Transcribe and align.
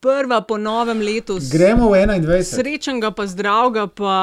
prva 0.00 0.40
po 0.40 0.58
novem 0.58 1.00
letu. 1.00 1.38
Gremo 1.52 1.90
v 1.90 2.04
21. 2.06 2.42
Srečnega, 2.42 3.10
pa 3.10 3.26
zdravega, 3.26 3.86
pa 3.86 4.14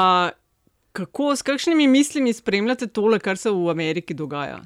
kako, 0.96 1.36
s 1.36 1.42
kakšnimi 1.42 1.86
mislimi 1.86 2.32
spremljate 2.32 2.86
tole, 2.86 3.18
kar 3.18 3.36
se 3.36 3.50
v 3.50 3.70
Ameriki 3.70 4.14
dogaja? 4.14 4.62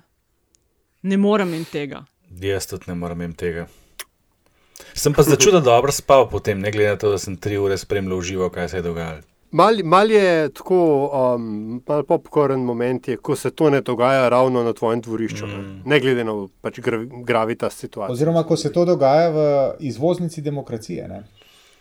Ne 1.02 1.16
morem 1.16 1.54
in 1.54 1.64
tega. 1.64 2.04
Jaz 2.40 2.68
tudi 2.70 2.90
ne 2.90 2.94
morem 2.94 3.24
in 3.26 3.34
tega. 3.34 3.66
Sem 4.94 5.14
pa 5.14 5.22
začel, 5.22 5.52
da 5.58 5.60
dobro 5.60 5.92
spal 5.92 6.28
potem, 6.30 6.60
ne 6.60 6.70
glede 6.70 6.94
na 6.94 6.98
to, 7.00 7.10
da 7.10 7.18
sem 7.18 7.36
tri 7.36 7.58
ure 7.58 7.78
spremljal 7.78 8.22
živo, 8.22 8.50
kaj 8.50 8.68
se 8.68 8.78
je 8.78 8.86
dogajalo. 8.86 9.29
Mal, 9.50 9.80
mal 9.84 10.10
je 10.10 10.48
tako, 10.54 11.10
um, 11.34 11.82
malo 11.88 12.02
popkoren 12.02 12.60
moment, 12.60 13.08
je, 13.08 13.16
ko 13.16 13.36
se 13.36 13.50
to 13.50 13.70
ne 13.70 13.80
dogaja 13.80 14.28
ravno 14.28 14.62
na 14.62 14.72
tvojem 14.72 15.00
dvorišču, 15.00 15.46
mm. 15.46 15.50
ne, 15.50 15.82
ne 15.84 16.00
glede 16.00 16.24
na 16.24 16.34
pač 16.60 16.78
gra, 16.80 17.00
gravita 17.26 17.70
situacije. 17.70 18.12
Oziroma, 18.12 18.44
ko 18.46 18.56
se 18.56 18.72
to 18.72 18.84
dogaja 18.84 19.30
v 19.30 19.40
izvoznici 19.80 20.42
demokracije. 20.42 21.08
Ne? 21.08 21.22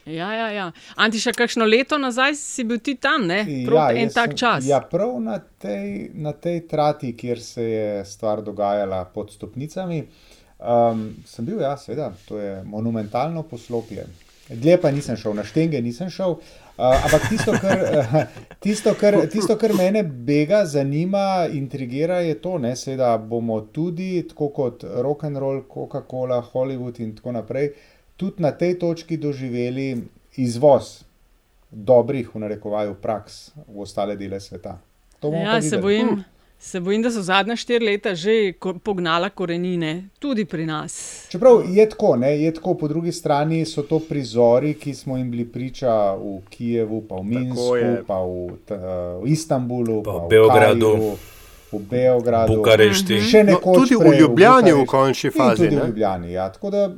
Ja, 0.06 0.32
ja, 0.34 0.48
ja. 0.52 0.72
Anti, 0.96 1.22
še 1.22 1.36
kakšno 1.38 1.68
leto 1.70 2.00
nazaj 2.02 2.34
si 2.40 2.66
bil 2.66 2.80
ti 2.82 2.96
tam, 2.98 3.28
ne? 3.30 3.44
Ja, 3.46 3.92
en 3.94 4.10
tak 4.10 4.34
sem, 4.34 4.40
čas. 4.42 4.66
Ja, 4.66 4.80
prav 4.82 5.20
na 5.22 5.38
tej, 5.38 6.10
na 6.14 6.34
tej 6.34 6.64
trati, 6.68 7.12
kjer 7.14 7.44
se 7.44 7.68
je 7.68 7.92
stvar 8.06 8.42
dogajala 8.42 9.04
pod 9.14 9.30
stopnicami, 9.36 10.00
um, 10.58 11.06
sem 11.30 11.46
bil, 11.46 11.62
ja, 11.62 11.76
seveda, 11.78 12.10
to 12.26 12.42
je 12.42 12.64
monumentalno 12.66 13.46
poslopje. 13.46 14.08
Dlje 14.50 14.80
pa 14.82 14.90
nisem 14.90 15.14
šel, 15.22 15.38
na 15.38 15.46
štenge 15.46 15.78
nisem 15.86 16.10
šel. 16.10 16.40
Uh, 16.40 16.69
ampak 16.80 17.30
tisto 17.30 17.52
kar, 17.62 17.80
uh, 17.84 18.16
tisto, 18.60 18.94
kar, 19.00 19.18
tisto, 19.32 19.58
kar 19.58 19.74
mene 19.74 20.04
bega, 20.04 20.64
zanima, 20.66 21.48
intrigira, 21.52 22.20
je 22.24 22.38
to, 22.42 22.60
da 22.98 23.18
bomo 23.18 23.62
tudi, 23.62 24.24
tako 24.30 24.50
kot 24.50 24.84
rock 24.84 25.24
and 25.24 25.38
roll, 25.38 25.62
Coca-Cola, 25.68 26.42
Hollywood 26.54 27.00
in 27.00 27.16
tako 27.16 27.32
naprej, 27.32 27.74
tudi 28.18 28.44
na 28.44 28.52
tej 28.52 28.80
točki 28.80 29.18
doživeli 29.18 29.98
izvoz 30.38 31.04
dobrih, 31.72 32.30
v 32.36 32.40
narekovaju, 32.40 32.96
praks 33.02 33.52
v 33.68 33.82
ostale 33.82 34.16
dele 34.16 34.40
sveta. 34.40 34.80
Ja, 35.24 35.62
se 35.62 35.78
bojim. 35.78 36.08
Hm. 36.08 36.39
Se 36.62 36.80
bojim, 36.80 37.02
da 37.02 37.12
so 37.12 37.22
zadnja 37.22 37.56
štiri 37.56 37.86
leta 37.86 38.12
že 38.16 38.54
pognala 38.84 39.30
korenine, 39.30 40.10
tudi 40.20 40.44
pri 40.46 40.66
nas. 40.66 41.26
Čeprav 41.32 41.64
je 41.72 41.86
tako, 41.90 42.16
ne, 42.16 42.34
je 42.42 42.52
tako, 42.54 42.74
po 42.74 42.88
drugi 42.88 43.12
strani 43.12 43.66
so 43.66 43.82
to 43.82 44.00
prizori, 44.00 44.74
ki 44.74 44.94
smo 44.94 45.18
jim 45.18 45.32
bili 45.32 45.46
priča 45.46 46.14
v 46.20 46.42
Kijevu, 46.50 47.02
pa 47.08 47.16
v 47.16 47.24
Minsku, 47.24 48.04
pa 48.08 48.20
v, 48.20 48.60
t, 48.68 48.76
v 49.24 49.32
Istanbulu, 49.32 50.04
pa, 50.04 50.12
pa 50.12 50.26
v 50.26 50.30
Beogradu. 50.30 50.92
Kalju, 50.92 51.16
v 51.72 51.80
Beogradu, 51.90 52.56
Bukarešti. 52.56 53.22
no, 53.48 53.60
tudi 53.64 53.96
prej, 53.96 54.12
v 54.12 54.20
Ljubljani, 54.20 54.74
v, 54.74 54.84
v 54.84 54.86
končni 54.86 55.32
fazi. 55.32 55.64
Tudi 55.64 55.76
ne? 55.76 55.82
v 55.82 55.88
Ljubljani, 55.88 56.32
ja. 56.34 56.52
Tako 56.52 56.70
da, 56.76 56.90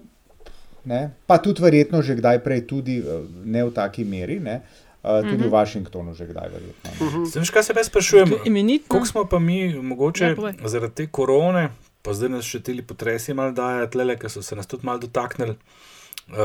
ne, 0.85 1.09
pa 1.27 1.37
tudi 1.37 1.61
verjetno 1.61 2.01
že 2.01 2.17
kdaj 2.17 2.41
prej, 2.41 2.65
tudi 2.65 3.03
ne 3.45 3.65
v 3.65 3.69
taki 3.69 4.09
meri. 4.09 4.39
Ne. 4.39 4.57
Uh, 4.57 4.80
tudi 5.01 5.27
uh 5.27 5.33
-huh. 5.33 5.43
v 5.43 5.45
Mhm. 5.45 5.49
Washingtonu, 5.49 6.13
že 6.13 6.25
kdaj 6.25 6.49
verjetno. 6.49 6.91
Uh 6.99 7.13
-huh. 7.13 7.39
Veš, 7.39 7.49
kaj 7.49 7.63
se 7.63 7.73
jaz 7.77 7.87
sprašujem? 7.87 8.29
Koliko 8.87 9.05
smo 9.07 9.25
pa 9.25 9.39
mi, 9.39 9.73
mogoče 9.73 10.25
Ja, 10.25 10.35
povej. 10.35 10.53
zaradi 10.65 10.93
te 10.95 11.07
korone, 11.07 11.69
pa 12.01 12.13
zdaj 12.13 12.29
nas 12.29 12.45
še 12.45 12.59
ti 12.59 12.81
potresi 12.81 13.33
malo 13.33 13.51
dajo, 13.51 13.87
tlele, 13.87 14.17
ki 14.17 14.29
so 14.29 14.41
se 14.41 14.55
nas 14.55 14.67
tudi 14.67 14.85
malo 14.85 14.99
dotaknili, 14.99 15.55
uh, 16.29 16.35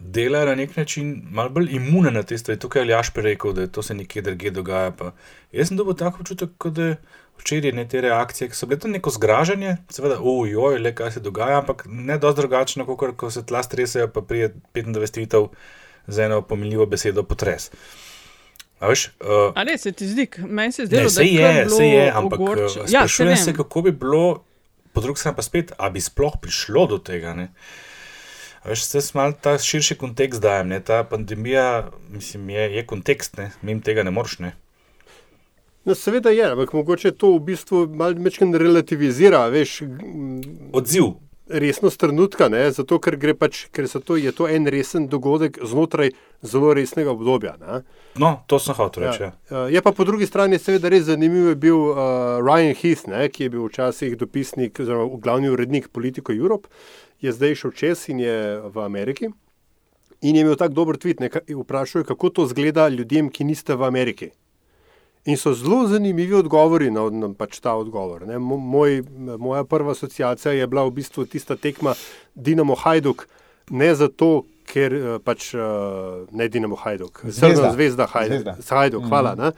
delajo 0.00 0.46
na 0.46 0.54
nek 0.54 0.76
način 0.76 1.22
malo 1.30 1.48
bolj 1.50 1.68
imune 1.70 2.10
na 2.10 2.22
te 2.22 2.38
stvari. 2.38 2.60
Tukaj 2.60 2.80
je 2.82 2.84
Aljaš 2.84 3.12
rekel, 3.14 3.52
da 3.52 3.66
to 3.66 3.82
se 3.82 3.94
nekje 3.94 4.22
drugje 4.22 4.50
dogaja. 4.50 4.90
Pa. 4.90 5.12
Jaz 5.52 5.68
sem 5.68 5.76
dobil 5.76 5.94
tako 5.94 6.20
občutek, 6.20 6.50
kot 6.58 6.72
da 6.72 6.96
včeraj 7.38 7.72
ne 7.72 7.88
te 7.88 8.00
reakcije, 8.00 8.48
ki 8.48 8.56
so 8.56 8.66
bile 8.66 8.80
to 8.80 8.88
neko 8.88 9.10
zgražanje, 9.10 9.76
seveda, 9.90 10.18
ujoj, 10.20 10.78
le 10.78 10.94
kaj 10.94 11.10
se 11.12 11.20
dogaja, 11.20 11.58
ampak 11.58 11.86
ne 11.88 12.18
dosti 12.18 12.40
drugačno, 12.40 12.86
kot 12.86 13.16
ko 13.16 13.30
se 13.30 13.46
tla 13.46 13.62
stresajo, 13.62 14.08
pa 14.08 14.20
prije 14.20 14.54
25 14.74 15.18
vitov 15.18 15.48
za 16.06 16.24
eno 16.24 16.42
pomiljivo 16.42 16.86
besedo 16.86 17.22
potres. 17.22 17.70
A 18.80 18.88
veš, 18.88 19.06
uh, 19.20 19.52
A 19.54 19.64
ne, 19.64 19.78
se 19.78 19.92
ti 19.92 20.06
zdi, 20.06 20.28
meni 20.38 20.72
se 20.72 20.86
zdi, 20.86 20.96
da 20.96 21.02
Ne, 21.02 21.10
se 21.10 21.24
je 21.24 21.38
kar 21.38 21.54
je, 21.56 21.70
se 21.70 21.86
je, 21.86 22.12
ampak 22.12 22.40
ogorče- 22.40 22.78
ja, 22.78 22.82
Ja, 22.82 23.00
sprašujem 23.00 23.36
se 23.36 23.42
se, 23.42 23.50
vem. 23.50 23.56
kako 23.56 23.82
bi 23.82 23.92
bilo, 23.92 24.44
po 24.92 25.00
drugi 25.00 25.18
strani 25.18 25.36
pa 25.36 25.42
spet, 25.42 25.72
ali 25.76 25.92
bi 25.92 26.00
sploh 26.00 26.32
prišlo 26.42 26.86
do 26.86 26.98
tega. 26.98 27.34
Ne? 27.34 27.48
A 28.62 28.68
Veš, 28.68 28.82
se 28.82 29.00
malo 29.14 29.32
ta 29.32 29.58
širši 29.58 29.94
kontekst 29.94 30.40
dajem. 30.40 30.68
Ne? 30.68 30.80
Ta 30.80 31.04
pandemija 31.04 31.90
mislim, 32.10 32.50
je, 32.50 32.74
je 32.74 32.86
kontekst, 32.86 33.36
ne? 33.36 33.50
mim 33.62 33.80
tega 33.80 34.02
ne 34.02 34.10
moreš. 34.10 34.38
Ne? 34.38 34.52
No, 35.84 35.94
seveda 35.94 36.30
je, 36.30 36.44
ampak 36.44 36.72
mogoče 36.72 37.10
to 37.12 37.34
v 37.34 37.40
bistvu 37.40 37.86
malo 37.88 38.14
večkrat 38.18 38.54
relativizira, 38.54 39.46
veš, 39.46 39.82
Odziv. 40.72 41.04
Resnost 41.46 42.00
trenutka, 42.00 42.48
ne? 42.48 42.70
zato 42.72 42.98
ker, 42.98 43.18
pač, 43.36 43.66
ker 43.72 43.88
to, 43.88 44.16
je 44.16 44.32
to 44.32 44.48
en 44.48 44.66
resen 44.66 45.08
dogodek 45.12 45.58
znotraj 45.62 46.14
zelo 46.42 46.72
resnega 46.74 47.12
obdobja. 47.12 47.56
Ne? 47.60 47.82
No, 48.20 48.44
to 48.48 48.58
sem 48.58 48.76
hotel 48.78 49.08
reči. 49.08 49.22
Ja. 49.26 49.32
Ja. 49.50 49.64
Je 49.68 49.82
pa 49.84 49.92
po 49.92 50.04
drugi 50.08 50.26
strani 50.26 50.58
seveda 50.58 50.88
res 50.92 51.06
zanimiv 51.08 51.52
je 51.52 51.56
bil 51.60 51.76
uh, 51.76 51.96
Ryan 52.40 52.74
Heath, 52.80 53.08
ne, 53.10 53.28
ki 53.28 53.48
je 53.48 53.54
bil 53.56 53.66
včasih 53.68 54.16
dopisnik 54.16 54.80
oziroma 54.80 55.20
glavni 55.20 55.52
urednik 55.52 55.90
Politico 55.92 56.32
Europe, 56.32 56.68
je 57.20 57.32
zdaj 57.32 57.60
šel 57.60 57.74
čez 57.76 58.08
in 58.12 58.24
je 58.24 58.38
v 58.64 58.84
Ameriki. 58.84 59.32
In 60.24 60.36
je 60.36 60.40
imel 60.40 60.56
tako 60.56 60.80
dober 60.80 60.96
tweet, 60.96 61.20
ne, 61.20 61.28
vprašal 61.28 62.00
je, 62.00 62.08
kako 62.08 62.30
to 62.30 62.46
zgleda 62.48 62.88
ljudem, 62.88 63.28
ki 63.28 63.44
niste 63.44 63.76
v 63.76 63.84
Ameriki. 63.84 64.30
In 65.24 65.36
so 65.36 65.54
zelo 65.54 65.86
zanimivi 65.88 66.34
odgovori 66.34 66.90
na, 66.90 67.06
na 67.10 67.30
pač 67.32 67.60
ta 67.60 67.72
odgovor. 67.74 68.26
Ne. 68.26 68.36
Mo- 68.36 68.60
Moj, 68.60 69.02
moja 69.38 69.64
prva 69.64 69.92
asociacija 69.92 70.52
je 70.52 70.66
bila 70.66 70.84
v 70.84 70.90
bistvu 70.90 71.24
tista 71.24 71.56
tekma 71.56 71.94
Dinamo 72.34 72.74
Hajduk, 72.74 73.24
ne 73.70 73.94
zato, 73.94 74.42
ker 74.64 74.92
eh, 74.92 75.18
pač 75.24 75.54
eh, 75.54 75.60
ne 76.30 76.48
Dinamo 76.48 76.76
Hajduk, 76.76 77.22
Zvezda. 77.24 77.48
Crvena 77.48 77.72
zvezda 77.72 78.06
Hajduk. 78.06 78.42
Zvezda. 78.42 78.76
Hajduk, 78.76 79.08
hvala. 79.08 79.34
Ne. 79.34 79.52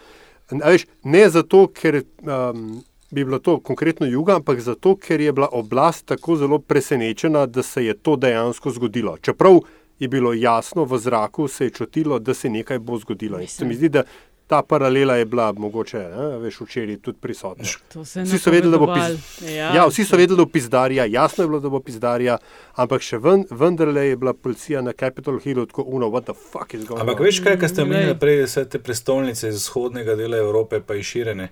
A 0.54 0.71
Veš, 0.71 0.84
ne 1.03 1.25
zato, 1.28 1.66
ker 1.69 2.04
um, 2.22 2.78
bi 3.10 3.25
bilo 3.25 3.38
to 3.38 3.59
konkretno 3.59 4.06
juga, 4.06 4.37
ampak 4.37 4.60
zato, 4.60 4.94
ker 4.97 5.19
je 5.21 5.33
bila 5.33 5.48
oblast 5.50 6.06
tako 6.06 6.37
zelo 6.37 6.59
presenečena, 6.60 7.47
da 7.47 7.62
se 7.62 7.84
je 7.84 7.94
to 7.94 8.15
dejansko 8.16 8.71
zgodilo. 8.71 9.16
Čeprav 9.19 9.59
je 9.98 10.09
bilo 10.09 10.31
jasno 10.33 10.84
v 10.84 10.98
zraku, 10.98 11.48
se 11.48 11.65
je 11.65 11.71
čutilo, 11.72 12.19
da 12.19 12.34
se 12.34 12.47
nekaj 12.48 12.78
bo 12.78 12.98
zgodilo. 12.98 13.41
In 13.41 13.48
se 13.48 13.65
mi 13.65 13.75
zdi, 13.75 13.88
da 13.88 14.03
ta 14.46 14.62
paralela 14.62 15.14
je 15.14 15.24
bila 15.24 15.52
mogoče, 15.52 15.98
ne, 15.98 16.38
veš, 16.38 16.60
včeraj 16.60 16.96
tudi 16.98 17.18
prisotna. 17.20 17.64
Je 17.64 18.22
Vsi 18.22 18.38
so 18.38 18.50
vedeli, 18.50 18.70
da 18.70 18.78
bo 18.78 18.86
napovedovalo. 18.86 19.14
pizd... 19.16 19.48
Ja, 19.48 19.72
ja, 19.74 19.86
vsi 19.86 20.04
so 20.04 20.16
vedeli, 20.16 20.36
da 20.36 20.44
bo 20.44 20.50
pizdarija, 20.50 21.04
jasno 21.06 21.44
je 21.44 21.48
bilo, 21.48 21.60
da 21.60 21.68
bo 21.68 21.80
pizdarija, 21.80 22.38
ampak 22.74 23.02
še 23.02 23.18
ven, 23.18 23.44
vendarle 23.52 24.04
je 24.04 24.16
bila 24.16 24.34
policija 24.34 24.82
na 24.82 24.92
Capitol 24.94 25.38
Hillu 25.38 25.66
tako 25.66 25.82
uno, 25.84 26.06
what 26.08 26.24
the 26.24 26.34
fuck 26.42 26.74
is 26.74 26.84
going 26.84 27.00
Ampak 27.00 27.20
on. 27.20 27.26
veš 27.26 27.40
kaj, 27.40 27.58
kar 27.58 27.68
ste 27.68 27.82
omenili 27.82 28.14
prej, 28.16 28.44
vse 28.44 28.64
te 28.66 28.78
prestolnice 28.80 29.48
iz 29.48 29.56
vzhodnega 29.56 30.14
dela 30.14 30.36
Evrope, 30.38 30.80
pa 30.80 30.94
izširjene. 30.94 31.48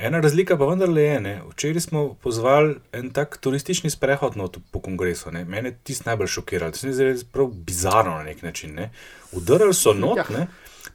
Ena 0.00 0.20
razlika 0.20 0.56
pa 0.56 0.64
vendarle 0.64 1.02
je, 1.02 1.20
ne. 1.20 1.42
včeraj 1.50 1.80
smo 1.80 2.14
pozvali 2.14 2.74
en 2.92 3.10
tak 3.10 3.36
turistični 3.36 3.90
sprehod 3.90 4.36
not 4.36 4.56
po 4.70 4.80
kongresu. 4.80 5.30
Ne. 5.30 5.44
Mene 5.44 5.68
je 5.68 5.76
tisto 5.84 6.06
najbolj 6.06 6.26
šokiralo, 6.28 6.72
to 6.72 6.78
se 6.78 6.86
mi 6.86 6.92
zdi 6.94 7.24
prav 7.32 7.46
bizarno 7.46 8.10
na 8.12 8.22
nek 8.22 8.42
način. 8.42 8.74
Ne. 8.74 8.90
Udarili 9.32 9.74
so 9.74 9.92
not, 9.92 10.16
Ja. 10.16 10.24
ne. 10.30 10.46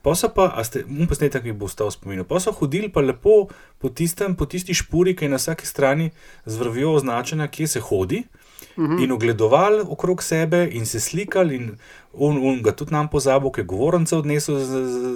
Pa 0.02 0.16
so 0.16 0.30
pa, 0.34 0.50
a 0.56 0.64
ste, 0.64 0.84
um 0.88 1.08
posnetek 1.08 1.44
mi 1.44 1.54
bo 1.54 1.70
ostal 1.70 1.92
v 1.92 1.96
spominu, 1.96 2.26
pa 2.28 2.40
so 2.40 2.52
hodili 2.52 2.90
pa 2.92 3.02
lepo 3.02 3.48
po, 3.80 3.90
tistem, 3.90 4.36
po 4.36 4.46
tisti 4.46 4.74
špuri, 4.74 5.16
ki 5.16 5.26
je 5.26 5.34
na 5.36 5.40
vsaki 5.42 5.68
strani 5.68 6.12
z 6.46 6.58
vrvijo 6.58 6.96
označena, 6.98 7.48
kje 7.48 7.68
se 7.68 7.80
hodi. 7.80 8.26
Mhm. 8.78 9.00
In 9.04 9.12
ogledovali 9.12 9.84
okrog 9.88 10.24
sebe, 10.24 10.68
in 10.72 10.86
se 10.86 11.00
slikali, 11.00 11.56
in 11.56 11.78
on, 12.14 12.38
on 12.38 12.62
ga 12.64 12.72
tudi 12.72 12.92
nam 12.92 13.08
pozabil, 13.08 13.52
ki 13.52 13.62
je 13.62 13.66
govornice 13.72 14.16
odnesel, 14.16 14.60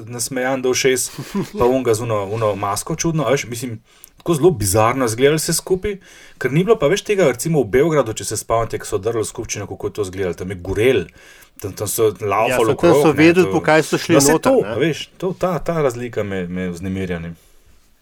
nasmejan 0.07 0.61
do 0.61 0.73
šest, 0.73 1.11
pa 1.59 1.65
on 1.65 1.83
ga 1.83 1.93
z 1.93 2.03
uno, 2.07 2.25
uno 2.25 2.55
masko 2.55 2.95
čudno. 2.95 3.27
Veš, 3.31 3.47
mislim, 3.47 3.79
tako 4.17 4.33
zelo 4.33 4.51
bizarno 4.51 5.05
izgledalo 5.05 5.39
vse 5.39 5.53
skupaj, 5.53 5.97
ker 6.37 6.51
ni 6.51 6.63
bilo 6.63 6.75
pa 6.79 6.87
več 6.91 7.03
tega, 7.07 7.27
recimo 7.31 7.63
v 7.63 7.71
Beogradu, 7.75 8.13
če 8.13 8.27
se 8.31 8.37
spomnite, 8.39 8.79
ko 8.79 8.87
so 8.87 8.99
drli 8.99 9.23
skupščino, 9.25 9.67
kako 9.67 9.87
je 9.87 9.93
to 9.93 10.07
izgledalo, 10.07 10.39
tam 10.39 10.51
je 10.51 10.59
gorel, 10.63 11.05
tam, 11.59 11.73
tam 11.73 11.87
so 11.87 12.03
Ja, 12.11 12.27
laufali 12.27 12.71
okrog. 12.71 12.81
tam 12.93 13.01
so 13.01 13.11
vedeli, 13.13 13.45
to- 13.45 13.51
po 13.51 13.59
kaj 13.61 13.83
so 13.83 13.97
šli 13.97 14.15
No, 14.15 14.21
noter. 14.21 14.39
to, 14.41 14.79
veš, 14.79 15.09
to, 15.17 15.33
ta, 15.33 15.59
ta 15.59 15.81
razlika 15.81 16.23
me, 16.23 16.47
me 16.47 16.69
vznemirja. 16.69 17.19
ne. 17.19 17.33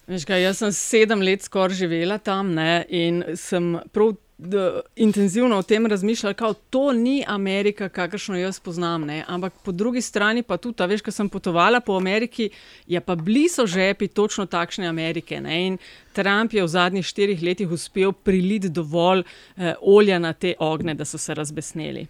Veš 0.06 0.24
kaj, 0.24 0.42
jaz 0.42 0.58
sem 0.58 0.72
sedem 0.72 1.20
let 1.20 1.42
skoraj 1.42 1.76
živela 1.76 2.18
tam 2.18 2.54
ne, 2.54 2.84
in 2.88 3.24
sem 3.36 3.76
prav 3.92 4.14
d, 4.38 4.56
intenzivno 4.96 5.58
o 5.58 5.62
tem 5.62 5.86
razmišljala, 5.86 6.32
da 6.32 6.54
to 6.70 6.92
ni 6.92 7.24
Amerika, 7.26 7.88
kakršno 7.88 8.38
jaz 8.38 8.60
poznam. 8.60 9.02
Ne. 9.02 9.24
Ampak 9.28 9.52
po 9.64 9.72
drugi 9.72 10.00
strani 10.00 10.42
pa 10.42 10.56
tudi, 10.56 10.82
a 10.82 10.86
veš, 10.86 11.02
ko 11.02 11.10
sem 11.10 11.28
potovala 11.28 11.80
po 11.80 11.92
Ameriki, 11.92 12.50
je 12.86 13.00
pa 13.00 13.14
blizu 13.16 13.66
žepi 13.66 14.08
točno 14.08 14.46
takšne 14.46 14.86
Amerike. 14.86 15.40
Ne. 15.40 15.66
In 15.66 15.78
Trump 16.12 16.52
je 16.52 16.62
v 16.62 16.68
zadnjih 16.68 17.04
štirih 17.04 17.42
letih 17.42 17.68
uspel 17.68 18.12
priliti 18.14 18.68
dovolj 18.68 19.24
eh, 19.56 19.74
olja 19.82 20.18
na 20.18 20.32
te 20.32 20.54
ogne, 20.58 20.94
da 20.94 21.04
so 21.04 21.18
se 21.18 21.34
razbesneli. 21.34 22.06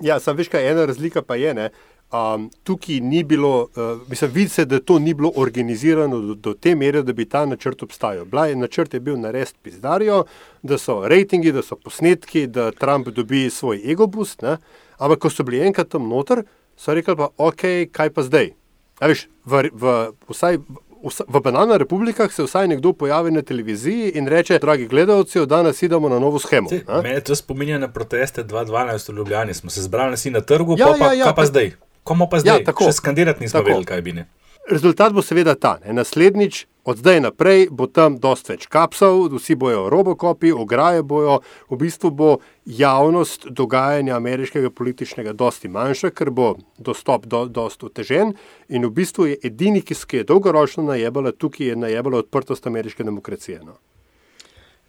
Ja, 0.00 0.20
sam 0.20 0.36
veš, 0.36 0.48
kaj 0.48 0.70
ena 0.70 0.84
razlika 0.88 1.22
pa 1.22 1.36
je. 1.36 1.54
Ne? 1.54 1.70
Um, 2.10 2.48
tukaj 2.64 3.00
ni 3.00 3.22
bilo, 3.24 3.68
uh, 3.76 4.08
mislim, 4.08 4.30
vidi 4.34 4.48
se, 4.48 4.64
da 4.64 4.80
to 4.80 4.98
ni 4.98 5.14
bilo 5.14 5.32
organizirano 5.36 6.20
do, 6.20 6.34
do 6.34 6.54
te 6.54 6.74
mere, 6.74 7.02
da 7.02 7.12
bi 7.12 7.24
ta 7.24 7.44
načrt 7.46 7.82
obstajal. 7.82 8.24
Bila 8.24 8.46
je, 8.46 8.56
načrt 8.56 8.94
je 8.94 9.00
bil 9.00 9.20
narediti 9.20 9.58
pizdarijo, 9.62 10.24
da 10.62 10.78
so 10.78 11.04
rejtingi, 11.08 11.52
da 11.52 11.62
so 11.62 11.76
posnetki, 11.76 12.46
da 12.46 12.70
Trump 12.70 13.08
dobi 13.08 13.50
svoj 13.50 13.82
ego 13.92 14.06
boost, 14.06 14.42
ne? 14.42 14.56
ampak 14.98 15.18
ko 15.18 15.30
so 15.30 15.46
bili 15.46 15.62
enkrat 15.66 15.88
tam 15.88 16.08
noter, 16.08 16.42
so 16.76 16.94
rekli 16.94 17.16
pa, 17.16 17.28
ok, 17.36 17.62
kaj 17.92 18.10
pa 18.10 18.22
zdaj. 18.26 18.52
Veš, 19.00 19.28
v, 19.44 19.68
v, 19.72 19.94
vsaj, 20.28 20.58
vsa- 20.58 20.89
v 21.28 21.40
banana 21.40 21.76
republikah 21.76 22.32
se 22.32 22.42
vsaj 22.42 22.68
nekdo 22.68 22.92
pojavi 22.92 23.30
na 23.30 23.42
televiziji 23.42 24.10
in 24.10 24.26
reče, 24.26 24.58
dragi 24.58 24.86
gledalci, 24.86 25.46
danes 25.46 25.82
idemo 25.82 26.08
na 26.08 26.18
novo 26.18 26.38
schemo. 26.38 26.68
A? 26.86 27.00
Mene 27.02 27.20
to 27.20 27.34
spominja 27.34 27.78
na 27.78 27.88
proteste 27.88 28.44
2012 28.44 29.08
v 29.08 29.16
Ljubljani. 29.16 29.54
Smo 29.54 29.70
se 29.70 29.82
zbrali 29.82 30.16
na 30.26 30.40
trgu, 30.40 30.76
Ja, 30.78 30.86
ja, 30.88 30.94
pa, 30.98 31.04
ja, 31.06 31.12
ja, 31.12 31.18
ja, 31.18 31.24
pa 31.26 31.32
tak- 31.34 31.46
zdaj. 31.46 31.72
Komu 32.04 32.26
pa 32.26 32.36
Ja, 32.36 32.40
zdaj? 32.40 32.64
tako. 32.64 32.84
Še 32.84 32.92
skandirati 32.92 33.40
nismo 33.40 33.60
Tako. 33.60 33.68
vedeli, 33.68 33.84
kaj 33.84 34.00
bi 34.02 34.12
ne. 34.12 34.26
Rezultat 34.70 35.12
bo 35.12 35.22
seveda 35.22 35.54
ta. 35.54 35.78
Ne. 35.84 35.92
Naslednjič, 35.92 36.66
od 36.84 36.98
zdaj 36.98 37.20
naprej, 37.20 37.64
bo 37.74 37.88
tam 37.90 38.20
dosta 38.22 38.54
več 38.54 38.68
kapsov, 38.70 39.24
vsi 39.34 39.56
bojo 39.58 39.88
robokopi, 39.90 40.52
ograje 40.54 41.02
bojo, 41.02 41.40
v 41.70 41.78
bistvu 41.80 42.10
bo 42.14 42.30
javnost 42.64 43.48
dogajanja 43.50 44.14
ameriškega 44.16 44.70
političnega 44.70 45.34
dosti 45.34 45.68
manjša, 45.68 46.12
ker 46.14 46.30
bo 46.30 46.54
dostop 46.78 47.26
do, 47.26 47.44
dosti 47.50 47.90
otežen 47.90 48.34
in 48.68 48.86
v 48.86 48.94
bistvu 48.94 49.26
je 49.32 49.40
edini, 49.50 49.82
ki 49.82 49.94
se 49.94 50.22
je 50.22 50.28
dolgoročno 50.30 50.86
najebala 50.86 51.32
tukaj, 51.34 51.72
je 51.72 51.76
najebala 51.76 52.22
odprtost 52.22 52.66
ameriške 52.70 53.04
demokracije. 53.04 53.64
No. 53.66 53.80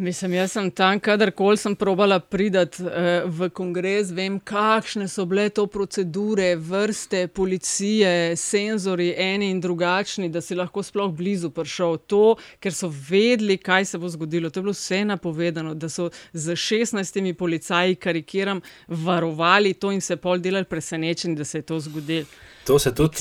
Mislim, 0.01 0.33
jaz 0.33 0.51
sem 0.51 0.71
tam, 0.71 0.99
kadarkoli 0.99 1.57
sem 1.61 1.75
probala 1.77 2.15
priti 2.19 2.57
uh, 2.57 2.87
v 3.29 3.49
kongres, 3.53 4.09
vem, 4.17 4.39
kakšne 4.41 5.05
so 5.05 5.27
bile 5.29 5.43
to 5.53 5.67
procedure, 5.69 6.55
vrste, 6.57 7.27
policije, 7.27 8.33
senzori, 8.33 9.11
eni 9.13 9.51
in 9.53 9.59
drugačni, 9.61 10.31
da 10.33 10.41
si 10.41 10.57
lahko 10.57 10.81
sploh 10.81 11.13
blizu 11.13 11.51
prišel. 11.53 11.99
To, 12.09 12.23
ker 12.57 12.73
so 12.73 12.89
vedeli, 12.89 13.59
kaj 13.61 13.85
se 13.91 14.01
bo 14.01 14.09
zgodilo. 14.09 14.49
To 14.49 14.59
je 14.59 14.65
bilo 14.65 14.73
vse 14.73 15.03
napovedano, 15.05 15.75
da 15.77 15.89
so 15.89 16.09
z 16.33 16.57
16 16.57 17.37
policaji, 17.37 17.99
karikiram, 18.01 18.63
varovali 18.87 19.75
to 19.77 19.93
in 19.93 20.01
se 20.01 20.17
pol 20.17 20.41
delali 20.41 20.65
presenečeni, 20.65 21.37
da 21.37 21.45
se 21.45 21.61
je 21.61 21.67
to 21.69 21.77
zgodilo. 21.79 22.25
To 22.67 22.79
se 22.79 22.95
tudi 22.95 23.17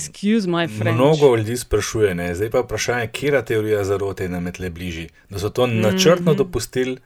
mnogo 0.93 1.37
ljudi 1.37 1.57
sprašuje. 1.57 2.15
Ne? 2.15 2.35
Zdaj 2.35 2.51
pa 2.51 2.59
je 2.59 2.65
vprašanje, 2.65 3.07
kera 3.07 3.43
teorija 3.43 3.85
zarote 3.85 4.25
je 4.25 4.29
nam 4.29 4.47
je 4.47 4.53
tle 4.53 4.71
bližji. 4.71 5.09
Da 5.31 5.39
so 5.39 5.49
to 5.49 5.67
načrtno 5.67 6.35
dopustili, 6.35 6.97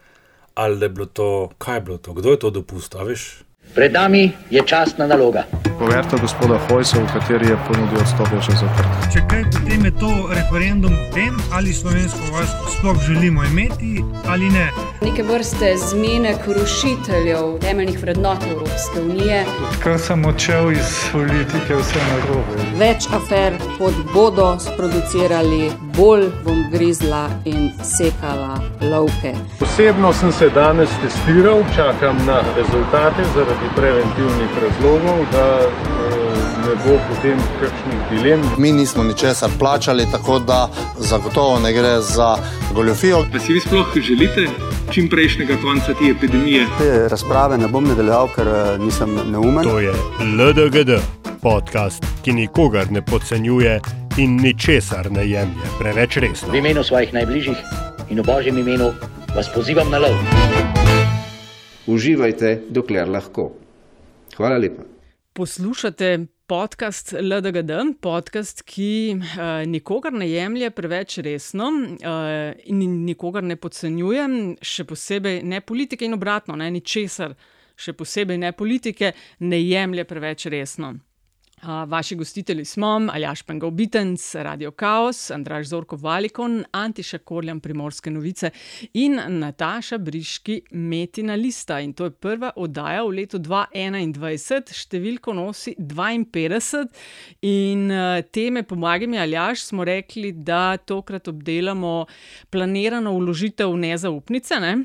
ali 0.55 0.79
da 0.79 0.85
je 0.85 0.91
bilo 0.91 1.07
to, 1.07 1.51
kaj 1.59 1.77
je 1.77 1.81
bilo 1.81 1.99
to, 1.99 2.13
kdo 2.13 2.31
je 2.31 2.39
to 2.39 2.51
dopustil, 2.51 3.05
veš? 3.05 3.45
Pred 3.75 3.93
nami 3.93 4.33
je 4.51 4.63
častna 4.67 5.07
naloga. 5.07 5.45
Poverta 5.79 6.17
gospoda 6.17 6.59
Hojsa, 6.69 6.99
v 6.99 7.07
kateri 7.13 7.49
je 7.51 7.57
ponudil 7.67 7.99
odstop, 7.99 8.29
je 8.33 8.41
že 8.41 8.53
zaprta. 8.63 9.11
Če 9.13 9.21
kaj, 9.31 9.43
potem 9.51 9.85
je 9.85 9.93
to 9.99 10.11
referendum 10.31 10.95
o 10.95 11.07
tem, 11.15 11.35
ali 11.51 11.75
slovensko 11.75 12.31
vojsko 12.31 12.71
sploh 12.79 12.99
želimo 13.07 13.45
imeti 13.45 14.05
ali 14.27 14.51
ne. 14.51 14.69
Neke 15.03 15.23
vrste 15.23 15.75
zmenek 15.77 16.47
rušiteljev 16.47 17.59
temeljnih 17.61 17.99
vrednot 18.03 18.39
Evropske 18.51 19.01
unije. 19.01 19.45
Kar 19.83 19.99
sem 19.99 20.25
odšel 20.25 20.73
iz 20.73 20.95
politike, 21.13 21.75
vse 21.75 22.01
narobe. 22.11 22.63
Več 22.79 23.09
afer, 23.11 23.59
kot 23.79 23.95
bodo 24.15 24.55
sproducirali, 24.61 25.73
bolj 25.99 26.31
bom 26.45 26.63
grizla 26.71 27.27
in 27.45 27.71
sekala 27.83 28.61
lovke. 28.81 29.35
Osebno 29.61 30.13
sem 30.13 30.33
se 30.33 30.51
danes 30.55 30.91
testiral, 31.03 31.67
čakam 31.77 32.17
na 32.27 32.41
rezultate 32.57 33.27
zaradi 33.35 33.54
preventivnih 33.77 34.51
razlogov, 34.63 35.19
da 35.33 35.47
eh, 35.61 36.35
ne 36.67 36.75
bo 36.85 36.99
potem 37.09 37.39
kakšnih 37.61 38.01
dilem. 38.11 38.41
Mi 38.59 38.73
nismo 38.73 39.05
ničesar 39.05 39.51
plačali, 39.59 40.07
tako 40.13 40.39
da 40.39 40.69
zagotovo 40.99 41.59
ne 41.59 41.73
gre 41.73 42.01
za 42.01 42.37
goljofijo. 42.75 43.25
Pa 43.33 43.39
si 43.39 43.53
vi 43.53 43.61
sploh 43.61 43.87
želite 43.97 44.47
čim 44.91 45.09
prejšnjega 45.09 45.57
konca 45.63 45.95
te 45.95 46.11
epidemije? 46.11 46.67
Te 46.79 47.09
razprave 47.09 47.59
ne 47.59 47.69
bom 47.69 47.85
nadaljeval, 47.85 48.29
ker 48.37 48.49
eh, 48.49 48.79
nisem 48.79 49.19
neumen. 49.31 49.65
To 49.65 49.79
je 49.79 49.93
LDGD, 50.21 51.01
podcast, 51.43 52.07
ki 52.23 52.33
nikogar 52.33 52.91
ne 52.91 53.03
podcenjuje 53.03 53.81
in 54.17 54.37
ničesar 54.43 55.13
ne 55.13 55.29
jemlje 55.29 55.75
preveč 55.79 56.17
resno. 56.17 56.53
V 56.53 56.57
imenu 56.57 56.85
svojih 56.85 57.13
najbližjih 57.13 57.57
in 58.11 58.21
v 58.21 58.25
božjem 58.27 58.59
imenu 58.59 58.93
vas 59.37 59.49
pozivam 59.55 59.91
na 59.91 59.99
lov. 59.99 60.84
Uživajte, 61.87 62.63
dokler 62.71 63.09
lahko. 63.09 63.51
Hvala 64.37 64.57
lepa. 64.59 64.83
Poslušate 65.33 66.27
podcast 66.47 67.13
LDGD, 67.13 67.71
podcast, 68.01 68.63
ki 68.63 69.17
uh, 69.17 69.69
nikogar 69.69 70.13
ne 70.13 70.29
jemlje 70.31 70.71
preveč 70.71 71.19
resno 71.19 71.69
uh, 71.69 72.53
in 72.65 73.05
nikogar 73.05 73.45
ne 73.45 73.57
podcenjuje, 73.61 74.25
še 74.65 74.87
posebej 74.89 75.43
ne 75.45 75.61
politike 75.61 76.09
in 76.09 76.17
obratno, 76.17 76.57
ne 76.57 76.71
ničesar, 76.73 77.37
še 77.77 77.93
posebej 77.93 78.41
ne 78.41 78.53
politike, 78.57 79.13
ne 79.45 79.61
jemlje 79.61 80.07
preveč 80.09 80.47
resno. 80.57 80.95
Vaši 81.67 82.15
gostitelji 82.15 82.65
smo 82.65 82.87
Aljaš 83.13 83.43
Pengal 83.43 83.71
Bitenc, 83.71 84.35
Radio 84.35 84.71
Chaos, 84.71 85.31
Andraš 85.31 85.67
Zorko 85.67 85.97
Valikon, 85.97 86.65
Antiša 86.73 87.19
Korjan 87.19 87.61
Primorske 87.61 88.11
novice 88.11 88.51
in 88.93 89.21
Nataša 89.29 89.99
Briški 89.99 90.61
Metina 90.71 91.35
Lista. 91.35 91.81
In 91.81 91.93
to 91.93 92.05
je 92.05 92.11
prva 92.11 92.51
oddaja 92.57 93.03
v 93.05 93.17
letu 93.17 93.39
2021, 93.39 94.75
številko 94.77 95.33
nosi 95.33 95.75
52. 95.79 96.85
In 97.43 97.89
uh, 97.91 98.21
teme 98.33 98.63
Pomagaj 98.63 99.09
mi, 99.09 99.19
Aljaš, 99.19 99.65
smo 99.71 99.85
rekli, 99.85 100.33
da 100.33 100.77
tokrat 100.77 101.29
obdelamo 101.29 102.05
planirano 102.51 103.17
vložitev 103.17 103.73
nezaupnice. 103.77 104.61
Ne? 104.61 104.77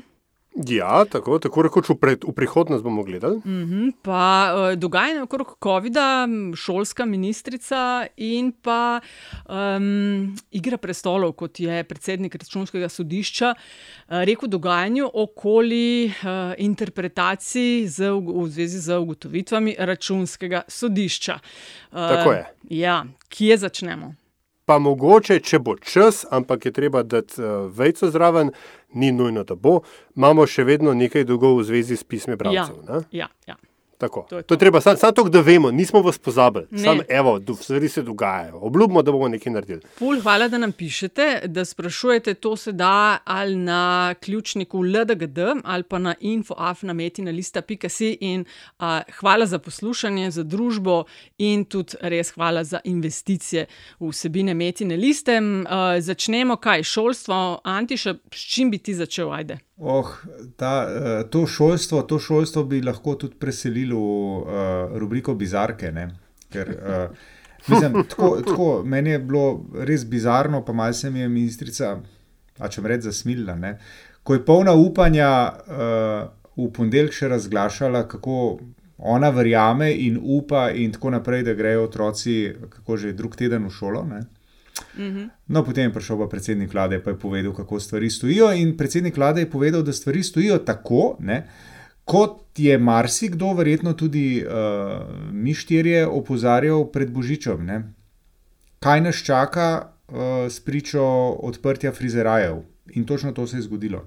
Ja, 0.54 1.04
tako, 1.06 1.38
tako 1.38 1.62
rekoč 1.62 1.88
v, 1.92 1.94
pred, 1.94 2.24
v 2.26 2.32
prihodnost 2.34 2.82
bomo 2.82 3.04
gledali. 3.06 3.38
Mm 3.44 3.64
-hmm, 3.64 3.92
pa 4.02 4.50
uh, 4.50 4.78
dogajanje 4.78 5.22
okrog 5.22 5.56
COVID-a, 5.62 6.28
šolska 6.56 7.04
ministrica 7.04 8.06
in 8.16 8.52
pa 8.52 9.00
um, 9.48 10.36
Igra 10.50 10.76
prestolov, 10.76 11.32
kot 11.32 11.60
je 11.60 11.84
predsednik 11.84 12.34
računskega 12.34 12.88
sodišča 12.88 13.54
uh, 13.54 14.24
rekel, 14.24 14.48
dogajanju 14.48 15.10
okoli 15.14 16.06
uh, 16.06 16.54
interpretacij 16.58 17.86
z, 17.86 18.10
v 18.10 18.48
zvezi 18.48 18.78
z 18.78 18.98
ugotovitvami 18.98 19.76
računskega 19.78 20.62
sodišča. 20.68 21.38
Uh, 21.92 21.98
Tako 21.98 22.32
je. 22.32 22.46
Ja, 22.70 23.04
kje 23.28 23.56
začnemo? 23.56 24.19
Pa 24.70 24.76
mogoče, 24.78 25.40
če 25.42 25.58
bo 25.58 25.74
čas, 25.82 26.22
ampak 26.30 26.68
je 26.68 26.72
treba 26.72 27.02
dati 27.02 27.42
uh, 27.42 27.66
vejco 27.74 28.06
zraven, 28.10 28.52
ni 28.94 29.10
nujno, 29.10 29.42
da 29.42 29.56
bo, 29.58 29.80
imamo 30.14 30.46
še 30.46 30.62
vedno 30.68 30.94
nekaj 30.94 31.26
dolgov 31.26 31.58
v 31.58 31.66
zvezi 31.72 31.98
s 31.98 32.06
pismi 32.06 32.38
bralcev. 32.38 32.78
Ja, 32.86 33.02
ja, 33.10 33.28
ja. 33.50 33.58
Tako. 34.00 34.26
To 34.28 34.36
je 34.36 34.42
to 34.42 34.54
je 34.54 34.58
treba, 34.58 34.80
samo 34.80 34.96
sam 34.96 35.14
to, 35.14 35.24
da 35.28 35.40
vemo, 35.40 35.70
nismo 35.70 36.00
vas 36.02 36.18
pozabili. 36.18 36.66
Ne. 36.70 36.78
Samo, 36.78 37.02
evo, 37.08 37.40
stvari 37.60 37.88
se 37.88 38.02
dogajajo. 38.02 38.58
Obljubimo, 38.60 39.02
da 39.02 39.12
bomo 39.12 39.28
nekaj 39.28 39.52
naredili. 39.52 39.80
Ful, 39.98 40.20
hvala, 40.22 40.48
da 40.48 40.58
nam 40.58 40.72
pišete, 40.72 41.42
da 41.44 41.64
sprašujete, 41.64 42.34
to 42.34 42.56
se 42.56 42.72
da 42.72 43.18
ali 43.24 43.56
na 43.56 44.14
ključniku 44.20 44.82
LDGD 44.82 45.38
ali 45.64 45.82
pa 45.82 45.98
na 45.98 46.14
infoafnametina.si. 46.20 48.16
In 48.20 48.44
uh, 48.78 48.84
hvala 49.18 49.46
za 49.46 49.58
poslušanje, 49.58 50.30
za 50.30 50.42
družbo 50.42 51.04
in 51.38 51.64
tudi 51.64 51.96
res 52.00 52.30
hvala 52.30 52.64
za 52.64 52.80
investicije 52.84 53.66
v 54.00 54.08
vsebine 54.08 54.54
Metine 54.54 54.96
liste. 54.96 55.40
Uh, 55.40 56.00
začnemo 56.00 56.56
kaj, 56.56 56.82
šolstvo, 56.82 57.60
Antiša, 57.64 58.14
s 58.32 58.54
čim 58.54 58.70
bi 58.70 58.78
ti 58.78 58.94
začel, 58.94 59.32
ajde? 59.32 59.58
Oh, 59.82 60.08
ta, 60.56 60.88
eh, 60.88 61.22
to, 61.30 61.46
šolstvo, 61.46 62.02
to 62.02 62.18
šolstvo 62.18 62.64
bi 62.68 62.82
lahko 62.84 63.14
tudi 63.16 63.38
preselili 63.40 63.96
v 63.96 64.00
uh, 64.00 64.98
rubriko 65.00 65.34
Bizarke. 65.34 65.88
Ne? 65.92 66.10
Ker, 66.52 66.68
uh, 66.68 67.16
mislim, 67.68 68.02
tako, 68.08 68.28
tako, 68.44 68.66
meni 68.84 69.14
je 69.14 69.18
bilo 69.24 69.44
res 69.88 70.04
bizarno, 70.04 70.60
pa 70.64 70.72
malce 70.76 71.00
se 71.00 71.10
mi 71.10 71.24
je 71.24 71.28
ministrica, 71.28 71.94
a 72.58 72.68
če 72.68 72.84
reč, 72.84 73.06
zasmilila. 73.08 73.56
Ne? 73.56 73.78
Ko 74.22 74.36
je 74.36 74.44
polna 74.44 74.74
upanja 74.76 75.30
uh, 75.48 76.28
v 76.60 76.68
ponedeljek 76.76 77.16
še 77.16 77.32
razglašala, 77.32 78.04
kako 78.08 78.58
ona 79.00 79.30
verjame 79.32 79.94
in 79.96 80.20
upa, 80.20 80.68
in 80.76 80.92
tako 80.92 81.14
naprej, 81.16 81.46
da 81.48 81.56
grejo 81.56 81.86
otroci, 81.88 82.52
kako 82.68 83.00
že 83.00 83.16
drug 83.16 83.32
teden 83.36 83.64
v 83.64 83.72
šolo. 83.72 84.04
Ne? 84.12 84.26
No, 85.46 85.64
potem 85.64 85.88
je 85.88 85.94
prišel 85.94 86.18
pa 86.18 86.26
predsednik 86.26 86.72
vlade 86.72 86.98
in 86.98 87.02
je 87.06 87.18
povedal, 87.18 87.52
kako 87.54 87.80
stvari 87.80 88.10
stojijo. 88.10 88.52
In 88.52 88.76
predsednik 88.76 89.16
vlade 89.16 89.40
je 89.40 89.50
povedal, 89.50 89.82
da 89.82 89.92
stvari 89.92 90.22
stojijo 90.22 90.58
tako, 90.58 91.16
ne, 91.20 91.46
kot 92.04 92.58
je 92.58 92.78
marsikdo, 92.78 93.52
verjetno 93.54 93.92
tudi 93.92 94.42
uh, 94.42 94.52
mi 95.32 95.54
štirje, 95.54 96.06
opozarjal 96.06 96.90
pred 96.90 97.10
Božičem. 97.10 97.64
Ne. 97.66 97.82
Kaj 98.80 99.00
nas 99.00 99.22
čaka 99.22 99.68
uh, 100.08 100.50
s 100.50 100.60
pričo 100.60 101.02
odprtja 101.38 101.92
frizerajev? 101.92 102.62
In 102.94 103.06
točno 103.06 103.32
to 103.32 103.46
se 103.46 103.56
je 103.56 103.62
zgodilo. 103.62 104.06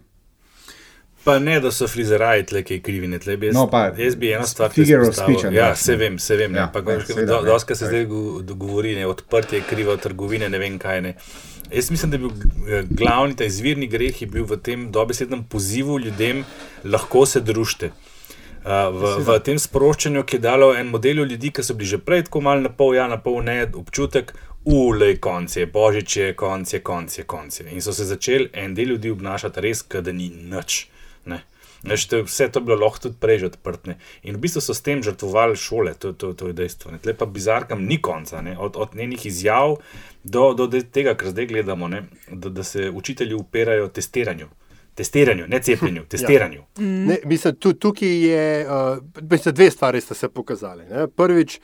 Pa 1.24 1.39
ne, 1.39 1.60
da 1.60 1.72
so 1.72 1.88
frizeraji 1.88 2.44
tle, 2.44 2.63
ki 2.63 2.82
krivi, 2.82 3.08
ne 3.08 3.20
tle. 3.20 3.38
bi 3.38 3.48
Jaz, 3.48 3.56
No, 3.56 3.68
pa 3.68 3.86
jaz 3.98 4.15
bi 4.15 4.32
eno 4.32 4.44
stvar 4.44 4.70
figure 4.70 5.08
of 5.08 5.15
speech, 5.15 5.44
Ja, 5.44 5.50
Andraž, 5.50 5.77
se 5.77 5.92
ne. 5.92 5.98
vem, 5.98 6.20
se 6.20 6.36
vem. 6.36 6.51
Ja, 6.51 6.58
Ja, 6.58 6.65
ampak 6.65 6.84
ja, 6.86 6.96
veš, 6.96 7.06
seveda, 7.06 7.25
do, 7.27 7.42
ne. 7.42 7.48
doska 7.48 7.75
se 7.75 7.86
zdaj 7.86 8.06
go- 8.06 8.56
govori, 8.56 8.96
ne, 8.96 9.08
odprtje 9.08 9.58
je 9.58 9.63
krivo, 9.63 9.98
trgovine, 9.98 10.50
ne 10.50 10.60
vem 10.60 10.80
kaj. 10.80 11.01
Ne. 11.01 11.13
Jaz 11.72 11.92
mislim, 11.92 12.12
da 12.12 12.15
je 12.15 12.20
bil 12.20 12.32
eh, 12.70 12.84
glavni, 12.92 13.36
ta 13.36 13.44
izvirni 13.44 13.88
greh 13.88 14.22
je 14.22 14.27
bil 14.27 14.44
v 14.44 14.58
tem 14.58 14.92
dobesednem 14.92 15.44
pozivu 15.44 16.00
ljudem, 16.00 16.44
lahko 16.84 17.25
se 17.25 17.39
družite. 17.42 17.92
Uh, 18.63 18.72
v, 18.94 19.24
v 19.27 19.39
tem 19.39 19.58
sproščanju, 19.60 20.22
ki 20.24 20.38
je 20.38 20.39
dalo 20.39 20.70
en 20.74 20.88
model 20.88 21.24
ljudi, 21.24 21.50
ki 21.51 21.63
so 21.63 21.74
bili 21.74 21.86
že 21.86 21.98
prej 22.00 22.24
tako 22.24 22.42
malo 22.42 22.62
na 22.62 22.70
pol, 22.70 22.96
ja, 22.96 23.08
na 23.08 23.18
pol 23.18 23.42
ne, 23.44 23.68
občutek, 23.68 24.32
ulej, 24.63 25.18
konc 25.20 25.51
je, 25.51 25.65
božič 25.68 26.18
je, 26.18 26.27
konc 26.34 26.74
je, 26.74 26.80
konc 26.80 27.12
je, 27.12 27.24
konc 27.25 27.60
je. 27.60 27.65
In 27.68 27.82
so 27.82 27.92
se 27.92 28.06
začeli 28.06 28.48
en 28.53 28.72
del 28.74 28.88
ljudi 28.88 29.12
obnašati 29.12 29.60
res, 29.60 29.84
da 29.84 30.12
ni 30.12 30.30
nič. 30.30 30.88
Ne. 31.25 31.44
Veš, 31.84 32.06
to, 32.08 32.24
vse 32.24 32.48
to 32.51 32.60
je 32.60 32.63
bilo 32.63 32.77
lahko 32.80 33.00
tudi 33.00 33.15
prej 33.20 33.39
že 33.39 33.46
odprto. 33.51 33.96
In 34.24 34.38
v 34.38 34.39
bistvu 34.39 34.62
so 34.63 34.74
s 34.74 34.82
tem 34.82 35.03
žrtvovali 35.03 35.56
šole, 35.60 35.94
to, 36.00 36.13
to, 36.15 36.32
to 36.34 36.48
je 36.48 36.56
dejstvo. 36.56 36.96
Tle 37.03 37.13
pa 37.13 37.27
bizarkam 37.27 37.84
ni 37.84 38.00
konca, 38.01 38.42
ne. 38.42 38.56
od, 38.58 38.80
od 38.80 38.96
njenih 38.96 39.25
izjav 39.25 39.75
do, 40.24 40.53
do 40.53 40.68
tega, 40.68 41.15
kar 41.20 41.36
zdaj 41.36 41.48
gledamo, 41.51 41.88
ne. 41.88 42.06
da, 42.32 42.50
da 42.50 42.63
se 42.63 42.89
učitelji 42.89 43.36
upirajo 43.36 43.88
testiranju. 43.88 44.48
Testiranju, 44.96 45.48
ne 45.48 45.60
cepljenju, 45.60 46.06
testiranju. 46.13 46.63
Ne, 46.77 47.18
mislim, 47.25 47.56
tu, 47.56 47.74
tukaj 47.74 48.15
je, 48.27 48.68
uh, 48.68 49.03
mislim, 49.22 49.56
dve 49.56 49.72
stvari 49.72 50.01
sta 50.01 50.13
se 50.13 50.30
pokazali. 50.30 50.86
Ne. 50.86 51.08
Prvič, 51.08 51.60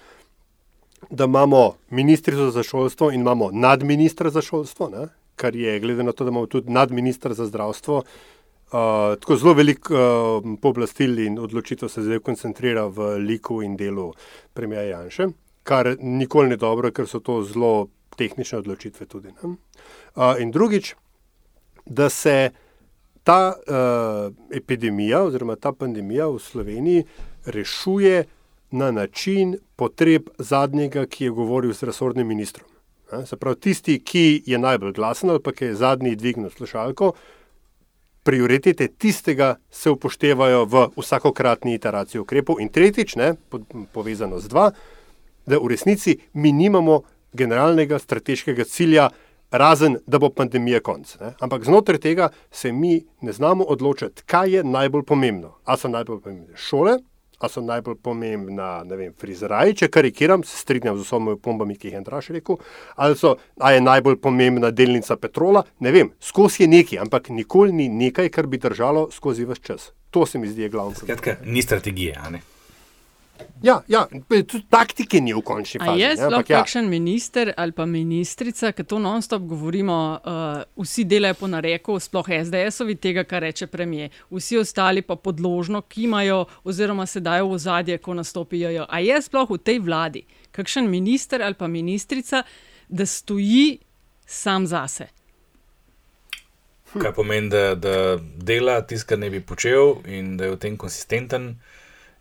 da 1.10 1.24
imamo 1.24 1.78
ministrico 1.89 2.50
za 2.51 2.63
šolstvo 2.63 3.12
in 3.12 3.22
imamo 3.22 3.51
nadministra 3.51 4.30
za 4.30 4.42
šolstvo, 4.42 4.89
ne, 4.89 5.08
kar 5.36 5.56
je, 5.56 5.80
glede 5.80 6.04
na 6.04 6.12
to, 6.12 6.24
da 6.24 6.30
imamo 6.30 6.46
tudi 6.46 6.72
nadministra 6.72 7.34
za 7.34 7.46
zdravstvo, 7.46 7.98
uh, 7.98 8.38
tako 8.69 9.35
zelo 9.35 9.53
veliko 9.53 9.93
uh, 9.93 10.57
pooblastil 10.61 11.19
in 11.19 11.39
odločitev 11.39 11.89
se 11.89 12.03
zdaj 12.05 12.19
koncentrira 12.19 12.85
v 12.88 13.15
liku 13.17 13.61
in 13.65 13.77
delu 13.77 14.11
premija 14.53 14.83
Janša, 14.83 15.29
kar 15.63 15.95
nikoli 15.99 16.49
ni 16.49 16.57
dobro, 16.57 16.91
ker 16.91 17.07
so 17.07 17.19
to 17.19 17.41
zelo 17.43 17.89
tehnične 18.17 18.59
odločitve 18.59 19.05
tudi. 19.05 19.33
Ne. 19.33 19.55
Uh, 20.15 20.35
in 20.41 20.51
drugič, 20.51 20.93
da 21.85 22.09
se 22.09 22.51
ta 23.23 23.53
uh, 23.53 24.33
epidemija 24.53 25.23
oziroma 25.23 25.55
ta 25.55 25.71
pandemija 25.71 26.27
v 26.27 26.39
Sloveniji 26.39 27.03
rešuje 27.45 28.25
na 28.71 28.91
način 28.91 29.57
potreb 29.75 30.29
zadnjega, 30.38 31.05
ki 31.05 31.23
je 31.23 31.29
govoril 31.29 31.73
z 31.73 31.83
resornim 31.83 32.27
ministrom. 32.27 32.69
Ne, 33.11 33.25
Se 33.25 33.38
pravi, 33.38 33.59
tisti, 33.59 33.99
ki 33.99 34.43
je 34.45 34.57
najbolj 34.57 34.93
glasen 34.93 35.29
ali 35.29 35.41
pa 35.41 35.51
ki 35.51 35.65
je 35.65 35.75
zadnji 35.75 36.15
dvignil 36.15 36.49
slušalko, 36.49 37.13
prioritete 38.29 38.88
tistega 38.88 39.55
se 39.71 39.89
upoštevajo 39.89 40.65
v 40.65 40.88
vsakokratni 40.98 41.74
iteraciji 41.74 42.21
ukrepov. 42.21 42.59
In 42.62 42.69
tretjič, 42.69 43.15
ne, 43.15 43.33
po- 43.50 43.65
povezano 43.89 44.38
z 44.39 44.48
dva, 44.48 44.67
da 45.50 45.57
v 45.57 45.71
resnici 45.74 46.19
mi 46.38 46.51
nimamo 46.53 47.01
generalnega 47.33 47.98
strateškega 48.00 48.67
cilja, 48.69 49.09
razen 49.50 49.98
da 50.05 50.19
bo 50.21 50.29
pandemija 50.29 50.77
konc. 50.86 51.15
Ne? 51.17 51.33
Ampak 51.41 51.65
znotraj 51.65 51.98
tega 52.05 52.29
se 52.51 52.71
mi 52.71 53.01
ne 53.25 53.33
znamo 53.33 53.65
odločiti, 53.65 54.21
kaj 54.29 54.53
je 54.55 54.63
najbolj 54.63 55.07
pomembno. 55.09 55.55
A 55.65 55.77
so 55.77 55.89
najbolj 55.89 56.21
pomembne 56.21 56.53
šole, 56.53 57.00
a 57.39 57.50
so 57.50 57.62
najbolj 57.63 57.96
pomembna, 58.03 58.84
ne 58.84 59.00
vem, 59.00 59.13
frizeraji, 59.19 59.77
če 59.81 59.89
karikiram, 59.93 60.43
se 60.43 60.58
strinjam 60.60 60.98
z 61.00 61.08
vsemi 61.08 61.38
pombami, 61.39 61.77
ki 61.79 61.88
jih 61.88 61.96
je 61.96 62.01
Andraš 62.01 62.29
rekel, 62.36 62.60
ali 63.00 63.17
so, 63.19 63.36
a 63.60 63.72
je 63.72 63.81
najbolj 63.81 64.19
pomembna 64.22 64.72
delnica 64.75 65.15
petrola, 65.17 65.63
ne 65.79 65.96
vem, 65.96 66.12
skozi 66.19 66.65
je 66.65 66.72
nekaj, 66.75 67.01
ampak 67.05 67.31
nikoli 67.31 67.74
ni 67.74 67.89
nekaj, 67.89 68.29
kar 68.36 68.48
bi 68.48 68.60
držalo 68.60 69.08
skozi 69.15 69.48
vse 69.48 69.63
čas. 69.63 69.91
To 70.12 70.25
se 70.25 70.39
mi 70.41 70.48
zdi 70.48 70.69
glavno. 70.69 70.96
Skratka, 70.96 71.38
ni 71.46 71.62
strategije. 71.62 72.17
a 72.17 72.29
ne. 72.29 72.41
Ja, 73.62 73.81
ja, 73.88 74.05
tudi 74.29 74.62
taktike 74.72 75.19
ni 75.22 75.34
v 75.36 75.41
končni 75.43 75.79
A 75.81 75.86
fazi. 75.86 76.01
je 76.01 76.10
sploh 76.17 76.46
ja. 76.48 76.60
kakšen 76.60 76.88
minister 76.89 77.53
ali 77.58 77.72
pa 77.75 77.86
ministrica, 77.86 78.72
ki 78.72 78.84
to 78.84 79.00
non-stop 79.00 79.43
govorimo, 79.43 79.98
uh, 80.24 80.84
vsi 80.84 81.03
delajo 81.03 81.36
po 81.41 81.48
nareku, 81.48 82.00
sploh 82.00 82.29
SDS-ovi 82.39 82.96
tega, 82.96 83.24
kar 83.27 83.43
reče 83.43 83.67
premije, 83.67 84.10
vsi 84.31 84.58
ostali 84.58 85.01
pa 85.01 85.15
podložno 85.15 85.81
kimajo 85.81 86.46
oziroma 86.63 87.05
se 87.05 87.19
dajo 87.19 87.51
v 87.51 87.58
zadje, 87.58 87.98
ko 87.98 88.13
nastopijo. 88.13 88.86
A 88.89 89.00
je 89.00 89.22
sploh 89.22 89.50
v 89.50 89.58
tej 89.58 89.79
vladi 89.84 90.24
kakšen 90.51 90.89
minister 90.89 91.41
ali 91.41 91.53
pa 91.53 91.67
ministrica, 91.67 92.43
da 92.89 93.05
stoji 93.05 93.79
sam 94.25 94.67
zase? 94.67 95.08
Kaj 96.93 97.13
pomeni, 97.13 97.50
da, 97.50 97.75
da 97.75 98.17
dela 98.17 98.81
tisto, 98.81 99.10
kar 99.10 99.19
ne 99.19 99.29
bi 99.29 99.41
počel, 99.41 100.00
in 100.10 100.38
da 100.38 100.48
je 100.48 100.55
v 100.55 100.58
tem 100.58 100.77
konsistenten, 100.77 101.60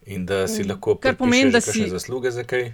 in 0.08 0.26
da 0.26 0.48
si 0.48 0.64
lahko 0.64 0.96
Kar 0.96 1.16
pomeni, 1.16 1.50
da 1.50 1.60
si- 1.60 1.88
zasluge 1.88 2.30
za 2.30 2.44
kaj. 2.44 2.72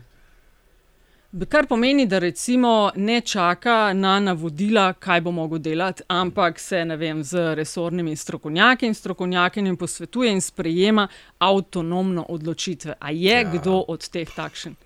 Kar 1.49 1.67
pomeni, 1.67 2.07
da 2.07 2.19
recimo 2.19 2.91
ne 2.97 3.21
čaka 3.21 3.93
na 3.93 4.21
navodila, 4.21 4.93
kaj 4.93 5.21
bo 5.21 5.31
mogel 5.31 5.59
delati, 5.59 6.03
ampak 6.09 6.59
se 6.59 6.85
ne 6.85 6.97
vem, 6.97 7.25
z 7.25 7.55
resornimi 7.55 8.17
strokovnjaki 8.17 8.87
in 8.87 8.95
strokovnjakinjami 8.95 9.77
posvetuje 9.77 10.33
in 10.33 10.41
sprejema 10.41 11.09
avtonomno 11.39 12.27
odločitve. 12.29 12.95
A 13.01 13.11
je 13.11 13.41
ja. 13.41 13.51
kdo 13.51 13.85
od 13.89 14.09
teh 14.09 14.29
takšen? 14.37 14.77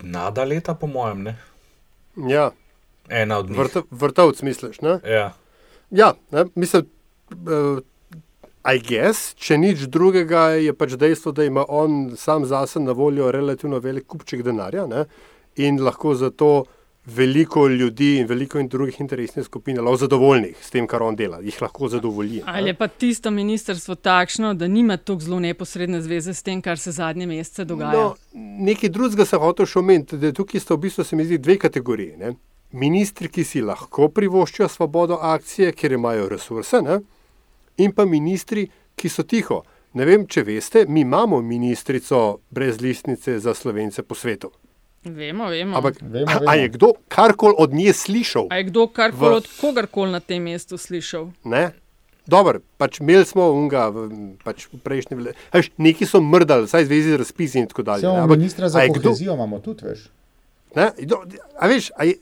Nada 0.00 0.44
leta, 0.44 0.74
po 0.74 0.86
mojem, 0.86 1.22
ne. 1.22 1.36
Ja. 2.16 2.50
Ena 3.08 3.38
od 3.38 3.50
njih. 3.50 3.58
Vrta, 3.58 3.82
vrtovc, 3.90 4.42
misliš? 4.42 4.80
Ne? 4.80 4.98
Ja. 5.04 5.32
Ja, 5.90 6.14
ne, 6.30 6.44
mislim, 6.54 6.86
uh, 7.30 7.78
I 8.66 8.80
guess, 8.82 9.34
če 9.38 9.60
nič 9.62 9.84
drugega, 9.94 10.56
je 10.58 10.72
pač 10.74 10.96
dejstvo, 10.98 11.30
da 11.32 11.44
ima 11.46 11.62
on 11.68 12.16
sam 12.18 12.46
zase 12.46 12.80
na 12.82 12.92
voljo 12.92 13.30
relativno 13.30 13.78
velik 13.78 14.08
kupček 14.10 14.42
denarja 14.42 14.86
ne, 14.90 15.04
in 15.62 15.78
lahko 15.84 16.14
zato 16.18 16.64
veliko 17.06 17.68
ljudi 17.68 18.16
in 18.18 18.26
veliko 18.26 18.58
in 18.58 18.68
drugih 18.68 19.00
interesnih 19.00 19.46
skupin 19.46 19.78
lahko 19.78 19.96
zadovoljnih 19.96 20.56
s 20.58 20.74
tem, 20.74 20.86
kar 20.90 21.02
on 21.06 21.14
dela, 21.16 21.38
jih 21.46 21.62
lahko 21.62 21.88
zadovolji. 21.88 22.42
Ali 22.46 22.72
je 22.72 22.74
pa 22.74 22.88
tisto 22.88 23.30
ministrstvo 23.30 23.94
takšno, 23.94 24.54
da 24.54 24.66
nima 24.68 24.96
tako 24.96 25.20
zelo 25.20 25.40
neposredne 25.40 26.02
zveze 26.02 26.34
s 26.34 26.42
tem, 26.42 26.62
kar 26.62 26.78
se 26.78 26.92
zadnje 26.92 27.26
mesece 27.26 27.64
dogaja? 27.64 27.92
No, 27.92 28.16
nekaj 28.66 28.90
drugega 28.90 29.28
sem 29.30 29.40
hotel 29.40 29.70
še 29.70 29.78
omeniti, 29.78 30.18
da 30.18 30.34
tukaj 30.34 30.66
sta 30.66 30.74
v 30.74 30.88
bistvu 30.88 31.06
se 31.06 31.16
mi 31.16 31.28
zdi 31.28 31.38
dve 31.38 31.60
kategoriji. 31.62 32.16
Ne? 32.18 32.34
Ministri, 32.74 33.30
ki 33.30 33.46
si 33.46 33.62
lahko 33.62 34.10
privoščijo 34.10 34.66
svobodo 34.68 35.22
akcije, 35.22 35.70
ker 35.72 35.94
imajo 35.94 36.26
resurse, 36.34 36.82
ne? 36.82 37.04
In 37.78 37.92
pa 37.92 38.04
ministri, 38.04 38.66
ki 38.94 39.08
so 39.08 39.22
tiho. 39.22 39.62
Ne 39.92 40.04
vem, 40.04 40.26
če 40.26 40.42
veste, 40.42 40.84
mi 40.86 41.00
imamo 41.00 41.40
ministrico 41.40 42.20
brez 42.50 42.78
listnice 42.78 43.38
za 43.38 43.54
slovence 43.54 44.02
po 44.02 44.14
svetu. 44.14 44.50
Vemo, 45.02 45.46
vemo. 45.46 45.76
Ampak, 45.76 46.00
a, 46.26 46.40
a 46.44 46.54
je 46.56 46.68
kdo 46.68 46.92
karkoli 47.08 47.54
od 47.56 47.72
nje 47.72 47.92
slišal? 47.94 48.46
A 48.50 48.56
je 48.56 48.64
kdo 48.64 48.86
karkoli 48.88 49.30
v- 49.30 49.36
od 49.36 49.46
kogarkoli 49.56 50.10
na 50.10 50.20
tem 50.20 50.42
mestu 50.42 50.76
slišal? 50.76 51.30
Ne? 51.44 51.70
Dobro, 52.26 52.58
pač 52.74 52.98
imeli 52.98 53.22
smo 53.22 53.46
unga 53.48 53.86
v, 53.88 54.10
pač 54.40 54.66
v 54.66 54.78
prejšnji 54.78 55.14
vladi. 55.14 55.38
Neki 55.78 56.02
so 56.04 56.18
mrdali, 56.18 56.66
vsaj 56.66 56.82
v 56.82 56.86
zvezi 56.86 57.10
z 57.10 57.18
razpisi 57.18 57.58
in 57.58 57.66
tako 57.66 57.82
dalje. 57.84 58.02
Ne. 58.04 58.18
Ampak 58.18 58.36
ministra 58.36 58.66
za 58.66 58.82
kohezijo, 58.82 59.32
imamo 59.32 59.60
tudi, 59.60 59.86
veš. 59.86 60.10
Ne? 60.74 60.90
Do- 61.00 61.22
A 61.54 61.64
veš, 61.66 61.94
a 61.94 62.02
je, 62.02 62.18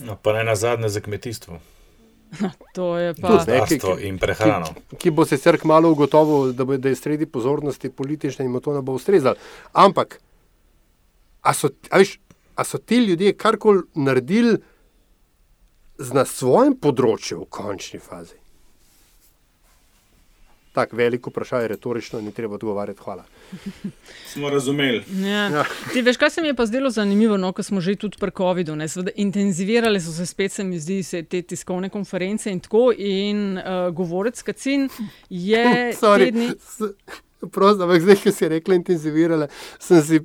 No, 0.00 0.18
pa 0.18 0.32
ne 0.32 0.42
na 0.42 0.54
zadnje 0.54 0.88
za 0.88 1.00
kmetijstvo. 1.00 1.60
To 2.74 2.98
je 2.98 3.14
pa. 3.14 3.28
Gozdarstvo 3.28 3.98
in 3.98 4.18
prehrano. 4.18 4.66
Ki, 4.90 4.96
ki 4.96 5.10
bo 5.10 5.24
sicer 5.24 5.58
kmalo 5.60 5.90
ugotovil, 5.90 6.52
da, 6.52 6.64
bo, 6.64 6.76
da 6.76 6.88
je 6.88 6.96
sredi 6.96 7.26
pozornosti 7.26 7.90
politične 7.90 8.44
in 8.44 8.50
mu 8.50 8.60
to 8.60 8.74
ne 8.74 8.82
bo 8.82 8.92
ustrezalo. 8.92 9.36
Ampak, 9.72 10.20
a 11.42 11.54
so, 11.54 11.70
a 11.90 11.98
veš, 11.98 12.18
a 12.56 12.64
so 12.64 12.78
ti 12.78 12.96
ljudje 12.96 13.34
karkoli 13.34 13.82
naredili 13.94 14.58
z- 15.98 16.12
na 16.12 16.24
svojem 16.24 16.74
področju 16.74 17.40
v 17.40 17.50
končni 17.50 18.00
fazi? 18.00 18.38
Tako 20.74 20.96
veliko 20.96 21.30
vprašanje, 21.30 21.68
retorično, 21.68 22.20
ni 22.20 22.32
treba 22.32 22.54
odgovarjati. 22.54 23.00
Hvala. 23.00 23.24
Smo 24.32 24.50
razumeli. 24.50 25.04
Ja. 25.22 25.64
Ti 25.92 26.02
veš, 26.02 26.16
kaj 26.16 26.30
se 26.30 26.42
mi 26.42 26.48
je 26.48 26.54
pa 26.54 26.66
zdelo 26.66 26.90
zanimivo, 26.90 27.36
no, 27.36 27.52
ko 27.52 27.62
smo 27.62 27.80
že 27.80 27.94
tudi 27.96 28.18
pri 28.18 28.30
COVID-u. 28.32 28.74
ne, 28.74 28.88
seveda 28.88 29.10
Intenzivirale 29.16 30.00
so 30.00 30.10
se 30.10 30.26
spet, 30.26 30.52
se 30.52 30.64
mi 30.64 30.78
zdi, 30.78 31.02
se 31.02 31.22
te 31.22 31.42
tiskovne 31.44 31.88
konference 31.88 32.50
in 32.50 32.60
tako. 32.60 32.90
In 32.92 33.54
uh, 33.54 33.64
govorec 33.90 34.42
Kacin 34.42 34.88
je 35.30 35.64
Sorry, 36.02 36.24
te 36.24 36.30
dni. 36.32 36.50
s- 36.60 36.92
Prost, 37.52 37.80
ampak 37.80 38.00
zdaj, 38.00 38.16
ki 38.16 38.32
si 38.32 38.48
rekla, 38.48 38.74
intenzivirala, 38.74 39.46
sem 39.78 40.02
si. 40.02 40.20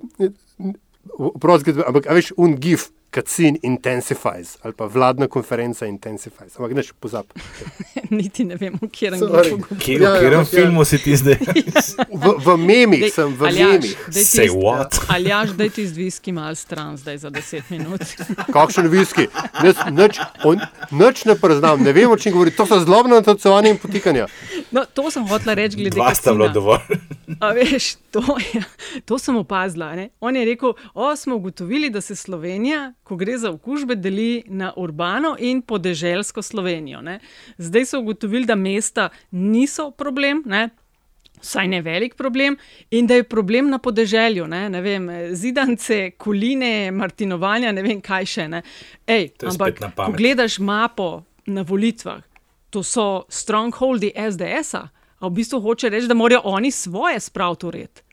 Prost, 1.36 1.68
ampak 1.68 2.08
a 2.08 2.14
veš, 2.14 2.32
un 2.38 2.56
gif, 2.56 2.90
kacin 3.12 3.58
intensifies, 3.64 4.58
ali 4.62 4.74
pa 4.74 4.86
vladna 4.86 5.28
konferenca 5.28 5.86
intensifies. 5.86 6.56
Ampak 6.60 6.76
neš 6.78 6.92
pozab. 7.00 7.26
Niti 8.10 8.44
ne 8.46 8.56
vem, 8.56 8.74
v 8.82 8.90
katerem 8.90 9.20
Ja, 9.22 9.28
v 9.28 10.02
ja, 10.02 10.14
katerem 10.14 10.40
ja. 10.40 10.46
filmu 10.46 10.86
si 10.86 10.98
ti 11.02 11.16
zdaj? 11.18 11.38
V, 12.20 12.34
v 12.44 12.58
memih 12.58 13.02
Dej, 13.06 13.12
sem, 13.16 13.32
v 13.32 13.46
Aljaž, 13.48 13.72
memih. 13.72 13.94
Say 14.12 14.50
what? 14.52 14.98
Aljaž, 15.14 15.54
daj 15.56 15.70
ti 15.72 15.86
z 15.88 15.96
viski 15.96 16.34
mal 16.36 16.56
stran 16.56 16.98
zdaj 16.98 17.18
za 17.24 17.30
10 17.32 17.70
minut. 17.72 18.02
Kakšen 18.52 18.90
viski? 18.92 19.30
Nič, 19.64 19.78
nič, 19.94 20.20
on, 20.44 20.60
nič 20.92 21.24
ne 21.30 21.36
priznam, 21.40 21.80
ne 21.80 21.94
vem, 21.96 22.12
o 22.12 22.18
čem 22.20 22.34
govori. 22.36 22.52
To 22.58 22.66
so 22.68 22.80
zlobno 22.84 23.16
natacovanje 23.22 23.72
in 23.72 23.80
potikanja. 23.80 24.28
No, 24.72 24.84
to 24.86 25.08
sem 25.14 25.24
hotela 25.30 25.56
reči 25.56 25.80
glede 25.80 25.96
Dva 25.96 26.12
sta 26.12 26.34
Kacina. 26.36 26.52
dovolj. 26.54 27.00
A 27.40 27.54
veš, 27.56 27.96
to, 28.12 28.22
je, 28.42 28.62
to 29.06 29.16
sem 29.22 29.38
opazila. 29.40 29.94
Ne? 29.96 30.10
On 30.20 30.36
je 30.36 30.44
rekel, 30.46 30.74
o, 30.94 31.16
smo 31.16 31.40
ugotovili, 31.40 31.90
da 31.90 32.02
se 32.02 32.16
Slovenija, 32.16 32.94
ko 33.10 33.18
gre 33.18 33.38
za 33.42 33.50
okužbe, 33.50 33.98
deli 33.98 34.44
na 34.48 34.70
urbano 34.78 35.34
in 35.40 35.64
podeželsko 35.66 36.44
Slovenijo. 36.46 37.02
Ne? 37.02 37.20
Zdaj 37.58 37.90
so 37.90 38.04
ugotovili, 38.04 38.46
da 38.46 38.56
mesta 38.56 39.10
niso 39.32 39.90
problem. 39.92 40.44
Ne? 40.46 40.70
vsaj 41.42 41.68
ne 41.68 41.82
velik 41.82 42.16
problem, 42.16 42.58
in 42.92 43.08
da 43.08 43.16
je 43.16 43.24
problem 43.24 43.70
na 43.70 43.78
podeželju, 43.80 44.48
ne, 44.48 44.70
ne 44.70 44.82
vem, 44.82 45.10
zidance, 45.32 46.12
koline, 46.18 46.92
martinovanja, 46.92 47.72
ne 47.72 47.84
vem 47.84 48.02
kaj 48.02 48.28
še. 48.28 48.48
Ne. 48.52 48.62
Ej, 49.08 49.30
ampak, 49.48 49.80
ko 49.96 50.12
gledaš 50.18 50.60
mapo 50.60 51.24
na 51.48 51.64
volitvah, 51.64 52.22
to 52.70 52.84
so 52.84 53.26
strongholdi 53.30 54.12
SDS-a, 54.14 54.84
a 55.20 55.28
v 55.28 55.36
bistvu 55.40 55.62
hoče 55.64 55.90
reči, 55.90 56.08
da 56.08 56.16
morajo 56.16 56.44
oni 56.52 56.72
svoje 56.72 57.20
spraviti 57.20 57.68
v 57.68 57.76
red. 57.76 58.04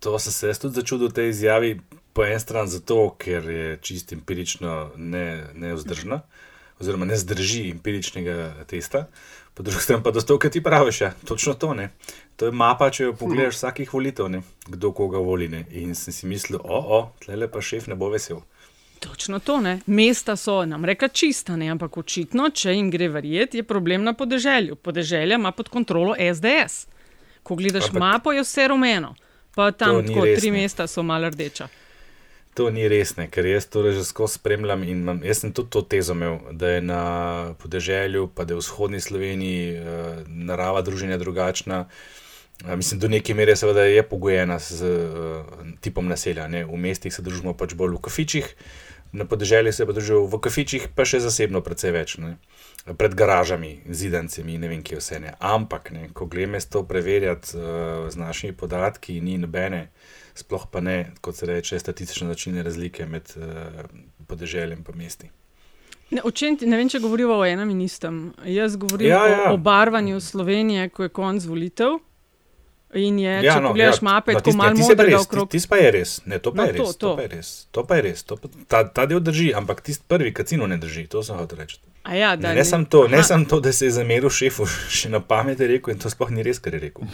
To 0.00 0.18
sem 0.18 0.32
se 0.32 0.60
tudi 0.60 0.80
začudil 0.80 1.10
v 1.10 1.16
tej 1.16 1.28
izjavi, 1.28 1.70
po 2.12 2.24
eni 2.24 2.40
strani 2.40 2.68
zato, 2.68 3.14
ker 3.18 3.50
je 3.50 3.78
čist 3.82 4.12
empirično 4.12 4.90
ne, 4.96 5.46
neozdržna, 5.54 6.20
oziroma 6.80 7.04
ne 7.06 7.16
zdrži 7.16 7.70
empiričnega 7.70 8.64
testa, 8.66 9.06
po 9.54 9.62
drugi 9.62 9.82
strani 9.82 10.02
pa 10.02 10.12
zato, 10.12 10.38
ker 10.38 10.50
ti 10.50 10.62
praviš, 10.62 11.00
ja, 11.00 11.12
točno 11.24 11.54
to 11.54 11.74
ne. 11.74 11.90
To 12.36 12.46
je 12.48 12.52
mapa, 12.52 12.90
če 12.90 13.04
jo 13.04 13.12
pogledaš 13.12 13.58
vsakih 13.58 13.90
volitev, 13.92 14.30
ne, 14.32 14.42
kdo 14.66 14.92
koga 14.96 15.18
voli. 15.18 15.48
Ne. 15.48 15.64
In 15.70 15.94
sem 15.94 16.14
si 16.14 16.26
mislil, 16.26 16.60
o, 16.64 16.78
o, 16.78 17.00
tle 17.20 17.48
pa 17.52 17.60
šef 17.60 17.90
ne 17.90 17.94
bo 17.94 18.08
vesel. 18.08 18.40
Točno 19.00 19.38
to, 19.38 19.60
ne. 19.60 19.80
Mesta 19.86 20.36
so 20.36 20.64
nam 20.64 20.84
rekla 20.84 21.08
čista, 21.08 21.56
ne, 21.56 21.70
ampak 21.72 21.96
očitno, 21.96 22.50
če 22.52 22.74
jim 22.74 22.90
gre 22.92 23.08
verjeti, 23.08 23.60
je 23.60 23.66
problem 23.68 24.04
na 24.04 24.12
podeželju. 24.12 24.76
Podeželje 24.76 25.36
ima 25.36 25.52
pod 25.52 25.68
kontrolo 25.68 26.16
SDS. 26.16 26.86
Ko 27.42 27.56
gledaš 27.56 27.88
Ampak- 27.88 28.00
mapo, 28.00 28.32
je 28.32 28.44
vse 28.44 28.68
rumeno, 28.68 29.14
pa 29.54 29.70
tam 29.72 30.02
tako 30.06 30.24
res, 30.24 30.40
tri 30.40 30.50
ne. 30.50 30.60
mesta 30.60 30.86
so 30.86 31.02
malo 31.02 31.28
rdeča. 31.28 31.68
To 32.58 32.66
ni 32.74 32.88
res, 32.90 33.14
ne, 33.14 33.28
ker 33.30 33.46
jaz 33.46 33.68
to 33.70 33.84
že 33.94 34.02
skozi 34.04 34.40
spremljam 34.40 34.82
in 34.82 35.04
imam, 35.04 35.20
jaz 35.22 35.44
sem 35.44 35.52
tudi 35.54 35.70
to 35.70 35.82
tezo 35.86 36.16
imel, 36.18 36.40
da 36.50 36.74
je 36.74 36.80
na 36.82 37.02
podeželju, 37.62 38.26
pa 38.34 38.44
da 38.44 38.54
je 38.54 38.58
v 38.58 38.64
vzhodni 38.64 39.00
Sloveniji 39.00 39.76
eh, 39.76 40.24
narava 40.26 40.82
družine 40.82 41.18
drugačna. 41.18 41.86
Eh, 41.86 42.76
Mislim, 42.76 43.00
do 43.00 43.08
neke 43.08 43.34
mere 43.34 43.56
seveda 43.56 43.86
je 43.86 44.02
pogojena 44.02 44.58
z 44.58 44.84
uh, 44.84 45.46
tipom 45.80 46.08
naselja. 46.08 46.48
Ne? 46.48 46.64
V 46.64 46.76
mestih 46.76 47.14
se 47.14 47.22
družimo 47.22 47.54
pač 47.56 47.72
bolj 47.74 47.96
v 47.96 48.02
kafičih, 48.04 48.50
na 49.12 49.24
podeželju 49.24 49.72
se 49.72 49.86
pa 49.86 49.94
družijo 49.96 50.26
v 50.28 50.40
kafičih, 50.44 50.88
pa 50.94 51.06
še 51.08 51.22
zasebno 51.24 51.62
precej 51.64 51.94
več. 51.96 52.18
Ne? 52.20 52.36
Pred 52.90 53.14
garažami, 53.14 53.80
zidancami, 53.86 54.58
ne 54.58 54.68
vem, 54.68 54.82
kje 54.82 54.96
vse 54.96 55.20
ne. 55.20 55.34
Ampak, 55.40 55.90
ne, 55.90 56.08
ko 56.12 56.26
gremo 56.26 56.58
to 56.60 56.82
preverjati 56.82 57.54
uh, 57.54 57.62
z 58.10 58.16
našimi 58.16 58.52
podatki, 58.52 59.20
ni 59.20 59.38
nobene, 59.38 59.90
sploh 60.34 60.66
pa 60.66 60.80
ne, 60.80 61.12
kot 61.20 61.36
se 61.36 61.46
reče, 61.46 61.78
statistične 61.78 62.28
načine 62.28 62.62
razlike 62.62 63.06
med 63.06 63.30
uh, 63.36 63.44
podeželjem 64.26 64.84
in 64.88 64.98
mesti. 64.98 65.30
Ne, 66.10 66.20
o 66.24 66.30
čem 66.30 66.56
ti- 66.56 66.66
ne 66.66 66.76
vem, 66.76 66.88
če 66.88 66.98
govoriva 66.98 67.38
o 67.38 67.44
enem 67.44 67.70
in 67.70 67.80
istem. 67.80 68.32
Jaz 68.44 68.76
govorim 68.76 69.08
Ja, 69.08 69.26
ja, 69.26 69.52
o 69.52 69.56
barvanju 69.56 70.20
Slovenije, 70.20 70.88
ko 70.88 71.02
je 71.02 71.08
konc 71.08 71.44
volitev. 71.44 72.00
In 72.94 73.18
je, 73.18 73.42
ja, 73.44 73.54
če 73.54 73.60
no, 73.60 73.68
pogledaš 73.68 74.00
ja, 74.00 74.02
mape, 74.02 74.32
tako 74.34 74.50
ja, 74.50 74.56
malo 74.56 74.74
tisti 74.74 74.82
je 74.82 74.96
pa 74.96 75.02
modrega 75.02 75.16
res, 75.16 75.26
okrog. 75.26 75.50
Tisti 75.50 75.68
pa 75.68 75.76
je 75.76 75.90
res, 75.90 76.14
ne, 76.26 76.38
to 76.38 76.50
pa 76.50 76.56
No, 76.56 76.64
je 76.66 76.72
res. 76.72 76.80
to, 76.80 76.86
To, 76.86 76.98
to. 76.98 77.16
pa 77.16 77.22
je 77.22 77.28
res, 77.28 77.50
to 77.70 77.84
pa 77.86 77.94
je 77.96 78.02
res. 78.02 78.22
To 78.24 78.36
pa, 78.36 78.48
ta, 78.66 78.80
ta 78.84 79.06
del 79.06 79.20
drži, 79.20 79.52
ampak 79.54 79.80
tisti 79.80 80.02
prvi, 80.08 80.32
kacino 80.34 80.66
ne 80.66 80.74
drži, 80.76 81.06
to 81.06 81.22
sem 81.22 81.38
hotel 81.38 81.62
reči. 81.62 81.78
A 82.02 82.14
Ja, 82.14 82.36
da, 82.36 82.48
Ne, 82.48 82.54
ne, 82.54 82.64
samo 82.64 82.84
to, 82.84 83.08
ne 83.08 83.14
Aha. 83.14 83.22
sam 83.24 83.44
to, 83.44 83.60
da 83.60 83.72
se 83.72 83.84
je 83.84 83.90
zameril 83.92 84.30
šefu, 84.30 84.64
še 84.90 85.08
na 85.08 85.20
pamet 85.20 85.60
je 85.60 85.66
rekel 85.68 85.92
in 85.92 85.98
to 85.98 86.08
sploh 86.08 86.30
ni 86.30 86.42
res, 86.42 86.58
kar 86.58 86.74
je 86.74 86.80
rekel. 86.80 87.04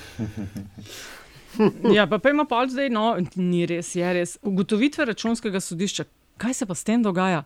Ja, 1.90 2.06
pa, 2.06 2.18
pa 2.18 2.30
ima 2.30 2.44
pol 2.44 2.68
zdaj, 2.68 2.90
no, 2.90 3.04
ni 3.34 3.66
res, 3.66 3.94
je 3.94 4.12
res. 4.12 4.36
Ugotovitve 4.42 5.04
računskega 5.04 5.60
sodišča, 5.60 6.04
kaj 6.36 6.54
se 6.54 6.66
pa 6.66 6.74
s 6.74 6.84
tem 6.84 7.02
dogaja? 7.02 7.44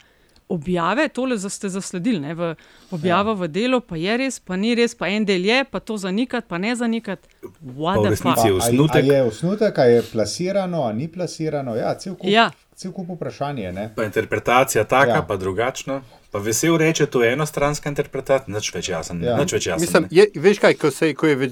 Objave, 0.49 1.09
tole 1.09 1.37
za- 1.39 1.49
ste 1.49 1.69
zasledili, 1.69 2.19
ne, 2.21 2.35
v 2.35 2.55
objavo 2.91 3.31
ja. 3.31 3.37
v 3.37 3.49
delu, 3.49 3.79
pa 3.81 3.95
je 3.97 4.17
res, 4.17 4.41
pa 4.41 4.57
ni 4.57 4.75
res, 4.75 4.95
pa 4.95 5.07
en 5.09 5.25
del 5.25 5.45
je, 5.47 5.61
pa 5.65 5.79
to 5.81 5.95
zanikati, 5.97 6.49
pa 6.49 6.59
ne 6.59 6.75
zanikati. 6.75 7.29
What 7.63 8.03
the 8.03 8.17
fuck? 8.17 8.35
A, 8.35 8.43
a, 8.43 8.49
a 8.93 8.99
je 9.01 9.23
osnutek, 9.23 9.79
a 9.79 9.85
je 9.85 10.03
plasirano, 10.03 10.83
a 10.83 10.93
ni 10.93 11.07
plasirano. 11.07 11.77
Ja, 11.77 11.95
cel 11.95 12.17
kup, 12.17 12.27
Ja. 12.27 12.51
Cel 12.81 12.93
kup 12.93 13.11
vprašanje. 13.11 13.73
Ne? 13.73 13.91
Pa 13.93 14.05
interpretacija 14.05 14.85
taka, 14.87 15.11
Ja. 15.13 15.23
pa 15.23 15.37
drugačna. 15.37 16.01
Pa 16.31 16.39
vesel 16.39 16.77
reče, 16.77 17.07
to 17.07 17.23
je 17.23 17.33
enostranska 17.33 17.89
interpretacija, 17.89 18.49
nič 18.49 18.69
več 18.71 18.89
jasen. 18.89 19.19
Ja. 19.21 19.35
Nič 19.37 19.53
več 19.53 19.67
jasen. 19.67 19.83
Mislim, 19.83 20.07
je, 20.11 20.29
veš 20.37 20.59
kaj, 20.59 20.75
ko 20.75 20.91
se, 20.91 21.09
je- 21.09 21.15
ko 21.15 21.27
je, 21.27 21.49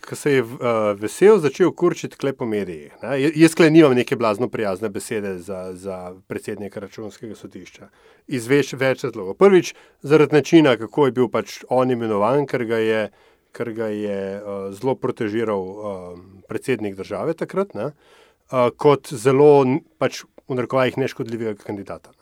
ko 0.00 0.16
se 0.16 0.32
je 0.32 0.42
uh, 0.42 0.56
vesel 0.96 1.36
začel 1.38 1.70
kurčiti 1.72 2.16
klep 2.16 2.38
po? 2.38 2.46
J- 3.14 3.32
Jaz 3.36 3.54
kle 3.54 3.68
nimam 3.70 3.92
neke 3.92 4.16
blazno 4.16 4.48
prijazne 4.48 4.88
besede 4.88 5.36
za, 5.38 5.74
za 5.74 5.98
predsednika 6.26 6.80
računskega 6.80 7.36
sodišča. 7.36 7.90
Iz 8.28 8.48
več, 8.48 8.72
več 8.74 9.04
razlogov. 9.04 9.34
Prvič, 9.34 9.74
zaradi 10.02 10.34
načina, 10.34 10.76
kako 10.76 11.06
je 11.06 11.12
bil 11.12 11.28
pač 11.28 11.60
on 11.68 11.90
imenovan, 11.90 12.46
ker 12.46 12.64
ga 12.64 12.78
je, 12.78 13.02
ker 13.52 13.72
ga 13.72 13.86
je 13.86 14.18
uh, 14.36 14.72
zelo 14.72 14.94
protežiral 14.96 15.60
uh, 15.60 16.18
predsednik 16.48 16.96
države 16.96 17.34
takrat, 17.34 17.74
ne? 17.76 17.92
uh, 18.48 18.70
kot 18.72 19.12
zelo 19.12 19.66
pač 20.00 20.24
v 20.48 20.58
narekovajih 20.58 20.98
neškodljivega 20.98 21.54
kandidata. 21.62 22.12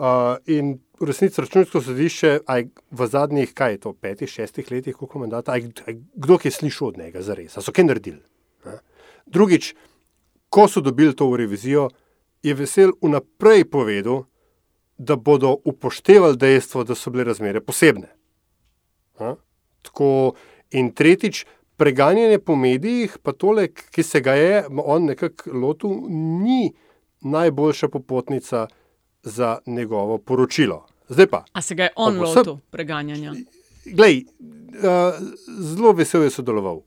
Uh, 0.00 0.38
in 0.46 0.78
v 1.00 1.06
resnici 1.08 1.42
računsko 1.42 1.82
sodišče, 1.84 2.30
aj 2.48 2.68
v 2.90 3.06
zadnjih, 3.06 3.52
kaj 3.54 3.74
je 3.74 3.80
to, 3.84 3.92
petih, 3.92 4.30
šestih 4.30 4.70
letih, 4.72 4.96
koliko 4.96 5.20
mandata, 5.20 5.52
aj, 5.52 5.66
aj, 5.86 5.98
kdo 6.16 6.38
je 6.44 6.50
slišal 6.50 6.88
od 6.88 7.00
njega 7.02 7.22
za 7.22 7.36
res, 7.36 7.58
so 7.58 7.72
kaj 7.72 7.84
naredili. 7.84 8.22
Ne? 8.64 8.78
Drugič, 9.26 9.74
ko 10.48 10.68
so 10.68 10.80
dobili 10.80 11.12
to 11.16 11.28
revizijo, 11.36 11.90
je 12.42 12.54
vesel 12.56 12.94
vnaprej 13.02 13.66
povedal, 13.68 14.24
da 14.96 15.16
bodo 15.16 15.56
upoštevali 15.64 16.36
dejstvo, 16.36 16.84
da 16.84 16.94
so 16.94 17.10
bile 17.10 17.24
razmere 17.24 17.60
posebne. 17.60 18.10
Ne? 19.20 19.34
Tako, 19.84 20.34
in 20.76 20.92
tretjič, 20.96 21.44
preganjanje 21.80 22.38
po 22.38 22.56
medijih, 22.56 23.16
pa 23.22 23.32
tole, 23.32 23.68
ki 23.72 24.02
se 24.04 24.20
ga 24.20 24.34
je 24.36 24.64
on 24.68 25.08
nekako 25.08 25.52
lotil, 25.56 25.96
ni 26.44 26.74
najboljša 27.20 27.88
popotnica 27.88 28.66
za 29.22 29.58
njegovo 29.66 30.18
poročilo. 30.18 30.86
Zdaj 31.08 31.26
pa. 31.26 31.44
A 31.52 31.62
se 31.62 31.74
ga 31.74 31.82
je 31.82 31.90
on 31.96 32.18
ob 32.18 32.24
vsem- 32.24 32.36
lotil 32.36 32.56
preganjanja? 32.70 33.32
Glej, 33.84 34.24
uh, 34.24 35.14
zelo 35.60 35.92
vesel 35.92 36.22
je 36.22 36.30
sodeloval. 36.30 36.82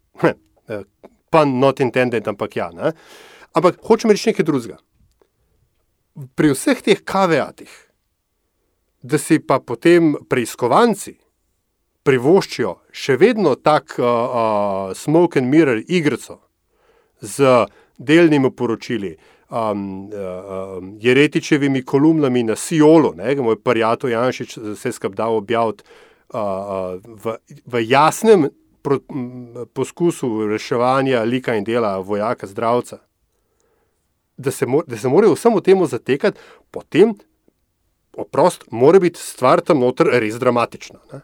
Eh, 0.67 0.83
Pa 1.29 1.45
not 1.45 1.79
intended, 1.79 2.27
ampak 2.27 2.55
ja. 2.55 2.71
Ne? 2.71 2.91
Ampak 3.53 3.81
hočem 3.83 4.11
reči 4.11 4.29
nekaj 4.29 4.45
drugega. 4.45 4.77
Pri 6.35 6.53
vseh 6.53 6.81
teh 6.81 7.01
kaveatih, 7.03 7.71
da 9.01 9.17
si 9.17 9.39
pa 9.39 9.57
potem 9.59 10.13
preiskovanci 10.29 11.17
privoščijo 12.03 12.75
še 12.91 13.17
vedno 13.17 13.55
tak 13.55 13.97
uh, 13.97 14.05
uh, 14.05 14.93
smoke 14.93 15.39
and 15.39 15.49
mirror 15.49 15.81
igrico 15.87 16.39
z 17.21 17.65
delnimi 17.97 18.51
poročili, 18.53 19.17
uh, 19.17 19.32
um, 19.53 20.09
Jeretičevimi 20.99 21.83
kolumnami 21.85 22.43
na 22.43 22.55
Siolu, 22.55 23.13
ne, 23.15 23.35
moj 23.35 23.59
prijatelj 23.61 24.11
Janšič 24.11 24.57
se 24.75 24.89
je 24.89 24.93
skapdal 24.93 25.35
objaviti 25.35 25.83
uh, 26.33 26.39
uh, 26.39 27.01
v, 27.23 27.37
v 27.65 27.83
jasnem 27.89 28.49
pro, 28.81 28.99
m, 29.09 29.65
poskusu 29.73 30.47
reševanja 30.47 31.23
lika 31.23 31.55
in 31.55 31.63
dela 31.63 31.97
vojaka, 31.99 32.47
zdravca. 32.47 32.97
Da 34.37 34.51
se, 34.51 34.65
mo, 34.65 34.81
da 34.87 34.97
se 34.97 35.07
morajo 35.07 35.33
vsemu 35.33 35.61
temu 35.61 35.85
zatekati, 35.85 36.39
potem, 36.71 37.13
oprost, 38.17 38.65
mora 38.71 38.99
biti 38.99 39.19
stvar 39.19 39.61
tam 39.61 39.79
noter 39.79 40.09
res 40.19 40.39
dramatična. 40.41 40.99
Ne? 41.13 41.21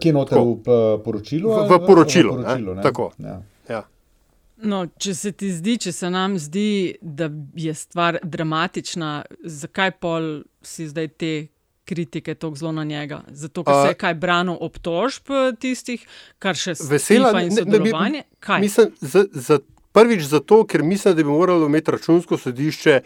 Kje 0.00 0.12
noter 0.12 0.38
Tako. 0.38 0.54
v 0.54 0.62
p- 0.64 1.04
poročilu? 1.04 1.50
V, 1.50 1.58
ali 1.58 1.68
v 1.68 1.86
poročilu, 1.86 2.32
v 2.32 2.42
poročilu 2.42 2.74
ne? 2.74 2.80
ne? 2.80 2.82
tako. 2.82 3.12
Ja. 3.18 3.36
Ja. 3.68 3.82
No, 4.60 4.86
če 4.88 5.14
se 5.14 5.32
ti 5.32 5.52
zdi, 5.52 5.76
če 5.78 5.92
se 5.92 6.10
nam 6.10 6.34
zdi, 6.36 6.68
da 7.00 7.28
je 7.54 7.74
stvar 7.74 8.18
dramatična, 8.22 9.10
zakaj 9.40 9.92
pol 9.92 10.26
si 10.60 10.88
zdaj 10.88 11.08
te 11.10 11.32
kritike 11.84 12.34
tako 12.34 12.56
zelo 12.56 12.72
na 12.72 12.84
njega? 12.84 13.22
Zato, 13.30 13.62
ker 13.62 13.74
se 13.76 13.88
je 13.88 13.94
kaj 13.94 14.14
branil 14.16 14.58
obtožb 14.60 15.30
eh, 15.30 15.52
tistih, 15.54 16.02
kar 16.38 16.54
še 16.54 16.74
Vesela, 16.82 17.30
in 17.40 17.48
ne- 17.48 17.62
ne 17.62 17.78
bi- 17.78 17.78
sodelovanje? 17.78 18.22
Kaj? 18.40 18.60
Mislim, 18.60 18.90
za, 19.00 19.24
za, 19.32 19.60
prvič 19.92 20.22
zato, 20.24 20.64
ker 20.64 20.82
mislim, 20.82 21.14
da 21.14 21.22
bi 21.22 21.30
moralo 21.30 21.66
imeti 21.66 21.90
računsko 21.90 22.36
sodišče 22.38 23.00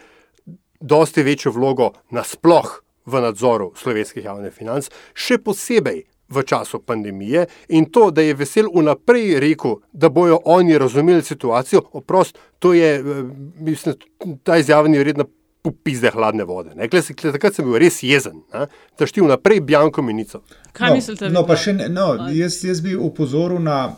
dosti 0.81 1.23
večjo 1.23 1.51
vlogo 1.51 1.91
nasploh 2.09 2.73
v 3.05 3.21
nadzoru 3.21 3.71
slovenskih 3.75 4.23
javnih 4.23 4.51
financ, 4.51 4.89
še 5.13 5.37
posebej 5.37 6.03
v 6.33 6.43
času 6.43 6.79
pandemije 6.81 7.45
in 7.69 7.85
to, 7.85 8.09
da 8.11 8.21
je 8.21 8.33
vesel 8.33 8.71
vnaprej 8.73 9.39
rekel, 9.39 9.77
da 9.93 10.09
bojo 10.09 10.39
oni 10.45 10.77
razumeli 10.77 11.23
situacijo, 11.23 11.81
oprost, 11.91 12.39
to 12.59 12.73
je, 12.73 12.95
eh, 12.99 13.23
mislim, 13.59 13.95
ta 14.43 14.57
izjava 14.57 14.87
ni 14.87 14.99
vredna 14.99 15.25
popizde 15.63 16.09
hladne 16.11 16.43
vode. 16.43 16.75
Ne? 16.75 17.01
Se- 17.01 17.13
glej, 17.13 17.31
takrat 17.31 17.55
sem 17.55 17.65
bil 17.65 17.79
res 17.79 18.01
jezen, 18.03 18.41
ne? 18.53 18.67
da 18.99 19.07
šti 19.07 19.23
vnaprej 19.23 19.61
bjanko 19.61 20.01
menico. 20.01 20.41
Kaj 20.71 20.93
mislite 20.93 21.29
vi 21.29 21.33
No, 21.33 21.45
pa 21.47 21.55
še 21.55 21.73
ne, 21.77 21.87
no, 21.89 22.15
jaz, 22.35 22.59
jaz 22.67 22.81
bi 22.83 22.97
upozoril 22.99 23.61
na 23.63 23.95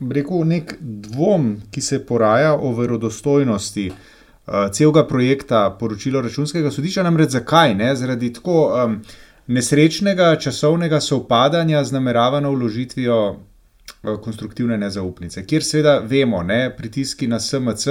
rekel, 0.00 0.44
nek 0.44 0.76
dvom, 0.80 1.54
ki 1.72 1.80
se 1.80 2.02
poraja 2.06 2.52
o 2.54 2.74
verodostojnosti 2.76 3.86
uh, 3.90 4.66
celega 4.72 5.06
projekta 5.08 5.70
poročilo 5.80 6.20
računskega 6.20 6.70
sodišča. 6.70 7.06
Namreč 7.06 7.38
zakaj? 7.38 7.74
Ne? 7.74 7.94
Zaradi 7.96 8.32
tako 8.36 8.66
um, 8.68 9.00
nesrečnega 9.46 10.36
časovnega 10.36 11.00
sovpadanja 11.00 11.84
z 11.84 11.92
nameravano 11.92 12.50
vložitvijo 12.50 13.18
uh, 13.30 14.20
konstruktivne 14.22 14.78
nezaupnice, 14.78 15.46
kjer 15.46 15.64
seveda 15.64 15.98
vemo, 15.98 16.42
ne, 16.42 16.70
pritiski 16.76 17.28
na 17.28 17.40
SMC. 17.40 17.86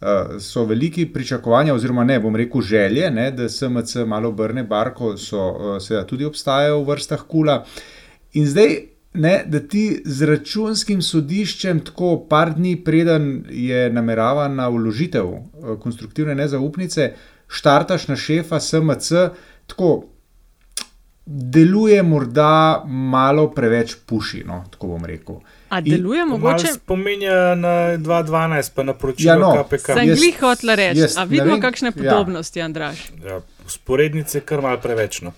Uh, 0.00 0.38
so 0.40 0.64
veliki 0.64 1.04
pričakovanja, 1.12 1.74
oziroma 1.74 2.04
ne 2.04 2.14
bom 2.20 2.36
rekel 2.36 2.62
želje, 2.64 3.10
ne, 3.10 3.30
da 3.30 3.48
SMC 3.48 4.06
malo 4.06 4.28
obrne 4.28 4.62
barko, 4.64 5.16
so 5.20 5.40
uh, 5.50 5.74
seveda 5.82 6.06
tudi 6.06 6.24
obstajajo 6.24 6.78
v 6.80 6.86
vrstah 6.88 7.26
kula. 7.28 7.64
In 8.32 8.46
zdaj, 8.48 8.78
ne, 9.14 9.34
da 9.46 9.60
ti 9.60 10.02
z 10.04 10.26
računskim 10.26 11.02
sodiščem, 11.02 11.82
tako 11.84 12.14
par 12.30 12.54
dni 12.54 12.78
preden 12.84 13.44
je 13.50 13.90
nameravana 13.92 14.68
vložitev 14.72 15.28
konstruktivne 15.82 16.34
nezaupnice, 16.34 17.12
štartaš 17.50 18.08
na 18.08 18.16
šefa 18.16 18.60
SMC, 18.60 19.12
tako 19.66 19.90
deluje 21.26 22.02
morda 22.02 22.82
malo 22.86 23.50
preveč 23.50 23.94
pušino, 24.06 24.64
tako 24.70 24.86
bom 24.86 25.04
rekel. 25.04 25.40
A 25.68 25.80
deluje 25.80 26.24
mogoče? 26.24 26.66
Spominja 26.66 27.54
na 27.54 27.74
2.12, 27.98 28.70
pa 28.74 28.82
na 28.82 28.94
poročilo 28.94 29.32
Ja, 29.32 29.38
no. 29.38 29.64
KPK. 29.64 29.86
Sem 29.86 30.14
glih 30.14 30.40
hotla 30.40 30.74
reči. 30.74 31.00
jaz 31.00 31.18
A 31.18 31.24
vidimo 31.24 31.54
vem, 31.54 31.60
kakšne 31.62 31.92
ja. 31.94 31.98
podobnosti, 32.02 32.62
Andraš? 32.62 33.04
Ja, 33.24 33.40
sporednice 33.66 34.40
kar 34.40 34.62
malo 34.62 34.80
preveč. 34.82 35.20
No. 35.22 35.32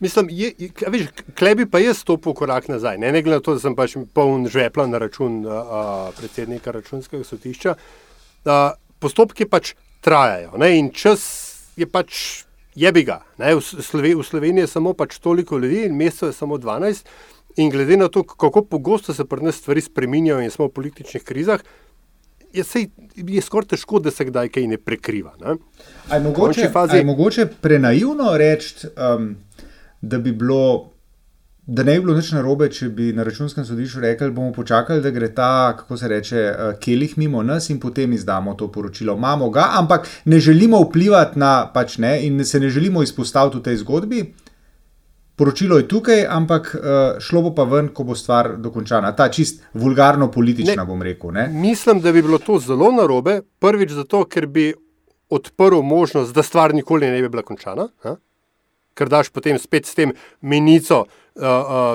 Mislim, 0.00 0.28
je, 0.30 0.52
je, 0.58 0.70
veš, 0.88 1.08
klebi 1.38 1.66
pa 1.66 1.78
je 1.78 1.94
stopil 1.94 2.32
korak 2.34 2.68
nazaj. 2.68 2.98
Ne, 2.98 3.12
ne 3.12 3.22
glede 3.22 3.40
na 3.40 3.44
to, 3.44 3.54
da 3.58 3.60
sem 3.60 3.74
pač 3.76 3.96
poln 4.14 4.46
žvepla 4.48 4.86
na 4.86 5.00
račun 5.02 5.42
a, 5.44 5.82
predsednika 6.16 6.72
računskega 6.72 7.24
sodišča. 7.24 7.74
A, 8.46 8.60
postopki 9.02 9.44
pač 9.44 9.74
trajajo 10.00 10.56
ne, 10.60 10.70
in 10.78 10.88
čas 10.94 11.26
je 11.76 11.88
pač 11.90 12.44
jebi 12.74 13.04
ga. 13.04 13.20
Ne, 13.38 13.54
v, 13.54 13.60
Slove, 13.60 14.14
v 14.14 14.24
Sloveniji 14.24 14.62
je 14.62 14.66
samo 14.66 14.92
pač 14.92 15.18
toliko 15.18 15.58
ljudi 15.58 15.84
in 15.86 15.96
mesto 15.96 16.26
je 16.26 16.32
samo 16.32 16.58
12. 16.58 17.06
In 17.56 17.70
glede 17.70 17.96
na 17.96 18.08
to, 18.08 18.22
kako 18.22 18.62
pogosto 18.62 19.14
se 19.14 19.24
pri 19.24 19.42
nas 19.42 19.56
stvari 19.56 19.80
spreminjajo 19.80 20.40
in 20.40 20.50
smo 20.50 20.68
v 20.68 20.74
političnih 20.76 21.24
krizah, 21.24 21.60
je, 22.52 22.64
sej, 22.64 22.88
je 23.16 23.42
skoraj 23.42 23.74
težko, 23.74 23.98
da 23.98 24.10
se 24.10 24.24
kdaj 24.24 24.48
kaj 24.48 24.66
ne 24.66 24.78
prekriva. 24.78 25.34
Ne. 25.40 25.56
A 26.08 26.14
je 26.16 26.20
mogoče, 26.20 26.70
fazi- 26.72 26.96
je 26.96 27.04
mogoče 27.04 27.46
prenaivno 27.60 28.36
reči, 28.36 28.86
um, 28.86 29.36
da 30.00 30.18
bi 30.18 30.32
bilo. 30.32 30.90
Da 31.72 31.82
ne 31.82 31.92
bi 31.94 32.00
bilo 32.00 32.16
nič 32.18 32.32
narobe, 32.34 32.66
če 32.74 32.88
bi 32.90 33.12
na 33.14 33.22
računskem 33.22 33.62
sodišču 33.62 34.00
rekli, 34.02 34.32
bomo 34.34 34.50
počakali, 34.50 35.02
da 35.04 35.10
gre 35.14 35.28
ta, 35.34 35.76
kako 35.78 35.96
se 35.96 36.08
reče, 36.10 36.38
eh, 36.38 36.72
kelih 36.82 37.12
mimo 37.18 37.42
nas 37.46 37.70
in 37.70 37.78
potem 37.80 38.12
izdamo 38.12 38.54
to 38.58 38.66
poročilo. 38.72 39.14
Imamo 39.14 39.50
ga, 39.54 39.68
ampak 39.78 40.08
ne 40.24 40.40
želimo 40.40 40.80
vplivati 40.82 41.38
na, 41.38 41.70
pač 41.74 41.98
ne, 41.98 42.26
in 42.26 42.44
se 42.44 42.60
ne 42.60 42.70
želimo 42.70 43.02
izpostaviti 43.06 43.58
v 43.58 43.62
tej 43.62 43.76
zgodbi. 43.84 44.24
Poročilo 45.36 45.78
je 45.78 45.86
tukaj, 45.88 46.24
ampak 46.26 46.74
uh, 46.74 47.20
šlo 47.22 47.42
bo 47.42 47.54
pa 47.54 47.64
ven, 47.64 47.92
ko 47.94 48.04
bo 48.04 48.18
stvar 48.18 48.56
dokončana. 48.58 49.14
Ta 49.16 49.28
čist 49.30 49.62
vulgarno 49.74 50.30
politična, 50.30 50.82
Ne. 50.82 50.88
bom 50.88 51.02
rekel. 51.02 51.30
Ne? 51.32 51.48
Mislim, 51.48 52.00
da 52.00 52.12
bi 52.12 52.22
bilo 52.22 52.38
to 52.38 52.58
zelo 52.58 52.90
narobe. 52.92 53.40
Prvič 53.58 53.94
zato, 53.94 54.24
ker 54.24 54.46
bi 54.46 54.74
odprl 55.30 55.80
možnost, 55.82 56.34
da 56.34 56.42
stvar 56.42 56.74
nikoli 56.74 57.06
ne 57.06 57.22
bi 57.22 57.28
bila 57.28 57.42
končana. 57.42 57.88
A? 58.02 58.16
Ker 58.94 59.08
daš 59.08 59.30
potem 59.30 59.58
spet 59.58 59.86
s 59.86 59.94
tem 59.94 60.12
menico, 60.42 61.06
uh, 61.06 61.19
uh, 61.34 61.42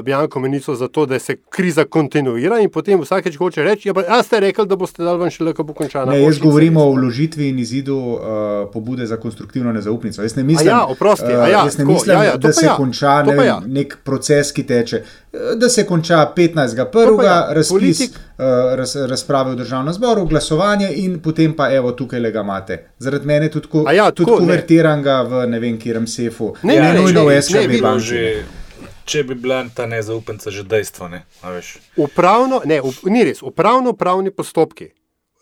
Bjanko 0.03 0.39
menico 0.39 0.75
za 0.75 0.87
to, 0.87 1.05
da 1.05 1.19
se 1.19 1.35
kriza 1.49 1.83
kontinuira 1.85 2.59
in 2.59 2.69
potem 2.69 3.01
vsakeč 3.01 3.35
hoče 3.37 3.63
reči, 3.63 3.87
ja, 3.89 3.93
pa, 3.93 4.03
a 4.07 4.23
ste 4.23 4.39
rekli, 4.39 4.65
da 4.67 4.75
boste 4.75 5.03
dal 5.03 5.17
ven 5.17 5.29
šele, 5.29 5.53
ko 5.53 5.63
bo 5.63 5.73
končana. 5.73 6.11
Ne, 6.11 6.21
jaz 6.21 6.39
govorim 6.39 6.77
o 6.77 6.91
vložitvi 6.91 7.49
in 7.49 7.59
izidu 7.59 7.97
uh, 7.97 8.19
pobude 8.73 9.05
za 9.05 9.17
konstruktivno 9.17 9.73
nezaupnico. 9.73 10.21
Jaz 10.21 10.35
ne 10.35 10.43
mislim, 10.43 10.67
A 10.67 10.71
ja, 10.71 10.85
oprosti, 10.85 11.25
a 11.25 11.43
uh, 11.43 11.49
ja, 11.49 11.63
jaz 11.65 11.77
ne 11.77 11.83
tako, 11.83 11.91
mislim 11.93 12.17
ja, 12.17 12.23
ja, 12.23 12.37
da 12.37 12.53
se 12.53 12.65
ja, 12.65 12.75
konča 12.75 13.23
ne 13.23 13.35
vem, 13.35 13.45
ja. 13.45 13.61
nek 13.67 13.97
proces, 14.03 14.51
ki 14.51 14.63
teče. 14.63 15.03
eh, 15.33 15.55
Da 15.55 15.69
se 15.69 15.85
konča 15.85 16.31
15.1. 16.35 16.85
To 16.91 17.17
pa 17.17 17.23
ja, 17.23 17.47
razpis, 17.49 17.71
politik- 17.71 18.17
uh, 18.37 18.45
raz, 18.75 18.95
razprave 18.95 19.51
v 19.51 19.55
državnem 19.55 19.93
zboru, 19.93 20.25
glasovanje 20.25 20.89
in 20.95 21.19
potem 21.19 21.53
pa 21.53 21.69
evo 21.71 21.91
tukaj 21.91 22.19
le 22.19 22.31
ga 22.31 22.41
imate. 22.41 22.77
Zaradi 22.99 23.25
mene 23.25 23.49
tudi, 23.49 23.67
ko, 23.67 23.83
A 23.87 23.93
ja, 23.93 24.11
tudi 24.11 24.25
tako, 24.25 24.39
ne. 24.39 24.45
konvertiran 24.45 25.03
ga 25.03 25.21
v 25.21 25.47
ne 25.47 25.59
vem, 25.59 25.77
kjerem 25.77 26.07
sefu. 26.07 26.53
Ne, 26.63 26.75
ne, 26.75 26.93
ne, 26.93 27.01
nujno 27.01 27.19
ne, 27.19 27.25
v 27.25 27.29
ne, 27.29 27.41
SKB 27.41 27.81
banki. 27.81 28.64
Če 29.05 29.23
bi 29.23 29.35
bila 29.35 29.63
ta 29.75 29.85
nezaupnica 29.85 30.51
že 30.51 30.63
dejstvo, 30.63 31.07
ne. 31.07 31.23
Upravno, 31.97 32.61
ne, 32.65 32.81
up, 32.81 33.05
ni 33.05 33.23
res. 33.23 33.41
Upravno-pravni 33.45 34.31
postopki 34.31 34.89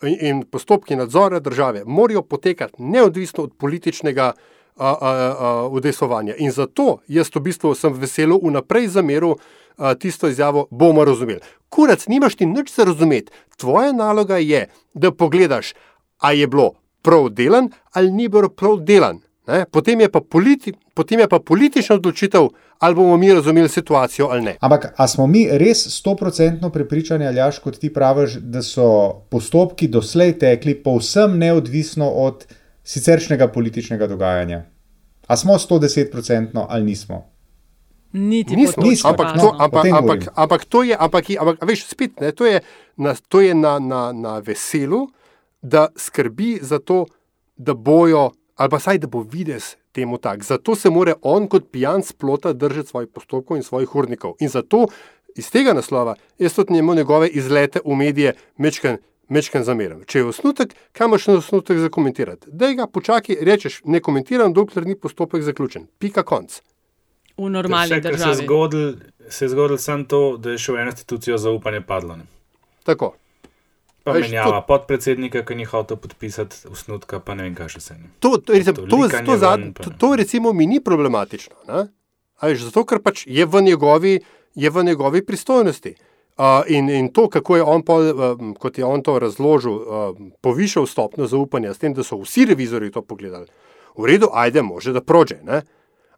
in, 0.04 0.18
in 0.22 0.44
postopki 0.44 0.96
nadzora 0.96 1.40
države 1.40 1.84
morajo 1.86 2.22
potekati 2.22 2.84
neodvisno 2.84 3.44
od 3.44 3.54
političnega 3.58 4.32
a, 4.78 4.88
a, 4.88 5.10
a, 5.40 5.68
udejstvovanja. 5.68 6.36
In 6.38 6.52
zato 6.52 6.98
jaz 7.08 7.30
v 7.36 7.40
bistvu 7.40 7.76
sem 7.76 7.94
veselo 7.94 8.40
vnaprej 8.44 8.88
zameril 8.88 9.36
a, 9.78 9.96
tisto 9.96 10.28
izjavo, 10.28 10.68
bomo 10.72 11.06
razumeli. 11.06 11.42
Kurac, 11.70 12.08
nimaš 12.08 12.36
ti 12.36 12.46
nič 12.46 12.74
za 12.76 12.84
razumeti. 12.84 13.32
Tvoja 13.58 13.92
naloga 13.92 14.38
je, 14.38 14.68
da 14.94 15.12
pogledaš, 15.12 15.74
a 16.20 16.34
je 16.34 16.48
bilo 16.48 16.74
prav 17.02 17.30
delan 17.30 17.72
ali 17.92 18.12
ni 18.12 18.28
bilo 18.28 18.50
prav 18.50 18.80
delan. 18.80 19.22
Ne? 19.48 19.66
Potem, 19.72 20.00
je 20.00 20.10
pa 20.10 20.22
politi, 20.22 20.72
potem 20.96 21.20
je 21.20 21.28
pa 21.28 21.40
politična 21.40 21.96
odločitev, 21.96 22.48
ali 22.80 22.96
bomo 22.96 23.18
mi 23.18 23.34
razumeli 23.34 23.70
situacijo 23.70 24.28
ali 24.32 24.42
ne. 24.42 24.56
Ampak, 24.60 24.94
a 24.98 25.08
smo 25.08 25.28
mi 25.28 25.48
res 25.52 25.88
stoprocentno 25.98 26.70
prepričani, 26.70 27.28
Aljaš, 27.28 27.60
kot 27.60 27.80
ti 27.80 27.94
praviš, 27.94 28.38
da 28.40 28.62
so 28.64 28.88
postopki 29.30 29.88
doslej 29.88 30.38
tekli 30.40 30.76
povsem 30.84 31.38
neodvisno 31.38 32.08
od 32.10 32.46
siceršnjega 32.84 33.48
političnega 33.48 34.08
dogajanja? 34.08 34.64
A 35.28 35.38
smo 35.38 35.54
110% 35.54 36.66
ali 36.70 36.84
nismo? 36.84 37.34
Niti 38.14 38.56
Nismo, 38.56 38.84
nismo, 38.84 39.10
ampak, 39.10 39.40
to, 39.42 39.56
ampak, 39.60 39.86
ampak, 39.92 40.20
ampak 40.36 40.66
to 40.66 40.84
je, 40.84 40.96
ampak, 41.00 41.26
ampak 41.40 41.66
veš, 41.66 41.88
spet, 41.90 42.20
ne, 42.22 42.32
to 42.32 42.46
je, 42.46 42.62
na, 42.98 43.16
to 43.28 43.42
je 43.42 43.56
na, 43.56 43.80
na, 43.80 44.12
na 44.14 44.38
veselu, 44.38 45.08
da 45.62 45.88
skrbi 45.98 46.60
za 46.62 46.80
to, 46.80 47.06
da 47.58 47.74
bojo, 47.74 48.32
ali 48.56 48.70
pa 48.70 48.80
saj 48.80 48.98
da 48.98 49.08
bo 49.08 49.22
videz 49.32 49.76
temu 49.92 50.18
tak. 50.18 50.44
Zato 50.44 50.76
se 50.76 50.90
mora 50.90 51.14
on 51.22 51.48
kot 51.48 51.72
pijan 51.72 52.04
splota 52.04 52.54
držati 52.54 52.90
svojih 52.90 53.10
postopkov 53.14 53.58
in 53.58 53.64
svojih 53.64 53.96
urnikov. 53.96 54.34
In 54.40 54.50
zato 54.50 54.88
iz 55.36 55.52
tega 55.52 55.74
naslova 55.74 56.16
jaz 56.40 56.54
tudi 56.54 56.74
njemu 56.74 56.96
njegove 56.96 57.28
izlete 57.28 57.80
v 57.86 57.96
medije 57.96 58.34
mečken. 58.58 58.98
Mečken 59.30 59.64
zameram. 59.64 60.02
Če 60.06 60.20
je 60.20 60.26
osnutek, 60.26 60.74
kam 60.92 61.10
imaš 61.10 61.28
na 61.28 61.34
osnutek 61.34 61.78
za 61.80 61.90
komentirati? 61.90 62.48
Da 62.52 62.74
ga 62.74 62.88
počakaj, 62.88 63.38
rečeš, 63.42 63.80
ne 63.86 64.02
komentiram, 64.04 64.54
dokler 64.54 64.86
ni 64.86 64.98
postopek 65.00 65.42
zaključen. 65.42 65.88
Pika 66.00 66.24
konc. 66.24 66.60
V 67.38 67.50
normalni 67.50 67.88
se 67.88 67.96
je 67.96 68.02
državi. 68.02 68.36
zgodilo, 68.36 68.94
se 69.30 69.46
je 69.46 69.50
zgodilo 69.50 69.78
samo 69.78 70.04
to, 70.04 70.38
da 70.38 70.52
je 70.52 70.58
še 70.58 70.76
v 70.76 70.84
eno 70.84 70.92
institucijo 70.92 71.38
zaupanje 71.38 71.82
padlo. 71.82 72.16
Ne. 72.16 72.28
Tako. 72.84 73.14
Pa 74.04 74.12
Veš, 74.12 74.28
menjava 74.28 74.60
podpredsednika, 74.68 75.46
ki 75.48 75.56
ni 75.56 75.66
hotel 75.66 75.98
podpisati 75.98 76.68
usnutka, 76.68 77.22
pa 77.24 77.38
ne 77.40 77.48
vem, 77.48 77.54
kaj 77.56 77.70
še 77.78 77.82
se 77.84 77.96
ne. 77.96 78.10
To, 78.20 78.36
to, 78.36 78.52
recimo, 78.52 78.84
to, 78.84 79.00
likanje 79.00 79.30
to, 79.30 79.38
zad, 79.40 79.62
to, 79.80 79.94
to 80.00 80.10
recimo 80.20 80.52
mi 80.54 80.68
ni 80.68 80.82
problematično. 80.84 81.56
Ne? 81.70 81.86
A 82.44 82.50
Veš, 82.52 82.66
zato, 82.68 82.84
ker 82.90 83.00
pač 83.00 83.24
je 83.24 83.48
v 83.48 83.62
njegovi, 83.64 84.18
je 84.60 84.70
v 84.70 84.84
njegovi 84.84 85.24
pristojnosti. 85.24 85.96
Uh, 86.34 86.66
in, 86.68 86.90
in 86.90 87.08
to, 87.14 87.30
kako 87.30 87.56
je 87.62 87.64
on, 87.64 87.84
pol, 87.86 88.10
uh, 88.10 88.44
kot 88.60 88.78
je 88.82 88.86
on 88.86 89.04
to 89.06 89.16
razložil, 89.22 89.76
uh, 89.78 90.18
povišal 90.42 90.90
stopnjo 90.90 91.30
zaupanja, 91.30 91.76
s 91.76 91.80
tem, 91.80 91.94
da 91.94 92.04
so 92.04 92.18
vsi 92.20 92.48
revizori 92.50 92.90
to 92.92 93.06
pogledali. 93.06 93.48
V 93.96 94.10
redu, 94.10 94.32
ajde, 94.34 94.66
može 94.66 94.92
da 94.92 95.02
prođe. 95.06 95.38
Ne? 95.46 95.62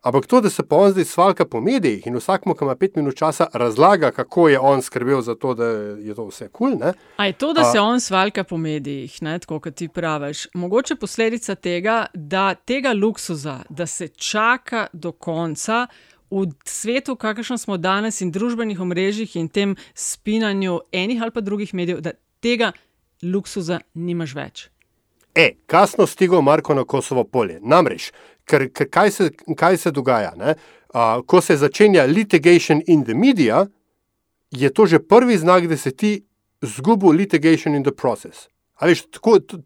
Ampak 0.06 0.28
to, 0.28 0.42
da 0.42 0.50
se 0.50 0.64
pa 0.64 0.76
on 0.76 0.92
zdaj 0.92 1.06
svalka 1.06 1.46
po 1.46 1.62
medijih 1.62 2.08
in 2.08 2.14
vsakmu, 2.16 2.54
ki 2.54 2.64
ima 2.66 2.76
pet 2.76 2.96
minut 2.96 3.16
časa, 3.18 3.48
razlaga, 3.54 4.12
kako 4.12 4.50
je 4.50 4.60
on 4.60 4.82
skrbel 4.82 5.22
za 5.22 5.34
to, 5.36 5.54
da 5.54 5.66
je 5.98 6.14
to 6.16 6.28
vse 6.28 6.48
kul. 6.48 6.78
Cool, 6.78 6.92
A 7.18 7.26
je 7.26 7.34
to, 7.34 7.54
da 7.54 7.62
A- 7.62 7.72
se 7.72 7.80
on 7.80 8.00
svalka 8.00 8.44
po 8.44 8.58
medijih, 8.58 9.22
ne, 9.22 9.40
tako 9.40 9.60
kot 9.60 9.76
ti 9.76 9.88
praviš, 9.88 10.48
mogoče 10.54 10.96
posledica 10.96 11.56
tega, 11.56 12.06
da 12.14 12.54
tega 12.54 12.94
luksuza, 12.94 13.64
da 13.70 13.86
se 13.86 14.08
čaka 14.08 14.88
do 14.94 15.12
konca 15.12 15.88
v 16.30 16.46
svetu, 16.66 17.16
kakršno 17.16 17.58
smo 17.58 17.78
danes 17.78 18.22
in 18.22 18.32
družbenih 18.32 18.80
omrežjih 18.80 19.36
in 19.36 19.50
tem 19.50 19.76
spinanju 19.94 20.80
enih 20.92 21.22
ali 21.22 21.32
pa 21.32 21.42
drugih 21.42 21.74
medijev, 21.74 22.02
da 22.02 22.12
tega 22.40 22.72
luksuza 23.24 23.80
nimaš 23.94 24.36
več. 24.36 24.70
E, 25.36 25.56
kasno 25.66 26.08
stigo 26.08 26.42
Marko 26.42 26.74
na 26.74 26.84
Kosovo 26.84 27.24
polje. 27.24 27.60
Namreč, 27.62 28.12
ker, 28.46 28.70
ker 28.74 28.90
kaj, 28.90 29.12
se, 29.12 29.30
kaj 29.58 29.78
se 29.78 29.92
dogaja? 29.92 30.34
ne? 30.38 30.56
A, 30.94 31.22
ko 31.28 31.42
se 31.42 31.58
začenja 31.58 32.06
litigation 32.06 32.82
in 32.88 33.04
the 33.04 33.14
media, 33.14 33.66
je 34.52 34.70
to 34.70 34.86
že 34.86 35.00
prvi 35.00 35.38
znak, 35.38 35.68
da 35.68 35.78
se 35.78 35.92
ti 35.92 36.26
zgubi 36.62 37.12
litigation 37.18 37.76
in 37.76 37.84
the 37.84 37.92
process. 37.92 38.48
A 38.76 38.90
veš, 38.90 39.06
tako, 39.12 39.40
t, 39.40 39.58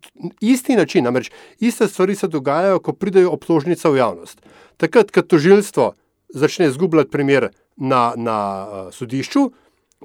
isti 0.42 0.76
način, 0.76 1.04
namreč 1.04 1.32
iste 1.60 1.88
stvari 1.88 2.16
se 2.16 2.28
dogajajo, 2.28 2.80
ko 2.80 2.94
pridejo 2.94 3.32
obtožnica 3.34 3.90
v 3.90 3.98
javnost. 3.98 4.42
Takrat, 4.78 5.12
ko 5.12 5.22
tožilstvo 5.22 5.94
začne 6.30 6.68
izgubljati 6.70 7.10
primer 7.10 7.50
na, 7.76 8.14
na 8.16 8.38
uh, 8.68 8.94
sodišču, 8.94 9.50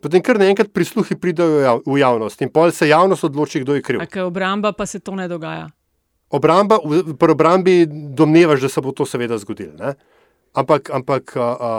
potem 0.01 0.23
kar 0.25 0.39
naenkrat 0.41 0.73
prisluhi 0.73 1.17
pridejo 1.21 1.61
jav- 1.61 1.83
v 1.87 1.99
javnost 2.01 2.43
in 2.43 2.53
pol 2.53 2.73
se 2.73 2.89
javnost 2.89 3.25
odloči, 3.25 3.61
kdo 3.61 3.75
je 3.75 3.83
kriv. 3.83 4.01
A 4.01 4.09
kaj 4.09 4.25
obramba 4.25 4.73
pa 4.73 4.87
se 4.87 5.01
to 5.01 5.15
ne 5.15 5.29
dogaja. 5.29 5.69
Obramba, 6.35 6.81
v- 6.83 7.15
pri 7.15 7.31
obrambi 7.31 7.75
domnevaš, 7.89 8.67
da 8.67 8.69
se 8.69 8.83
bo 8.83 8.93
to 8.93 9.07
seveda 9.07 9.39
zgodilo. 9.39 9.77
Ne? 9.79 9.95
Ampak, 10.55 10.91
ampak 10.91 11.37
a, 11.37 11.51
a, 11.61 11.71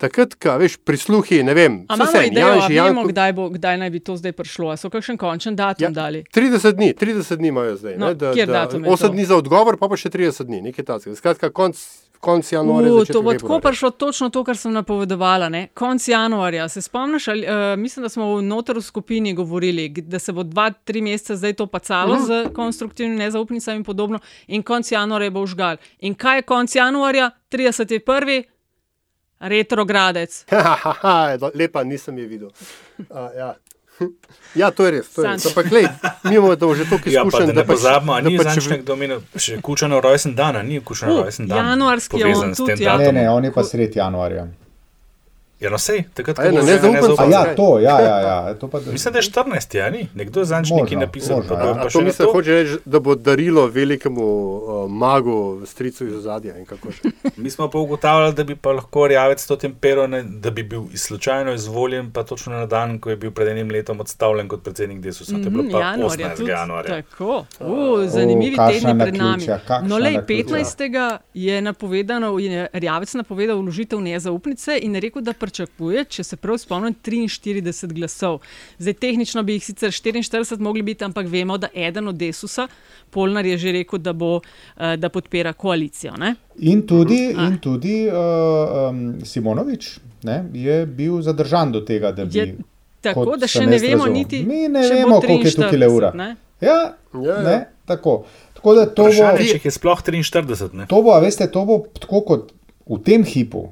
takrat, 0.00 0.34
ko 0.34 0.56
veš, 0.58 0.78
prisluhi, 0.86 1.42
ne 1.46 1.54
vem, 1.54 1.80
vse, 1.86 2.24
idejo, 2.30 2.46
a 2.46 2.66
Janši, 2.66 2.78
vemo, 2.80 3.04
kdaj, 3.10 3.32
bo, 3.36 3.48
kdaj 3.52 3.78
naj 3.82 3.90
bi 3.90 4.00
to 4.00 4.16
zdaj 4.16 4.32
prišlo? 4.32 4.70
A 4.72 4.76
so 4.80 4.90
kakšen 4.90 5.18
končen 5.20 5.58
datum 5.58 5.90
ja. 5.90 5.94
dali? 5.94 6.24
30 6.34 6.78
dni, 6.78 6.90
30 6.96 7.36
dni 7.36 7.52
imajo 7.52 7.76
zdaj. 7.76 7.98
No, 8.00 8.10
ne, 8.10 8.14
da, 8.14 8.32
da, 8.34 8.46
datum 8.46 8.84
je 8.84 8.90
8 8.90 9.06
to? 9.06 9.12
dni 9.14 9.24
za 9.28 9.36
odgovor, 9.36 9.78
pa 9.78 9.90
pa 9.90 9.98
še 10.00 10.10
30 10.10 10.48
dni, 10.48 10.62
nekaj 10.70 10.88
takega. 10.88 11.16
Skratka, 11.18 11.52
konc, 11.54 11.76
konc 12.20 12.52
januarja. 12.52 12.92
U, 12.92 13.04
to 13.04 13.22
bo 13.22 13.32
tako 13.34 13.60
prišlo 13.60 13.90
točno 13.90 14.28
to, 14.30 14.44
kar 14.44 14.56
sem 14.56 14.72
napovedovala. 14.72 15.48
Ne? 15.48 15.68
Konc 15.74 16.08
januarja. 16.08 16.68
Se 16.68 16.82
spomniš, 16.82 17.28
ali, 17.28 17.46
uh, 17.46 17.78
mislim, 17.78 18.02
da 18.02 18.08
smo 18.08 18.34
v 18.36 18.42
noter 18.42 18.76
v 18.76 18.82
skupini 18.82 19.34
govorili, 19.34 19.88
da 19.88 20.18
se 20.18 20.32
bo 20.32 20.42
dva, 20.42 20.70
tri 20.70 21.02
mesece 21.02 21.36
zdaj 21.36 21.52
to 21.52 21.66
pacalo 21.66 22.14
Mhm. 22.14 22.22
uh 22.22 22.28
-huh. 22.28 22.48
z 22.48 22.54
konstruktivnimi 22.54 23.18
nezaupnicami 23.18 23.76
in 23.76 23.84
podobno, 23.84 24.18
in 24.46 24.62
konc 24.62 24.92
januarja 24.92 25.30
bo 25.30 25.40
užgal. 25.42 25.76
In 25.98 26.14
kaj 26.14 26.38
je 26.38 26.42
konc 26.42 26.74
januarja? 26.74 27.30
31. 27.50 28.42
retrogradec. 29.40 30.46
Lepa, 31.54 31.84
nisem 31.84 32.18
je 32.18 32.26
videl. 32.26 32.48
Uh, 32.98 33.04
ja. 33.36 33.54
Ja, 34.54 34.70
to 34.70 34.84
je 34.84 34.90
res. 34.90 35.08
To 35.08 35.22
je 35.22 35.28
res. 35.28 35.46
Ampak, 35.46 35.68
glej, 35.68 35.86
mi 36.24 36.34
imamo 36.34 36.56
to 36.56 36.74
že 36.74 36.84
toliko 36.84 37.08
Ja, 37.08 37.22
pa 37.22 37.28
izkušenj, 37.28 37.46
da 37.46 37.52
ne 37.52 37.62
pač- 37.62 37.70
pozabimo, 37.70 38.12
a 38.12 38.20
da 38.20 38.28
ni 38.28 38.36
pač 38.36 38.46
zadnjič 38.46 38.68
nekdo 38.68 38.92
omenil 38.92 39.20
še 39.36 39.60
kučano 39.60 40.00
rojsten 40.00 40.34
dan, 40.34 40.56
a 40.56 40.62
ni 40.62 40.80
kučano 40.80 41.14
U, 41.14 41.22
rojsten 41.22 41.46
dan. 41.46 41.66
januarski 41.66 42.16
je 42.16 42.36
on 42.36 42.54
tudi, 42.54 42.82
ja. 42.82 42.96
Ne, 42.96 43.12
ne, 43.12 43.30
on 43.30 43.44
je 43.44 43.52
pa 43.52 43.62
sred 43.64 43.96
januarja. 43.96 44.46
Ja, 45.60 45.70
no 45.70 45.78
sej, 45.78 46.04
takrat, 46.14 46.38
A 46.38 46.42
je 46.42 46.50
ko 46.50 46.56
na 46.56 46.62
bo 46.62 46.66
nezaupnico? 46.66 47.04
A 47.18 47.26
nezaupnica. 47.26 47.48
ja, 47.48 47.54
to, 47.56 47.78
ja, 47.78 48.00
ja. 48.00 48.20
ja. 48.20 48.54
To 48.54 48.68
pa, 48.68 48.80
Mislim, 48.92 49.12
da 49.12 49.18
je 49.18 49.22
14, 49.22 49.76
ja, 49.76 49.90
ni? 49.90 50.08
Nekdo 50.14 50.40
je 50.40 50.44
zadnjič 50.44 50.70
nekaj 50.70 50.98
napisal. 50.98 51.36
možno, 51.36 51.54
pa 51.54 51.60
ja. 51.60 51.66
bo 51.66 51.80
A 51.80 51.82
pa 51.82 51.88
to 51.88 52.00
mislim, 52.00 52.28
hoče 52.32 52.50
reči, 52.50 52.76
da 52.84 53.00
bo 53.00 53.14
darilo 53.14 53.66
velikemu 53.66 54.24
uh, 54.24 54.90
magu, 54.90 55.62
stricu 55.66 56.06
iz 56.06 56.14
ozadja 56.16 56.56
in 56.56 56.64
kako 56.64 56.92
še. 56.92 57.12
Mi 57.36 57.50
smo 57.50 57.68
pa 57.70 57.78
ugotavljali, 57.78 58.34
da 58.34 58.44
bi 58.44 58.56
pa 58.56 58.72
lahko 58.72 59.06
Rjavec 59.06 59.46
to 59.46 59.56
tempero, 59.56 60.06
ne, 60.06 60.22
da 60.22 60.50
bi 60.50 60.62
bil 60.62 60.82
slučajno 60.94 61.52
izvoljen, 61.54 62.10
pa 62.10 62.22
točno 62.22 62.56
na 62.56 62.66
dan, 62.66 62.98
ko 62.98 63.10
je 63.10 63.16
bil 63.16 63.30
pred 63.30 63.48
enim 63.48 63.70
letom 63.70 64.00
odstavljen 64.00 64.48
kot 64.48 64.64
predsednik 64.64 65.00
Desusa. 65.00 65.32
To 65.32 65.38
je 65.38 65.50
bilo 65.50 65.62
Mhm, 65.62 65.72
pa 65.72 65.80
januarja 65.80 66.26
18. 66.26 66.36
tudi, 66.36 66.50
januarja. 66.50 67.02
Tako, 67.02 67.44
uh, 67.60 68.08
zanimivi 68.08 68.56
kakšna 68.56 68.88
tedni 68.88 69.04
pred 69.04 69.16
nami. 69.16 69.46
No, 69.88 69.98
lej, 69.98 70.14
naključja. 70.14 70.56
15. 70.64 71.18
je 71.34 71.62
napovedano, 71.62 72.38
je 72.38 72.68
Rjavec 72.72 73.14
napovedal 73.14 73.60
vložitev 73.60 74.00
nezaupnice 74.00 74.78
in 74.82 74.94
je 74.94 75.00
rekel, 75.00 75.22
da 75.22 75.32
pričakuje, 75.50 76.04
če 76.04 76.24
se 76.24 76.36
prav 76.36 76.58
spomnim, 76.58 76.94
43 76.94 77.92
glasov. 77.92 78.40
Zdaj, 78.78 78.94
tehnično 79.02 79.42
bi 79.42 79.52
jih 79.58 79.64
sicer 79.64 79.90
44 79.90 80.58
mogli 80.58 80.82
biti, 80.82 81.04
ampak 81.04 81.26
vemo, 81.26 81.58
da 81.58 81.68
eden 81.74 82.08
od 82.08 82.14
Desusa, 82.14 82.68
Polnar 83.10 83.46
je 83.46 83.58
že 83.58 83.72
rekel, 83.72 83.98
da, 83.98 84.12
bo, 84.12 84.40
eh, 84.76 84.96
da 84.96 85.08
podpira 85.08 85.52
koalicijo. 85.52 86.14
Ne? 86.16 86.34
In 86.58 86.86
tudi, 86.86 87.34
in 87.34 87.58
tudi 87.58 88.06
uh, 88.08 88.90
um, 88.90 89.24
Simonovič 89.24 89.98
ne, 90.22 90.44
je 90.54 90.86
bil 90.86 91.22
zadržan 91.22 91.72
do 91.72 91.80
tega, 91.80 92.12
da 92.12 92.24
bi. 92.24 92.38
Je, 92.38 92.54
tako 93.00 93.36
da 93.36 93.48
še 93.48 93.66
ne 93.66 93.78
vemo 93.78 94.06
niti, 94.06 94.44
Mi 94.46 94.68
ne 94.68 94.86
vemo, 94.88 95.16
bo 95.16 95.20
koliko 95.20 95.48
je 95.48 95.54
tukaj 95.54 95.78
43, 95.78 95.90
ura. 95.96 96.12
ne? 96.14 96.36
Ja, 96.60 96.94
Ja, 97.14 97.20
ja. 97.26 97.42
ne, 97.42 97.58
tako. 97.84 98.24
Tako 98.54 98.74
da 98.74 98.86
to 98.86 99.02
bo, 99.02 99.08
Vprašanje, 99.08 99.46
če 99.48 99.56
jih 99.56 99.64
je 99.64 99.70
sploh 99.72 100.02
43. 100.06 100.74
Ne? 100.76 100.86
to 100.86 101.02
bo, 101.02 101.16
veste, 101.20 101.46
to 101.50 101.64
bo 101.64 101.80
tako 101.98 102.20
kot 102.28 102.52
v 102.86 102.98
tem 103.02 103.24
hipu. 103.24 103.70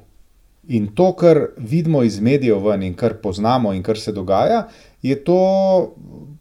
In 0.68 0.90
to, 0.94 1.12
kar 1.16 1.40
vidimo 1.56 2.02
iz 2.04 2.20
medijev 2.20 2.66
ven 2.66 2.82
in 2.82 2.94
kar 2.94 3.14
poznamo 3.22 3.72
in 3.72 3.82
kar 3.82 3.98
se 3.98 4.12
dogaja, 4.12 4.66
je 5.02 5.16
to 5.24 5.38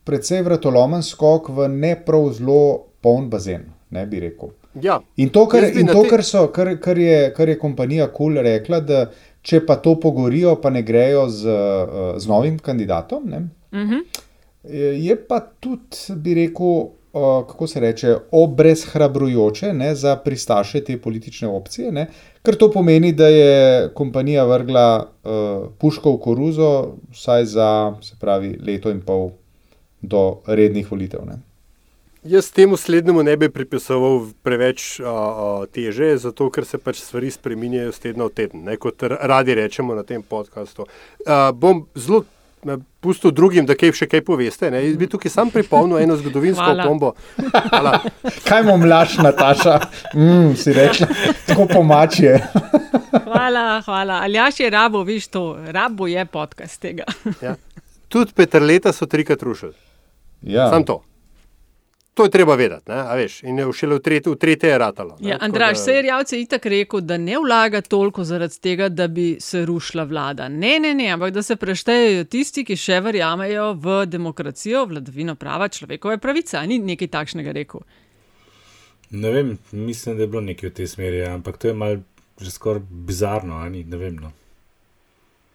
precej 0.04 0.42
vratolomen 0.44 1.04
skok 1.04 1.50
v 1.50 1.68
ne 1.72 1.96
prav 2.06 2.32
zelo 2.34 2.88
poln 3.02 3.30
bazen, 3.30 3.70
ne 3.90 4.06
bi 4.06 4.20
rekel. 4.20 4.52
Ja. 4.82 5.00
In 5.16 5.30
to, 5.30 5.46
kar, 5.48 5.64
in 5.64 5.88
to 5.88 6.04
kar, 6.10 6.24
so, 6.24 6.48
kar, 6.54 6.76
kar, 6.84 7.00
je, 7.00 7.32
kar 7.34 7.50
je 7.50 7.58
kompanija 7.60 8.08
Kul 8.08 8.36
cool 8.36 8.44
rekla, 8.44 8.80
da 8.80 9.06
če 9.42 9.64
pa 9.66 9.78
to 9.82 9.96
pogorijo, 10.00 10.58
pa 10.62 10.70
ne 10.70 10.84
grejo 10.84 11.28
z, 11.30 11.48
eh, 11.48 12.20
z 12.20 12.28
novim 12.28 12.60
kandidatom, 12.60 13.30
ne, 13.30 13.48
Mhm. 13.72 14.04
je 15.04 15.16
pa 15.28 15.40
tudi, 15.60 16.14
bi 16.16 16.34
rekel, 16.34 16.90
kako 17.14 17.68
se 17.68 17.80
reče, 17.80 18.16
obrezhrabrujoče 18.32 19.74
ne, 19.74 19.96
za 19.96 20.16
pristaše 20.16 20.84
te 20.84 20.98
politične 20.98 21.48
opcije, 21.48 21.92
ne, 21.92 22.08
ker 22.44 22.56
to 22.56 22.72
pomeni, 22.72 23.12
da 23.12 23.28
je 23.28 23.90
kompanija 23.94 24.46
vrgla 24.46 24.88
uh, 25.04 25.32
puško 25.80 26.12
v 26.12 26.20
koruzo, 26.22 26.72
vsaj 27.12 27.46
za 27.46 27.70
pravi, 28.20 28.58
leto 28.68 28.92
in 28.92 29.02
pol 29.02 29.32
do 30.02 30.40
rednih 30.48 30.92
volitev. 30.92 31.26
Ne. 31.26 31.40
Jaz 32.24 32.52
temu 32.52 32.78
slednjemu 32.78 33.24
ne 33.24 33.38
bi 33.38 33.50
pripisoval 33.50 34.26
preveč 34.44 35.00
uh, 35.00 35.08
uh, 35.08 35.66
teže, 35.72 36.18
zato 36.18 36.50
ker 36.52 36.66
se 36.66 36.78
pač 36.78 37.00
stvari 37.02 37.32
spreminjajo 37.32 37.92
z 37.92 38.00
tedna 38.00 38.28
v 38.28 38.36
teden, 38.36 38.66
ne, 38.68 38.78
kot 38.78 39.04
radi 39.04 39.56
rečemo 39.56 39.96
na 39.96 40.04
tem 40.04 40.24
podkastu. 40.24 40.86
Bom 41.54 41.86
zelo 41.96 42.26
uh, 42.70 42.80
pustil 43.00 43.32
drugim, 43.32 43.66
da 43.66 43.76
kaj 43.76 43.92
še 43.98 44.08
kaj 44.10 44.22
poveste. 44.28 44.72
Ne. 44.72 44.84
Jaz 44.86 44.98
bi 44.98 45.08
tukaj 45.10 45.32
sam 45.32 45.52
pripomnil 45.54 46.00
eno 46.04 46.18
zgodovinsko 46.18 46.64
Hvala. 46.64 46.86
opombo. 46.86 47.14
Hvala. 47.70 47.94
Kaj 48.48 48.64
mu 48.68 48.78
mlaš, 48.78 49.18
Nataša? 49.18 49.80
Mm, 50.16 50.56
si 50.56 50.74
rekla, 50.74 51.08
tako 51.48 51.68
pomačje. 51.74 52.38
Hvala, 53.24 53.82
hvala. 53.86 54.22
Aljaš 54.28 54.60
je 54.60 54.70
rabo, 54.70 55.04
viš 55.04 55.28
to, 55.28 55.58
rabo 55.72 56.08
je 56.08 56.26
podcast 56.26 56.82
tega. 56.82 57.04
Ja. 57.42 57.56
Tudi 58.08 58.32
Petrleta 58.36 58.94
so 58.94 59.06
trikrat 59.06 59.44
rušili. 59.44 59.74
Ja. 60.42 60.70
Sam 60.70 60.84
to. 60.84 61.02
To 62.18 62.26
je 62.26 62.32
treba 62.32 62.56
vedeti, 62.56 62.90
ne, 62.90 62.96
a 62.96 63.14
veš. 63.14 63.44
In 63.44 63.60
je 63.60 63.68
šele 63.74 63.96
v 63.96 64.02
tretje, 64.02 64.32
v 64.32 64.38
tretje 64.38 64.70
je 64.70 64.78
ratalo. 64.78 65.18
ne, 65.20 65.30
Ja, 65.30 65.38
Andraš, 65.40 65.78
da- 65.78 65.84
se 65.84 65.92
je 65.92 66.02
Rjavce 66.02 66.40
itak 66.42 66.66
rekel, 66.66 67.02
da 67.02 67.18
ne 67.18 67.38
vlaga 67.38 67.82
toliko 67.82 68.24
zaradi 68.24 68.60
tega, 68.60 68.90
da 68.90 69.08
bi 69.08 69.38
se 69.40 69.66
rušila 69.66 70.04
vlada. 70.04 70.48
Ne, 70.50 70.80
ne, 70.80 70.94
ne, 70.94 71.08
ampak 71.10 71.32
da 71.32 71.44
se 71.44 71.56
preštejejo 71.56 72.24
tisti, 72.26 72.66
ki 72.66 72.76
še 72.76 72.98
verjamejo 73.00 73.74
v 73.76 74.06
demokracijo, 74.08 74.86
vladavino 74.86 75.36
prava, 75.36 75.68
človekove 75.70 76.18
pravice. 76.18 76.58
A 76.58 76.66
Ni 76.66 76.80
nekaj 76.80 77.08
takšnega 77.10 77.52
rekel. 77.52 77.82
Ne 79.12 79.32
vem, 79.32 79.58
mislim, 79.72 80.18
da 80.18 80.24
je 80.24 80.28
bilo 80.28 80.42
nekaj 80.42 80.70
v 80.70 80.74
tej 80.74 80.88
smeri, 80.88 81.22
ampak 81.24 81.58
to 81.58 81.68
je 81.68 81.74
mal 81.74 81.98
že 82.40 82.52
skoraj 82.52 82.82
bizarno, 82.90 83.62
ne 83.66 83.98
vem. 83.98 84.16
No. 84.16 84.32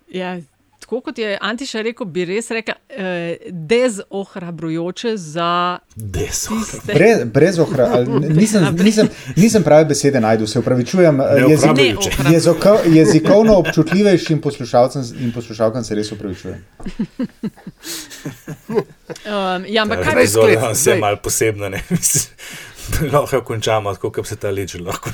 Ja, 0.09 0.39
tako 0.83 1.01
kot 1.01 1.19
je 1.19 1.39
Antiša 1.41 1.83
rekel, 1.83 2.07
bi 2.07 2.25
res 2.25 2.51
rekel, 2.51 2.75
eh, 2.89 3.37
dezohrabrujoče 3.49 5.17
za 5.17 5.79
tiste. 5.97 6.93
Brez, 6.95 7.25
brez 7.25 7.59
ohra, 7.59 7.87
nisem, 8.29 8.67
nisem, 8.79 9.09
nisem 9.37 9.63
prave 9.63 9.85
besede 9.85 10.21
najdu, 10.21 10.47
se 10.47 10.59
upravičujem. 10.59 11.21
eh, 11.21 11.25
Jezik, 11.49 11.71
jeziko, 12.33 12.79
jezikovno 12.87 13.55
občutljivejšim 13.55 14.41
poslušalcem 14.41 15.03
in 15.21 15.33
poslušalkam 15.33 15.85
se 15.85 15.95
res 15.95 16.13
upravičujem. 16.13 16.65
Um, 19.27 19.65
ja, 19.69 19.83
ampak 19.83 19.99
kaj 19.99 20.13
Zdaj 20.13 20.23
bi 20.23 20.29
zole, 20.29 20.53
sklet, 20.53 20.73
vse 20.73 20.83
zdaj. 20.83 20.99
malo 20.99 21.17
posebno. 21.17 21.69
ne, 21.69 21.83
mislim. 21.91 22.35
Lahko 23.13 23.41
končamo, 23.41 23.95
tako 23.95 24.11
kot 24.11 24.27
se 24.27 24.37
ta 24.37 24.51
leč 24.51 24.75
lahko 24.75 25.11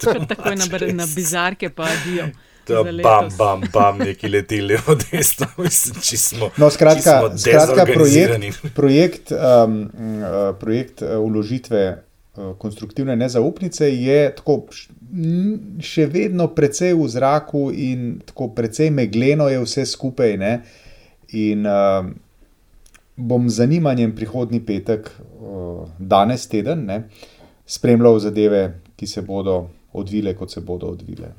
kar 0.00 0.26
takoj 0.26 0.56
na, 0.56 0.66
na 0.92 1.06
bizarke 1.06 1.70
pa 1.70 1.84
adijo. 1.84 2.26
Da, 2.68 2.82
bam, 3.02 3.28
bam, 3.38 3.62
bam, 3.72 3.98
neki 3.98 4.28
leteli 4.28 4.78
od 4.86 5.04
desno, 5.10 5.46
mislim, 5.64 6.00
če 6.00 6.16
smo. 6.16 6.50
No, 6.56 6.70
skratka, 6.70 7.18
smo 7.20 7.38
skratka 7.38 7.86
projekt, 7.92 8.66
projekt, 8.74 9.32
um, 9.32 9.78
uh, 9.92 10.56
projekt 10.60 11.02
uložitve 11.02 11.84
uh, 11.92 12.54
konstruktivne 12.58 13.16
nezaupnice 13.16 13.90
je 13.92 14.18
tako 14.36 14.62
še 15.84 16.08
vedno 16.10 16.48
precej 16.56 16.94
v 16.98 17.08
zraku 17.08 17.68
in 17.70 18.18
tako 18.26 18.50
precej 18.56 18.90
megleno 18.90 19.48
je 19.52 19.60
vse 19.62 19.86
skupaj. 19.86 20.36
Ne? 20.40 20.54
In 21.36 21.68
uh, 21.68 22.08
bom 23.16 23.46
z 23.48 23.62
zanimanjem 23.62 24.14
prihodnji 24.16 24.60
petek, 24.66 25.10
uh, 25.20 25.86
danes 25.98 26.48
teden, 26.50 26.84
ne, 26.88 27.04
spremljal 27.66 28.18
zadeve, 28.18 28.64
ki 28.96 29.06
se 29.06 29.22
bodo 29.22 29.68
odvile, 29.94 30.34
kot 30.34 30.50
se 30.50 30.60
bodo 30.60 30.90
odvile. 30.90 31.30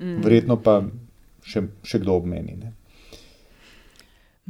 Mm. 0.00 0.20
Verjetno 0.24 0.56
pa 0.56 0.80
še, 1.44 1.66
še 1.84 2.00
kdo 2.00 2.16
ob 2.20 2.28
meni. 2.28 2.56
Ne? 2.56 2.72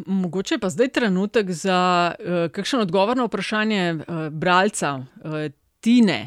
Mogoče 0.06 0.56
je 0.56 0.62
pa 0.62 0.70
zdaj 0.70 0.92
trenutek 0.96 1.50
za 1.52 1.78
uh, 2.14 2.44
kakšen 2.54 2.86
odgovor 2.86 3.18
na 3.18 3.26
vprašanje 3.26 3.82
uh, 3.94 4.28
bralca 4.30 4.94
uh, 5.00 5.48
Tine. 5.80 6.20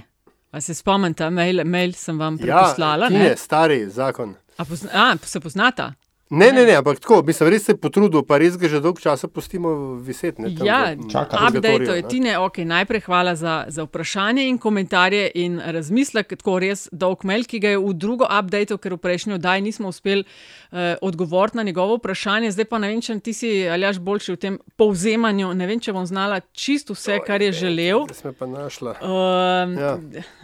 A 0.53 0.61
se 0.61 0.75
spomnite, 0.77 1.29
mail, 1.33 1.63
mail 1.65 1.95
sem 1.97 2.17
vam 2.19 2.37
preposlala. 2.37 3.07
Ja, 3.09 3.19
ne? 3.23 3.33
Stari 3.37 3.87
zakon. 3.89 4.35
A, 4.57 4.65
pozna, 4.65 4.89
a 4.93 5.17
se 5.25 5.39
poznata? 5.39 5.93
Ne, 6.33 6.47
ne, 6.49 6.63
ne, 6.63 6.73
ampak 6.73 6.99
tako, 6.99 7.21
mislim, 7.21 7.49
res 7.49 7.63
se 7.63 7.71
je 7.71 7.77
potrudil, 7.77 8.23
pa 8.23 8.37
res 8.37 8.57
ga 8.57 8.67
že 8.67 8.79
dolgo 8.79 8.97
časa 8.99 9.27
pustimo 9.27 9.69
viseti. 9.97 10.41
ne, 10.41 10.49
tam 10.49 10.65
Ja, 10.65 10.79
Čakam. 11.05 11.37
update 11.39 11.53
purgatoriju, 11.53 11.91
je. 11.91 12.01
ne. 12.01 12.09
Tine, 12.09 12.31
okay, 12.39 12.65
najprej 12.65 13.01
hvala 13.01 13.35
za, 13.35 13.65
za 13.67 13.83
vprašanje 13.83 14.43
in 14.43 14.57
komentarje 14.57 15.27
in 15.35 15.59
razmislek. 15.59 16.33
Tako 16.33 16.59
res 16.59 16.87
dolg 16.91 17.21
mail, 17.23 17.43
ki 17.43 17.59
ga 17.59 17.69
je 17.69 17.77
v 17.77 17.93
drugo 17.93 18.25
update, 18.25 18.73
ker 18.75 18.93
v 18.93 18.99
prejšnji 18.99 19.33
oddaji 19.33 19.61
nismo 19.63 19.87
uspeli 19.87 20.23
uh, 20.23 20.77
odgovoriti 21.01 21.57
na 21.57 21.63
njegovo 21.63 21.95
vprašanje. 21.95 22.49
Zdaj 22.51 22.65
pa 22.65 22.77
ne 22.77 22.87
vem, 22.87 23.01
če 23.01 23.19
ti 23.19 23.33
si 23.33 23.69
aljaš 23.69 23.99
boljši 23.99 24.31
v 24.31 24.37
tem 24.37 24.53
povzemanju. 24.75 25.53
Ne 25.53 25.67
vem, 25.67 25.79
če 25.79 25.93
bom 25.93 26.05
znala 26.05 26.41
čisto 26.51 26.93
vse, 26.93 27.19
kar 27.21 27.41
je 27.41 27.51
želel. 27.53 28.07
Da 28.07 28.13
smo 28.15 28.33
pa 28.33 28.45
našla. 28.47 28.97
Um, 28.97 29.73
Ja. 29.75 29.97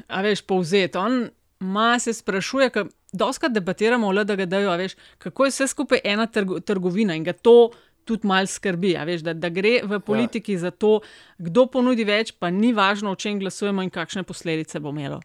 A 0.07 0.21
veš, 0.21 0.41
povzeti. 0.41 0.97
On 0.97 1.29
ma 1.59 1.99
se 1.99 2.13
sprašuje, 2.13 2.69
ka, 2.69 2.85
doskrat 3.13 3.51
debatiramo 3.51 4.07
o 4.07 4.11
LDGD-ju, 4.11 4.71
veš, 4.77 4.95
kako 5.17 5.45
je 5.45 5.51
vse 5.51 5.67
skupaj 5.67 6.01
ena 6.03 6.27
trgo, 6.27 6.59
trgovina 6.59 7.15
in 7.15 7.23
ga 7.23 7.33
to 7.33 7.71
tudi 8.05 8.27
malo 8.27 8.47
skrbi. 8.47 8.95
Veš, 9.05 9.21
da, 9.21 9.33
da 9.33 9.49
gre 9.49 9.79
v 9.83 9.99
politiki 9.99 10.53
ja. 10.53 10.59
za 10.59 10.71
to, 10.71 10.99
kdo 11.37 11.67
ponudi 11.67 12.05
več, 12.07 12.33
pa 12.39 12.49
ni 12.49 12.71
važno, 12.73 13.13
o 13.13 13.19
čem 13.19 13.39
glasujemo 13.39 13.85
in 13.85 13.91
kakšne 13.93 14.23
posledice 14.23 14.79
bo 14.79 14.95
imelo. 14.95 15.19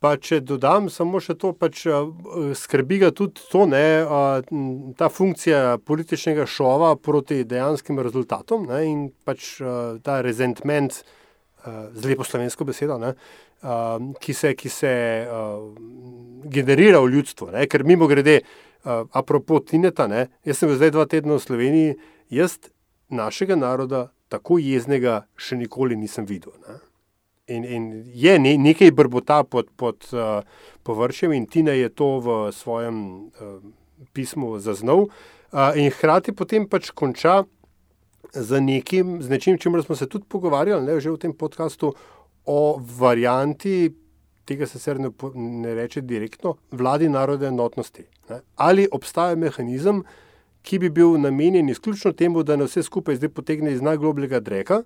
Pa 0.00 0.14
če 0.16 0.38
dodam 0.40 0.88
samo 0.88 1.20
še 1.20 1.34
to, 1.36 1.52
pač 1.52 1.82
skrbi 2.56 3.02
ga 3.02 3.10
tudi 3.12 3.42
to, 3.50 3.66
ne, 3.68 3.84
ta 4.96 5.10
funkcija 5.12 5.76
političnega 5.84 6.46
šova 6.48 6.94
proti 6.96 7.42
dejanskim 7.44 8.00
rezultatom 8.00 8.64
ne, 8.70 8.80
in 8.88 9.02
pač 9.28 9.58
ta 10.06 10.22
resentment, 10.24 11.02
z 11.94 12.04
lepo 12.08 12.24
slovensko 12.24 12.64
besedo, 12.64 12.98
ne, 12.98 13.14
ki 14.20 14.34
se, 14.34 14.54
ki 14.56 14.68
se 14.72 14.92
generira 16.48 17.00
v 17.04 17.12
ljudstvu. 17.16 17.50
Ne, 17.52 17.66
ker 17.68 17.84
mimo 17.84 18.08
grede, 18.10 18.40
apropo 18.84 19.60
Tineta, 19.60 20.06
ne, 20.08 20.28
jaz 20.46 20.62
sem 20.62 20.72
zdaj 20.72 20.94
dva 20.94 21.04
tedna 21.10 21.36
v 21.36 21.44
Sloveniji, 21.44 21.98
jaz 22.32 22.56
našega 23.10 23.58
naroda 23.58 24.08
tako 24.30 24.60
jeznega 24.62 25.24
še 25.36 25.58
nikoli 25.58 25.98
nisem 25.98 26.24
videl. 26.28 26.54
Ne. 26.64 26.78
In, 27.50 27.64
in 27.66 27.86
je 28.14 28.36
ne, 28.38 28.54
nekaj 28.62 28.92
brbota 28.94 29.42
pod, 29.42 29.72
pod 29.76 30.06
uh, 30.14 30.46
površjem, 30.86 31.34
in 31.34 31.48
Tina 31.50 31.74
je 31.74 31.88
to 31.90 32.20
v 32.22 32.36
svojem 32.54 33.00
uh, 33.26 33.58
pismu 34.14 34.60
zaznal. 34.62 35.08
Uh, 35.50 35.74
in 35.74 35.90
hkrati 35.90 36.30
potem 36.36 36.68
pač 36.70 36.92
konča 36.94 37.42
z, 38.32 38.60
nekim, 38.60 39.22
z 39.22 39.28
nečim, 39.28 39.58
čemer 39.58 39.82
smo 39.82 39.96
se 39.96 40.06
tudi 40.06 40.24
pogovarjali, 40.28 40.86
ne, 40.86 41.00
že 41.00 41.10
v 41.10 41.18
tem 41.18 41.32
podkastu, 41.32 41.94
o 42.46 42.80
varianti, 42.98 43.90
tega 44.44 44.66
se 44.66 44.78
sicer 44.78 44.98
ne, 45.00 45.10
ne 45.34 45.74
reče 45.74 46.00
direktno, 46.00 46.56
vladi 46.70 47.08
narode 47.08 47.46
enotnosti. 47.46 48.06
Ne. 48.30 48.40
Ali 48.56 48.88
obstaja 48.92 49.36
mehanizem, 49.36 50.02
ki 50.62 50.78
bi 50.78 50.90
bil 50.90 51.18
namenjen 51.20 51.68
izključno 51.68 52.12
temu, 52.12 52.42
da 52.42 52.56
nas 52.56 52.74
vse 52.74 52.82
skupaj 52.82 53.16
zdaj 53.16 53.28
potegne 53.28 53.72
iz 53.72 53.82
najglobljega 53.82 54.40
dreka 54.40 54.82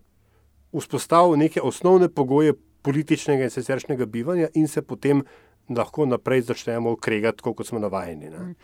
vzpostavil 0.74 1.36
neke 1.38 1.62
osnovne 1.62 2.08
pogoje 2.08 2.54
političnega 2.82 3.44
in 3.44 3.50
siceršnjega 3.50 4.06
bivanja, 4.06 4.48
in 4.54 4.68
se 4.68 4.82
potem 4.82 5.22
lahko 5.68 6.06
naprej 6.06 6.42
začnemo 6.50 6.96
kregati, 6.96 7.42
kot 7.42 7.66
smo 7.66 7.78
navajeni. 7.78 8.30
Ne. 8.30 8.54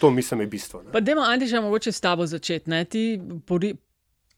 To 0.00 0.10
mislim 0.10 0.40
je 0.40 0.46
bistvo. 0.46 0.82
Pa, 0.92 1.00
da 1.00 1.12
ima 1.12 1.24
Andiša 1.28 1.60
mogoče 1.60 1.92
s 1.92 2.00
tabo 2.00 2.26
začeti. 2.26 2.84
Ti 2.84 3.20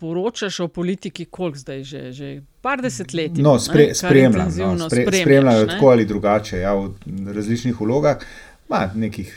poročaš 0.02 0.60
o 0.60 0.68
politiki, 0.68 1.24
koliko 1.30 1.58
zdaj 1.58 1.84
že, 1.86 2.00
že 2.12 2.28
par 2.60 2.82
desetletij. 2.82 3.42
No, 3.42 3.54
spre, 3.62 3.92
spremljam, 3.94 4.50
no, 4.78 4.88
spre, 4.90 5.06
spremljam 5.06 5.68
tako 5.68 5.92
ali 5.94 6.06
drugače, 6.06 6.58
ja, 6.58 6.74
v 6.74 7.34
različnih 7.34 7.80
vlogah. 7.80 8.24
Ma, 8.72 8.86
nekih 8.94 9.28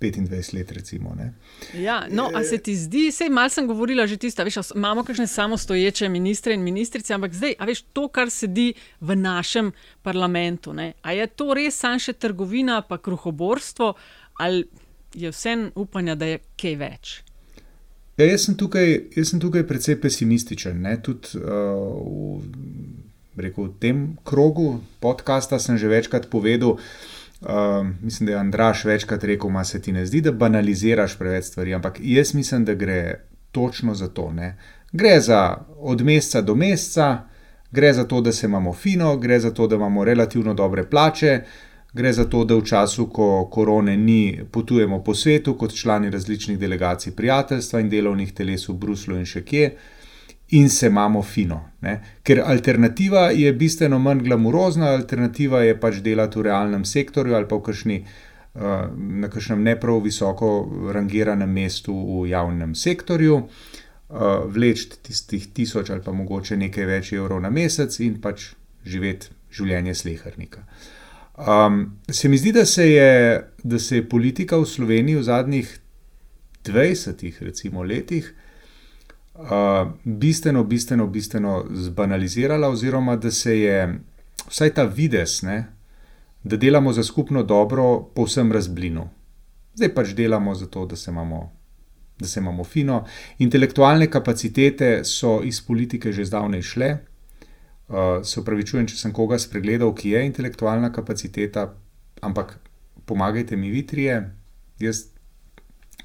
25 0.00 0.54
let, 0.54 0.72
recimo. 0.72 1.12
Ne. 1.18 1.32
Ja, 1.78 2.06
no, 2.10 2.30
a 2.34 2.42
se 2.44 2.58
ti 2.58 2.74
zdi, 2.76 3.10
sej 3.12 3.28
malo 3.30 3.52
sem 3.52 3.66
govorila 3.68 4.06
že 4.06 4.16
tisto, 4.16 4.44
veš, 4.44 4.72
imamo 4.74 5.04
kakšne 5.04 5.26
samostoječe 5.30 6.08
ministre 6.08 6.54
in 6.54 6.64
ministrice, 6.64 7.14
ampak 7.14 7.34
zdaj, 7.34 7.54
a 7.58 7.68
veš, 7.68 7.84
to, 7.92 8.08
kar 8.08 8.32
sedi 8.32 8.72
v 9.00 9.16
našem 9.20 9.72
parlamentu, 10.02 10.72
ne, 10.72 10.94
a 11.02 11.12
je 11.12 11.26
to 11.26 11.52
res 11.54 11.78
samo 11.84 12.00
še 12.00 12.16
trgovina, 12.16 12.80
pa 12.88 12.98
kruhoborstvo, 12.98 13.92
ali 14.40 14.64
je 15.14 15.30
vsem 15.30 15.68
upanja, 15.74 16.16
da 16.18 16.32
je 16.32 16.42
kaj 16.56 16.76
več? 16.80 17.14
Ja, 18.16 18.26
jaz, 18.28 18.44
sem 18.46 18.54
tukaj, 18.54 18.92
jaz 19.16 19.32
sem 19.32 19.40
tukaj 19.42 19.64
precej 19.66 19.98
pesimističen. 19.98 20.84
Tudi 21.02 21.40
uh, 21.40 22.38
v, 23.34 23.42
rekel, 23.42 23.66
v 23.66 23.80
tem 23.82 24.04
krogu 24.22 24.78
podcasta 25.02 25.58
sem 25.58 25.78
že 25.78 25.90
večkrat 25.90 26.30
povedal, 26.30 26.78
Uh, 27.44 27.86
mislim, 28.00 28.26
da 28.26 28.32
je 28.32 28.38
Andraš 28.38 28.84
večkrat 28.84 29.24
rekel, 29.24 29.50
da 29.52 29.64
se 29.64 29.82
ti 29.82 29.92
ne 29.92 30.06
zdi, 30.06 30.20
da 30.20 30.32
banaliziraš 30.32 31.18
preveč 31.18 31.44
stvari, 31.44 31.74
ampak 31.74 31.98
jaz 32.00 32.34
mislim, 32.34 32.64
da 32.64 32.74
gre 32.74 33.20
točno 33.52 33.94
za 33.94 34.08
to. 34.08 34.30
Ne? 34.32 34.56
Gre 34.92 35.20
za 35.20 35.58
od 35.76 36.00
meseca 36.00 36.40
do 36.40 36.54
meseca, 36.54 37.26
gre 37.70 37.92
za 37.92 38.04
to, 38.04 38.20
da 38.20 38.32
se 38.32 38.46
imamo 38.46 38.72
fino, 38.72 39.16
gre 39.16 39.40
za 39.40 39.50
to, 39.50 39.66
da 39.66 39.76
imamo 39.76 40.04
relativno 40.04 40.54
dobre 40.54 40.86
plače, 40.88 41.40
gre 41.94 42.12
za 42.12 42.24
to, 42.30 42.44
da 42.44 42.56
v 42.58 42.64
času, 42.66 43.06
ko 43.06 43.48
korone 43.52 43.96
ni, 43.96 44.40
potujemo 44.50 45.02
po 45.04 45.14
svetu 45.14 45.54
kot 45.58 45.74
člani 45.74 46.10
različnih 46.10 46.58
delegacij 46.58 47.14
prijateljstva 47.14 47.80
in 47.80 47.90
delovnih 47.90 48.32
teles 48.34 48.68
v 48.68 48.74
Bruslu 48.78 49.18
in 49.18 49.28
še 49.28 49.44
kje. 49.46 49.66
Uh, 49.74 50.04
in 50.48 50.68
se 50.68 50.86
imamo 50.86 51.22
fino. 51.22 51.70
Ne? 51.80 52.00
Ker 52.22 52.42
alternativa 52.44 53.30
je 53.30 53.52
bistveno 53.52 53.98
manj 53.98 54.22
glamurozna, 54.22 54.92
alternativa 54.92 55.62
je 55.62 55.76
pač 55.80 56.00
delati 56.04 56.38
v 56.38 56.46
realnem 56.48 56.84
sektorju 56.84 57.34
ali 57.34 57.48
pa 57.48 57.56
v 57.56 57.64
kakšni, 57.68 57.96
uh, 58.04 58.84
na 59.24 59.30
kakšnem 59.32 59.62
ne 59.64 59.76
prav 59.80 60.02
visoko 60.04 60.50
rangiranem 60.92 61.50
mestu 61.50 61.94
v 61.94 62.28
javnem 62.30 62.74
sektorju, 62.74 63.38
uh, 63.40 64.44
vleči 64.46 65.00
tistih 65.02 65.48
tisoč 65.54 65.90
ali 65.90 66.04
pa 66.04 66.12
mogoče 66.12 66.60
nekaj 66.60 66.90
več 66.92 67.12
evrov 67.16 67.40
na 67.40 67.50
mesec 67.50 67.96
in 68.04 68.20
pač 68.20 68.52
živeti 68.84 69.32
življenje 69.54 69.94
slehrnika. 69.94 70.66
Um, 71.34 71.98
se 72.10 72.28
mi 72.28 72.38
zdi, 72.38 72.52
da 72.52 72.64
se, 72.66 72.90
je, 72.90 73.42
da 73.62 73.78
se 73.78 73.96
je 73.96 74.08
politika 74.08 74.56
v 74.56 74.66
Sloveniji 74.66 75.16
v 75.16 75.22
zadnjih 75.22 75.80
20 76.64 77.32
recimo, 77.40 77.82
letih 77.82 78.34
uh, 79.34 79.90
bistveno, 80.04 80.64
bistveno, 80.64 81.06
bistveno 81.06 81.64
zbanalizirala, 81.70 82.68
oziroma 82.68 83.16
da 83.16 83.30
se 83.30 83.58
je 83.60 84.00
vsaj 84.48 84.70
ta 84.74 84.84
vides, 84.84 85.42
ne, 85.42 85.66
da 86.44 86.56
delamo 86.56 86.92
za 86.92 87.02
skupno 87.02 87.42
dobro, 87.42 88.02
povsem 88.14 88.52
razblinil. 88.52 89.04
Zdaj 89.74 89.94
pač 89.94 90.14
delamo 90.14 90.54
zato, 90.54 90.86
da 90.86 90.96
se 90.96 91.10
imamo. 91.10 91.52
Da 92.18 92.28
se 92.30 92.40
imamo 92.40 92.64
fino. 92.64 93.04
Intelektualne 93.38 94.06
kapacitete 94.10 95.00
so 95.04 95.40
iz 95.42 95.58
politike 95.66 96.12
že 96.12 96.24
zdavnaj 96.24 96.62
šle. 96.62 96.90
Uh, 97.84 98.22
se 98.24 98.40
upravičujem, 98.40 98.86
če 98.88 98.96
sem 98.96 99.12
koga 99.12 99.36
spregledal, 99.38 99.90
ki 99.92 100.14
je 100.14 100.22
intelektualna 100.24 100.88
kapaciteta, 100.92 101.66
ampak 102.24 102.56
pomagajte 103.04 103.58
mi, 103.60 103.68
vitrije. 103.68 104.22
Jaz 104.80 105.10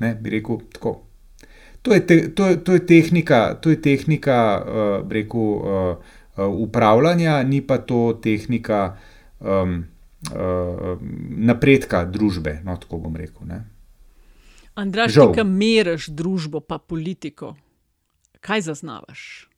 ne 0.04 0.12
bi 0.16 0.34
rekel 0.36 0.60
tako. 0.76 1.00
To 1.88 1.96
je, 1.96 2.04
te, 2.04 2.18
to, 2.36 2.50
to 2.68 2.76
je 2.76 2.84
tehnika, 2.86 3.56
to 3.64 3.72
je 3.72 3.80
tehnika 3.82 4.38
uh, 4.60 5.12
reku, 5.12 5.46
uh, 5.64 6.18
upravljanja, 6.52 7.44
ni 7.44 7.62
pa 7.64 7.78
to 7.78 8.20
tehnika 8.20 8.98
um, 9.40 9.86
uh, 10.36 11.00
napredka 11.30 12.04
družbe. 12.06 12.60
No, 12.68 12.76
tako 12.76 13.00
bom 13.08 13.16
rekel. 13.16 13.48
Ti, 14.76 15.30
ki 15.36 15.48
meriš 15.48 16.12
družbo, 16.12 16.60
pa 16.60 16.78
politiko, 16.78 17.56
kaj 18.44 18.68
zaznavaš 18.68 19.49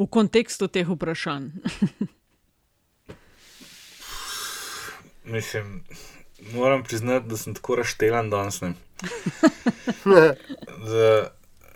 v 0.00 0.06
kontekstu 0.08 0.68
teh 0.68 0.88
vprašanj? 0.88 1.50
Mislim, 5.24 5.84
moram 6.52 6.82
priznati, 6.84 7.28
da 7.28 7.36
sem 7.36 7.54
tako 7.54 7.76
raštelan 7.76 8.30
danes. 8.30 8.60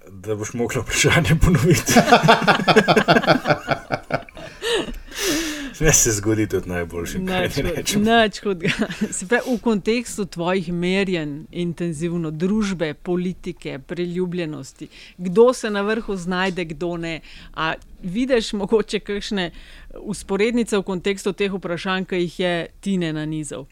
da 0.08 0.34
boš 0.34 0.52
mogla 0.52 0.82
vprašanje 0.82 1.36
ponoviti. 1.40 1.92
Ne 5.80 5.92
se 5.92 6.12
zgodi 6.12 6.46
tudi 6.46 6.68
najboljši. 6.68 7.18
Nač 7.98 8.40
hudega. 8.42 8.86
V 9.54 9.58
kontekstu 9.62 10.26
tvojih 10.26 10.72
merjenj, 10.72 11.44
intenzivno 11.50 12.30
družbe, 12.30 12.94
politike, 12.94 13.78
priljubljenosti, 13.78 14.88
kdo 15.18 15.52
se 15.52 15.70
na 15.70 15.82
vrhu 15.82 16.16
znajde, 16.16 16.64
kdo 16.64 16.96
ne. 16.96 17.20
A 17.54 17.74
vidiš 18.02 18.52
mogoče 18.52 19.00
kakšne 19.00 19.50
usporednice 20.00 20.78
v 20.78 20.82
kontekstu 20.82 21.32
teh 21.32 21.52
vprašanj, 21.52 22.04
ki 22.04 22.22
jih 22.26 22.40
je 22.40 22.54
Tine 22.80 23.12
na 23.12 23.24
nizov? 23.26 23.66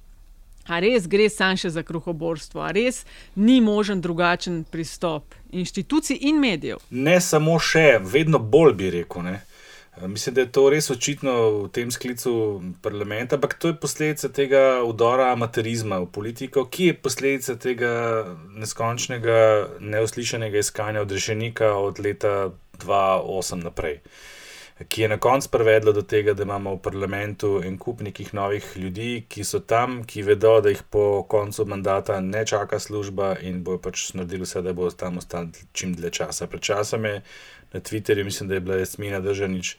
A 0.66 0.78
res 0.78 1.08
gre 1.10 1.26
samo 1.30 1.58
še 1.58 1.72
za 1.74 1.82
kruhoborstvo, 1.82 2.62
a 2.62 2.70
res 2.70 3.02
ni 3.34 3.60
možen 3.60 4.00
drugačen 4.00 4.62
pristop 4.70 5.34
inštitucij 5.50 6.18
in 6.20 6.38
medijev? 6.38 6.78
Ne 6.90 7.20
samo 7.20 7.58
še, 7.58 7.98
vedno 7.98 8.38
bolj 8.38 8.74
bi 8.78 8.90
rekel. 8.90 9.26
Ne? 9.26 9.40
Mislim, 10.00 10.34
da 10.34 10.40
je 10.40 10.52
to 10.52 10.70
res 10.72 10.90
očitno 10.90 11.32
v 11.50 11.68
tem 11.68 11.90
sklicu 11.92 12.62
parlamenta, 12.82 13.36
ampak 13.36 13.54
to 13.60 13.68
je 13.68 13.76
posledica 13.76 14.28
tega 14.32 14.80
udora 14.88 15.28
amaterizma 15.32 15.98
v 16.00 16.08
politiko, 16.08 16.64
ki 16.64 16.86
je 16.86 16.94
posledica 16.96 17.56
tega 17.60 17.92
neskončnega, 18.56 19.68
neuslišanega 19.80 20.64
iskanja 20.64 21.04
odrešenika 21.04 21.74
od 21.76 22.00
leta 22.00 22.50
2008 22.80 23.64
naprej 23.68 24.00
ki 24.88 25.02
je 25.02 25.08
na 25.08 25.18
koncu 25.18 25.48
privedlo 25.48 25.92
do 25.92 26.02
tega, 26.02 26.34
da 26.34 26.42
imamo 26.42 26.74
v 26.74 26.78
parlamentu 26.82 27.60
en 27.64 27.78
kup 27.78 28.00
nekih 28.00 28.34
novih 28.34 28.76
ljudi, 28.76 29.24
ki 29.28 29.44
so 29.44 29.60
tam, 29.60 30.02
ki 30.04 30.22
vedo, 30.22 30.60
da 30.60 30.72
jih 30.72 30.82
po 30.90 31.24
koncu 31.28 31.64
mandata 31.66 32.20
ne 32.20 32.46
čaka 32.46 32.78
služba 32.78 33.36
in 33.40 33.62
bojo 33.64 33.78
pač 33.78 34.12
naredili 34.14 34.46
vse, 34.46 34.62
da 34.62 34.72
bo 34.72 34.90
tam 34.90 35.18
ostali 35.18 35.66
čim 35.72 35.94
dlje 35.94 36.10
časa. 36.10 36.46
Pred 36.46 36.62
časom 36.62 37.04
je 37.04 37.22
na 37.72 37.80
Twitterju, 37.80 38.24
mislim, 38.24 38.48
da 38.48 38.54
je 38.54 38.60
bila 38.60 38.76
Jasmina 38.76 39.20
Držanič 39.20 39.76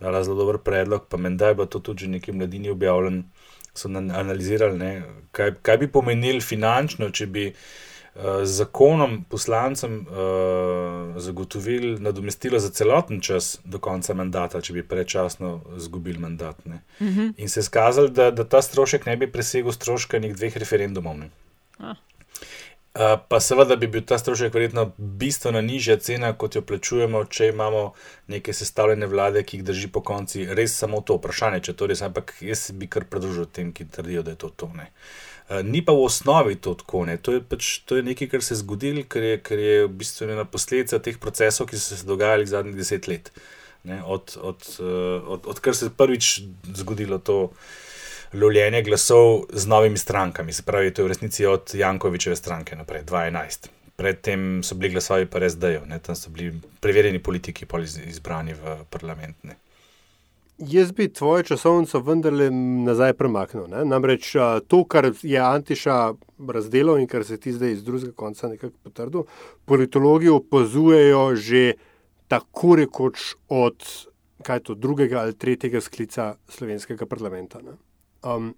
dala 0.00 0.24
zelo 0.24 0.36
dober 0.36 0.58
predlog, 0.58 1.06
pa 1.08 1.16
menda 1.16 1.48
je 1.48 1.54
bilo 1.54 1.66
to 1.66 1.80
tudi 1.80 2.04
že 2.04 2.08
neki 2.08 2.32
mladini 2.32 2.70
objavljen. 2.70 3.24
so 3.76 3.88
analizirali, 3.88 4.78
ne, 4.78 5.02
kaj, 5.32 5.54
kaj 5.62 5.76
bi 5.76 5.88
pomenil 5.92 6.40
finančno, 6.40 7.10
če 7.10 7.26
bi 7.26 7.46
uh, 7.50 8.44
z 8.44 8.52
zakonom 8.62 9.18
poslancem 9.28 9.98
uh, 10.00 11.18
zagotovili 11.20 11.98
nadomestilo 12.00 12.58
za 12.58 12.70
celoten 12.70 13.20
čas 13.20 13.58
do 13.64 13.78
konca 13.78 14.14
mandata, 14.14 14.60
če 14.60 14.72
bi 14.72 14.86
prečasno 14.88 15.60
izgubili 15.76 16.18
mandat. 16.18 16.56
Uh 16.66 16.72
-huh. 17.00 17.32
In 17.36 17.48
se 17.48 17.60
je 17.60 17.64
skazalo, 17.64 18.08
da, 18.08 18.30
da 18.30 18.44
ta 18.44 18.62
strošek 18.62 19.06
ne 19.06 19.16
bi 19.16 19.32
presegel 19.32 19.72
stroška 19.72 20.18
nekih 20.18 20.36
dveh 20.36 20.56
referendumov. 20.56 21.18
Ne. 21.18 21.30
Ah. 21.78 21.96
Uh, 22.96 23.18
pa 23.28 23.40
seveda 23.44 23.76
bi 23.76 23.90
bil 23.92 24.00
ta 24.08 24.16
strošek 24.16 24.54
verjetno 24.56 24.86
bistveno 24.96 25.60
nižja 25.60 25.98
cena, 26.00 26.30
kot 26.32 26.54
jo 26.56 26.62
plačujemo, 26.64 27.26
če 27.28 27.50
imamo 27.50 27.90
neke 28.32 28.54
sestavljene 28.56 29.04
vlade, 29.10 29.42
ki 29.44 29.58
jih 29.58 29.64
drži 29.68 29.90
po 29.92 30.00
konci. 30.00 30.46
Res 30.56 30.78
samo 30.80 31.02
to 31.04 31.18
vprašanje, 31.18 31.60
če 31.68 31.74
to 31.76 31.90
res, 31.90 32.00
ampak 32.06 32.32
jaz 32.40 32.70
bi 32.72 32.88
kar 32.88 33.04
pridružil 33.10 33.50
tem, 33.52 33.74
ki 33.76 33.84
trdijo, 33.92 34.24
da 34.24 34.32
je 34.32 34.40
to 34.46 34.48
to. 34.48 34.70
Uh, 34.72 35.60
ni 35.60 35.84
pa 35.84 35.92
v 35.92 36.06
osnovi 36.08 36.56
to 36.56 36.72
tako. 36.80 37.04
To 37.20 37.36
je, 37.36 37.44
pač, 37.44 37.68
to 37.84 38.00
je 38.00 38.06
nekaj, 38.06 38.30
kar 38.32 38.46
se 38.46 38.54
je 38.54 38.62
zgodilo, 38.62 39.04
ker 39.04 39.28
je, 39.28 39.36
ker 39.44 39.60
je 39.60 39.76
v 39.84 39.92
bistvu 40.00 40.30
ena 40.32 40.48
posledica 40.48 40.96
teh 40.96 41.20
procesov, 41.20 41.68
ki 41.68 41.76
so 41.76 42.00
se 42.00 42.08
dogajali 42.08 42.48
zadnjih 42.48 42.80
deset 42.80 43.10
let. 43.12 43.28
Od, 43.84 44.38
od, 44.40 44.70
uh, 44.80 45.34
od, 45.36 45.44
od 45.44 45.60
kar 45.60 45.76
se 45.76 45.90
je 45.90 45.98
prvič 46.00 46.38
zgodilo 46.72 47.20
to 47.20 47.50
lovljenje 48.32 48.82
glasov 48.82 49.44
z 49.52 49.66
novimi 49.66 49.98
strankami. 49.98 50.52
Se 50.52 50.62
pravi, 50.62 50.94
to 50.94 51.02
je 51.02 51.04
v 51.04 51.08
resnici 51.08 51.46
od 51.46 51.74
Jankovičeve 51.74 52.36
stranke 52.36 52.76
naprej, 52.76 53.02
2011. 53.02 53.68
Predtem 53.96 54.62
so 54.62 54.74
bili 54.74 54.92
glasovi 54.92 55.26
pa 55.26 55.38
res 55.38 55.56
dajo, 55.56 55.80
tam 56.02 56.16
so 56.16 56.30
bili 56.30 56.52
preverjeni 56.80 57.18
politiki 57.18 57.66
izbrani 58.08 58.52
v 58.52 58.76
parlament. 58.90 59.36
Ne. 59.42 59.56
Jaz 60.58 60.92
bi 60.92 61.08
tvojo 61.12 61.42
časovnico 61.42 62.00
vendarle 62.00 62.50
nazaj 62.84 63.12
premaknil. 63.12 63.66
Ne? 63.68 63.84
Namreč 63.84 64.32
to, 64.68 64.84
kar 64.84 65.10
je 65.22 65.40
Antiša 65.40 66.14
razdelil 66.48 66.96
in 66.98 67.06
kar 67.06 67.24
se 67.24 67.36
ti 67.36 67.52
zdaj 67.52 67.72
iz 67.72 67.82
drugega 67.84 68.12
konca 68.12 68.48
nekako 68.48 68.74
potrdil, 68.82 69.24
politologi 69.64 70.28
opazujejo 70.28 71.34
že 71.36 71.74
tako 72.28 72.76
rekoč 72.76 73.34
od 73.48 73.84
to, 74.62 74.74
drugega 74.74 75.20
ali 75.20 75.34
tretjega 75.34 75.80
sklica 75.80 76.34
slovenskega 76.48 77.06
parlamenta. 77.06 77.60
Ne? 77.62 77.76
Um, 78.26 78.54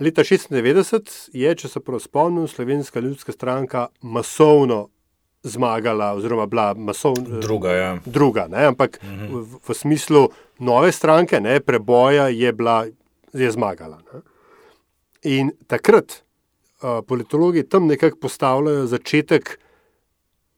leta 0.00 0.22
1996 0.22 1.30
je, 1.32 1.52
če 1.56 1.68
se 1.68 1.80
prav 1.80 2.00
spomnim, 2.04 2.48
Slovenska 2.48 3.00
ljudska 3.00 3.32
stranka 3.32 3.88
masovno 4.00 4.88
zmagala, 5.42 6.12
oziroma 6.14 6.46
bila 6.46 6.74
masovna. 6.74 7.40
Druga, 7.40 7.72
ja. 7.72 7.98
Druga, 8.04 8.46
ne, 8.48 8.66
ampak 8.66 8.98
-huh. 9.02 9.28
v, 9.40 9.58
v 9.68 9.74
smislu 9.74 10.28
nove 10.58 10.92
stranke, 10.92 11.40
ne, 11.40 11.60
preboja 11.60 12.28
je, 12.28 12.52
bila, 12.52 12.86
je 13.32 13.50
zmagala. 13.50 14.02
Ne. 14.12 14.20
In 15.22 15.50
takrat 15.66 16.22
uh, 16.82 17.04
politologi 17.06 17.62
tam 17.68 17.86
nekako 17.86 18.16
postavljajo 18.20 18.86
začetek 18.86 19.60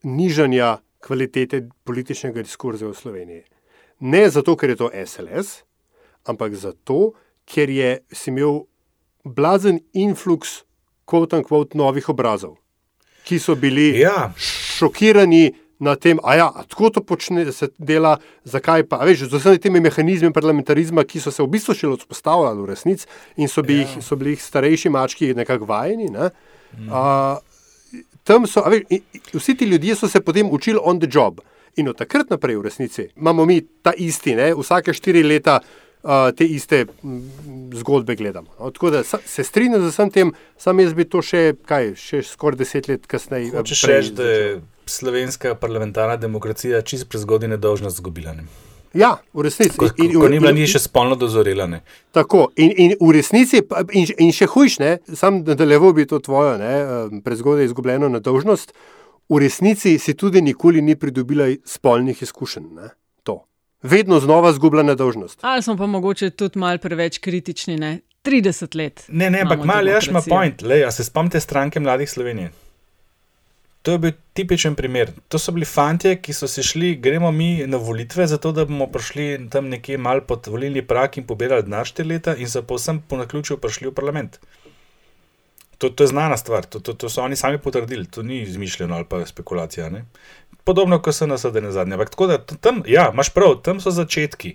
nižanja 0.03 0.79
kvalitete 1.01 1.69
političnega 1.85 2.43
diskurza 2.43 2.87
v 2.87 2.95
Sloveniji. 2.95 3.43
Ne 4.01 4.31
zato, 4.31 4.57
ker 4.57 4.71
je 4.71 4.77
to 4.77 4.91
SLS, 5.07 5.63
ampak 6.25 6.55
zato, 6.55 7.13
ker 7.53 7.71
je 7.71 7.99
imel 8.27 8.63
blazen 9.25 9.81
influx, 9.93 10.63
kot 11.05 11.35
in 11.37 11.45
kot 11.45 11.77
novih 11.79 12.09
obrazov, 12.09 12.57
ki 13.29 13.39
so 13.39 13.55
bili 13.59 13.93
ja. 14.01 14.33
šokirani 14.39 15.53
na 15.83 15.97
tem, 15.99 16.19
da 16.23 16.35
ja, 16.39 16.49
tako 16.71 16.91
to 16.95 17.03
počne, 17.03 17.45
se 17.53 17.69
dela, 17.79 18.17
zakaj 18.47 18.85
pa. 18.87 19.01
Veš, 19.03 19.27
z 19.27 19.39
vsemi 19.41 19.59
temi 19.59 19.81
mehanizmi 19.83 20.31
parlamentarizma, 20.33 21.03
ki 21.03 21.21
so 21.21 21.33
se 21.35 21.43
v 21.43 21.51
bistvu 21.57 21.75
še 21.75 21.91
vzpostavljali 22.05 22.63
v 22.63 22.69
resnici 22.71 23.09
in 23.37 23.51
so 23.51 23.65
bili, 23.67 23.83
ja. 23.83 24.03
so 24.07 24.19
bili 24.19 24.37
starejši 24.39 24.93
mački 24.95 25.33
nekako 25.35 25.67
vajeni. 25.67 26.07
Ne? 26.15 26.31
Mm. 26.79 26.87
Uh, 26.87 27.99
tam 28.23 28.47
so, 28.47 28.63
veš, 28.71 28.87
vsi 29.35 29.57
ti 29.59 29.67
ljudje 29.67 29.99
so 29.99 30.09
se 30.09 30.23
potem 30.23 30.51
učili 30.55 30.79
on 30.79 31.03
the 31.03 31.11
job. 31.11 31.43
In 31.77 31.89
od 31.89 31.99
takrat 31.99 32.31
naprej, 32.31 32.61
v 32.61 32.67
resnici, 32.69 33.09
imamo 33.17 33.47
mi 33.49 33.59
ta 33.83 33.95
isti, 33.97 34.37
ne? 34.39 34.53
vsake 34.55 34.93
štiri 34.95 35.25
leta 35.25 35.59
te 36.37 36.47
iste 36.47 36.85
zgodbe 37.73 38.17
gledamo. 38.19 38.51
No, 38.61 38.71
tako 38.71 38.91
da 38.91 39.03
se 39.05 39.45
strinjam 39.45 39.83
z 39.83 39.93
vsem 39.93 40.11
tem, 40.11 40.33
sam 40.59 40.81
jaz 40.81 40.95
bi 40.95 41.07
to 41.07 41.23
še, 41.23 41.53
kaj, 41.67 41.95
še 41.99 42.23
skoraj 42.27 42.59
deset 42.59 42.89
let 42.91 43.07
kasneje. 43.07 43.53
Če 43.53 43.79
rečeš, 43.87 44.11
da 44.19 44.27
je 44.27 44.49
slovenska 44.91 45.55
parlamentarna 45.55 46.17
demokracija 46.19 46.83
čist 46.83 47.09
prezgodaj 47.11 47.53
nedolžna 47.55 47.91
zgubila. 47.95 48.35
Ne? 48.35 48.47
Ja, 48.95 49.15
v 49.33 49.47
resnici. 49.47 49.79
Ko, 49.79 49.89
ko, 49.89 50.09
ko 50.21 50.29
ni 50.29 50.41
bila 50.43 50.53
ni 50.53 50.67
še 50.69 50.83
spolno 50.83 51.17
dozorela. 51.17 51.69
Ne? 51.71 51.81
Tako, 52.13 52.51
in, 52.61 52.75
in 52.77 52.97
v 53.01 53.13
resnici, 53.17 53.63
in, 53.97 54.11
in 54.21 54.35
še 54.37 54.51
hujš, 54.53 54.81
ne, 54.83 54.97
sam 55.17 55.41
nadaljeval 55.47 55.95
bi 55.97 56.09
to 56.09 56.21
tvojo 56.21 56.59
prezgodaj 57.25 57.71
izgubljeno 57.71 58.11
nedolžnost, 58.13 58.75
v 59.33 59.41
resnici 59.41 59.95
si 60.03 60.17
tudi 60.19 60.43
nikoli 60.45 60.83
ni 60.85 60.99
pridobila 60.99 61.47
spolnih 61.65 62.21
izkušenj. 62.27 62.69
Ne? 62.77 62.91
Vedno 63.83 64.21
znova 64.21 64.53
zgublja 64.53 64.83
nedolžnost. 64.83 65.39
Ali 65.43 65.63
smo 65.63 65.77
pa 65.77 65.87
mogoče 65.87 66.31
tudi 66.31 66.59
malo 66.59 66.79
preveč 66.79 67.19
kritični, 67.19 67.77
ne? 67.77 68.01
30 68.25 68.77
let. 68.77 69.05
Ne, 69.09 69.31
ne, 69.31 69.41
ampak 69.43 69.65
malo 69.65 69.91
je 69.91 70.01
šma 70.01 70.23
point, 70.29 70.63
le, 70.63 70.85
a 70.87 70.91
se 70.91 71.05
spomnite 71.05 71.41
stranke 71.41 71.81
mladih 71.81 72.11
Slovenije. 72.11 72.53
To 73.83 73.93
je 73.93 73.99
bil 73.99 74.13
tipičen 74.33 74.75
primer. 74.79 75.11
To 75.29 75.39
so 75.39 75.53
bili 75.53 75.67
fanti, 75.67 76.15
ki 76.23 76.33
so 76.33 76.47
se 76.49 76.63
šli, 76.63 76.95
gremo 77.03 77.33
mi 77.33 77.67
na 77.67 77.77
volitve, 77.77 78.27
zato 78.27 78.53
da 78.53 78.65
bomo 78.65 78.87
prišli 78.87 79.49
tam 79.51 79.69
nekje 79.69 79.99
mal 79.99 80.21
pod 80.21 80.47
volilni 80.47 80.85
prak 80.87 81.19
in 81.19 81.27
pobirali 81.27 81.67
denar 81.67 81.87
štiri 81.87 82.09
leta, 82.09 82.37
in 82.39 82.49
so 82.49 82.63
povsem 82.63 83.03
po 83.09 83.19
naključju 83.19 83.59
prišli 83.59 83.91
v 83.91 83.95
parlament. 83.95 84.39
To, 85.83 85.89
to 85.91 86.05
je 86.07 86.13
znana 86.13 86.37
stvar, 86.39 86.67
to, 86.71 86.79
to, 86.79 86.93
to 86.95 87.09
so 87.11 87.25
oni 87.27 87.37
sami 87.37 87.59
potrdili, 87.59 88.07
to 88.07 88.23
ni 88.23 88.43
izmišljeno 88.43 88.95
ali 88.95 89.05
pa 89.09 89.25
spekulacija. 89.27 89.89
Ne? 89.91 90.05
Podobno 90.65 91.01
kot 91.03 91.17
so 91.17 91.27
nas 91.27 91.43
zdaj 91.43 91.63
na 91.63 91.73
zadnje. 91.75 91.97
Ampak 91.99 92.13
tako 92.15 92.27
da 92.31 92.39
tam, 92.39 92.83
ja, 92.87 93.09
imaš 93.13 93.33
prav, 93.35 93.57
tam 93.67 93.81
so 93.83 93.91
začetki. 93.91 94.55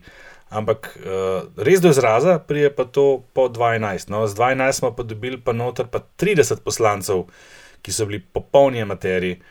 Ampak 0.49 0.93
uh, 1.03 1.49
res 1.59 1.81
do 1.83 1.91
izraza 1.91 2.39
prije 2.39 2.71
pa 2.75 2.85
to 2.85 3.23
po 3.33 3.49
12. 3.51 4.07
No, 4.09 4.23
z 4.27 4.39
12 4.39 4.71
smo 4.71 4.93
pa 4.95 5.03
dobili 5.03 5.41
pa 5.41 5.51
noter 5.51 5.91
pa 5.91 5.99
30 5.99 6.63
poslancev, 6.63 7.25
ki 7.83 7.91
so 7.91 8.07
bili 8.07 8.23
popolni 8.23 8.85
materiji 8.85 9.41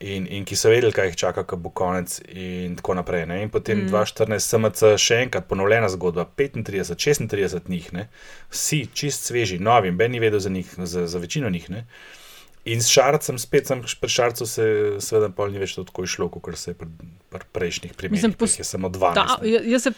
in, 0.00 0.26
in 0.26 0.44
ki 0.48 0.56
so 0.56 0.70
vedeli, 0.72 0.92
kaj 0.96 1.10
jih 1.10 1.18
čaka, 1.20 1.44
ko 1.48 1.58
bo 1.60 1.72
konec 1.76 2.16
in 2.32 2.76
tako 2.78 2.96
naprej. 2.96 3.26
Ne? 3.28 3.42
In 3.44 3.50
potem 3.52 3.84
mm. 3.84 3.90
2014 3.92 4.54
SMC 4.54 4.94
še 5.00 5.20
enkrat 5.26 5.48
ponovljena 5.50 5.90
zgodba, 5.92 6.24
35, 6.38 6.96
36 6.96 7.68
njih, 7.68 7.90
ne? 7.96 8.06
vsi 8.52 8.86
čist 8.96 9.28
sveži, 9.28 9.60
novi, 9.60 9.92
ben 9.92 10.12
ni 10.12 10.22
vedel 10.22 10.40
za 10.40 10.50
njih, 10.50 10.72
za, 10.78 11.06
za 11.06 11.20
večino 11.20 11.50
njih. 11.50 11.68
Ne? 11.70 11.84
In 12.64 12.82
s 12.84 12.92
šarcem, 12.92 13.38
spet 13.40 13.68
sem 13.68 13.82
pri 13.82 14.12
šarcu, 14.12 14.46
se 14.46 14.64
seveda 15.00 15.30
pa 15.36 15.48
ni 15.48 15.60
več 15.60 15.76
tako 15.78 16.04
išlo, 16.04 16.28
kot 16.32 16.56
se 16.60 16.72
je 16.72 16.78
pri, 16.80 16.88
pri 17.32 17.44
prejšnjih 17.52 17.94
primerih. 17.96 18.36
Pos... 18.40 18.58
Je 18.58 18.64
samo 18.68 18.88
dva. 18.92 19.14
Jaz 19.44 19.88
se 19.88 19.94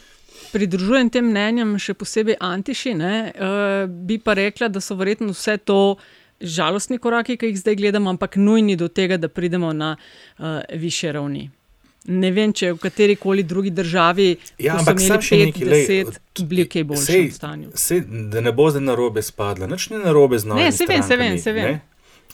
pridružujem 0.53 1.11
tem 1.11 1.27
mnenjem, 1.31 1.75
še 1.83 1.95
posebej 1.99 2.39
antiši. 2.43 2.95
Uh, 2.99 3.87
bi 3.87 4.19
pa 4.23 4.35
rekla, 4.39 4.71
da 4.71 4.83
so 4.83 4.99
verjetno 4.99 5.35
vse 5.35 5.59
to 5.63 5.97
žalostni 6.43 6.99
koraki, 6.99 7.37
ki 7.37 7.53
jih 7.53 7.59
zdaj 7.59 7.77
gledamo, 7.77 8.11
ampak 8.11 8.37
nujni 8.37 8.77
do 8.77 8.89
tega, 8.89 9.17
da 9.17 9.29
pridemo 9.29 9.73
na 9.73 9.97
uh, 9.97 10.45
više 10.75 11.13
ravni. 11.13 11.51
Ne 12.05 12.33
vem, 12.35 12.51
če 12.53 12.73
v 12.73 12.79
kateri 12.83 13.15
koli 13.17 13.45
drugi 13.47 13.71
državi 13.71 14.27
ja, 14.59 14.75
imeli 14.83 15.23
še 15.23 15.37
nekaj 15.39 15.69
let, 15.71 16.19
bili 16.43 16.65
kaj 16.67 16.85
boljši 16.91 17.21
v 17.21 17.31
stanju. 17.31 17.71
Sej, 17.79 18.03
da 18.33 18.43
ne 18.43 18.53
bo 18.53 18.67
zdaj 18.75 18.83
na 18.83 18.97
robe 18.99 19.23
spadla, 19.23 19.69
nič 19.71 19.87
ni 19.93 20.03
na 20.03 20.11
robe 20.15 20.41
z 20.43 20.51
nami. 20.51 20.65
Ne, 20.65 20.73
se 20.75 20.89
vem, 20.89 21.03
se 21.07 21.17
vem, 21.17 21.39
se 21.39 21.55
vem. 21.55 21.79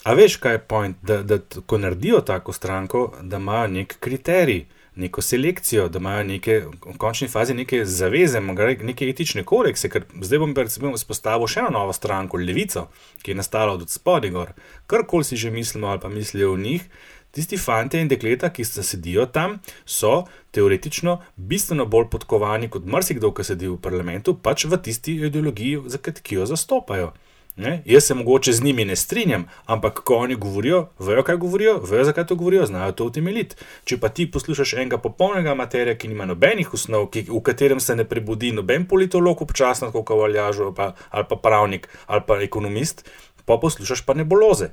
A 0.08 0.14
veš, 0.16 0.38
kaj 0.40 0.56
je 0.56 0.62
point, 0.72 0.96
da, 1.04 1.20
da 1.22 1.36
ko 1.66 1.78
naredijo 1.78 2.22
tako 2.24 2.54
stranko, 2.56 3.02
da 3.22 3.36
imajo 3.36 3.68
nek 3.74 3.98
kriterij, 4.00 4.64
neko 4.98 5.22
selekcijo, 5.22 5.88
da 5.88 5.98
imajo 5.98 6.24
neke, 6.24 6.60
v 6.86 6.96
končni 6.98 7.28
fazi 7.28 7.54
neke 7.54 7.84
zaveze, 7.84 8.40
neke 8.40 9.06
etične 9.08 9.44
kodekse. 9.46 9.90
Zdaj 10.22 10.42
bom 10.42 10.54
recimo 10.56 10.96
spostavil 10.98 11.46
še 11.46 11.62
eno 11.62 11.70
novo 11.78 11.94
stranko, 11.94 12.40
Levico, 12.42 12.88
ki 13.22 13.32
je 13.32 13.38
nastala 13.38 13.76
od 13.78 13.86
spodaj. 13.90 14.50
Karkoli 14.86 15.24
si 15.24 15.36
že 15.36 15.54
mislimo 15.54 15.88
ali 15.88 16.00
pa 16.00 16.08
mislijo 16.08 16.52
o 16.52 16.58
njih. 16.58 16.84
Tisti 17.30 17.58
fanti 17.60 18.00
in 18.00 18.08
dekleta, 18.08 18.48
ki 18.50 18.64
se 18.64 18.82
sedijo 18.82 19.26
tam, 19.26 19.58
so 19.84 20.24
teoretično 20.50 21.18
bistveno 21.36 21.86
bolj 21.86 22.08
podkovani 22.10 22.70
kot 22.72 22.86
marsikdo, 22.88 23.30
ki 23.36 23.44
sedi 23.44 23.68
v 23.68 23.76
parlamentu, 23.76 24.34
pač 24.34 24.64
v 24.64 24.80
tisti 24.82 25.14
ideologiji, 25.28 25.98
ki 26.22 26.40
jo 26.40 26.46
zastopajo. 26.48 27.12
Ne? 27.58 27.82
Jaz 27.84 28.04
se 28.04 28.14
mogoče 28.14 28.52
z 28.52 28.62
njimi 28.62 28.84
ne 28.84 28.96
strinjam, 28.96 29.44
ampak 29.66 30.00
ko 30.06 30.14
oni 30.14 30.34
govorijo, 30.34 30.88
vejo, 30.98 31.22
kaj 31.26 31.36
govorijo, 31.36 31.78
vejo, 31.90 32.04
zakaj 32.04 32.26
to 32.26 32.34
govorijo, 32.34 32.66
znajo 32.66 32.92
to 32.92 33.04
utemeljiti. 33.04 33.56
Če 33.84 33.96
pa 33.98 34.08
ti 34.08 34.28
poslušaš 34.30 34.76
enega 34.76 34.98
popolnega 35.02 35.54
materija, 35.58 35.96
ki 35.98 36.08
nima 36.08 36.26
nobenih 36.30 36.74
osnov, 36.74 37.08
ki, 37.10 37.24
v 37.26 37.40
katerem 37.42 37.80
se 37.82 37.96
ne 37.98 38.04
prebudi 38.06 38.52
noben 38.54 38.86
politolog, 38.86 39.42
občasno 39.42 39.90
kot 39.90 40.12
valjažo, 40.14 40.70
ali, 40.76 40.92
ali 41.10 41.26
pa 41.28 41.36
pravnik, 41.36 41.88
ali 42.06 42.22
pa 42.26 42.36
ekonomist, 42.46 43.02
pa 43.44 43.56
poslušaš 43.58 44.04
pa 44.06 44.14
neboloze. 44.14 44.68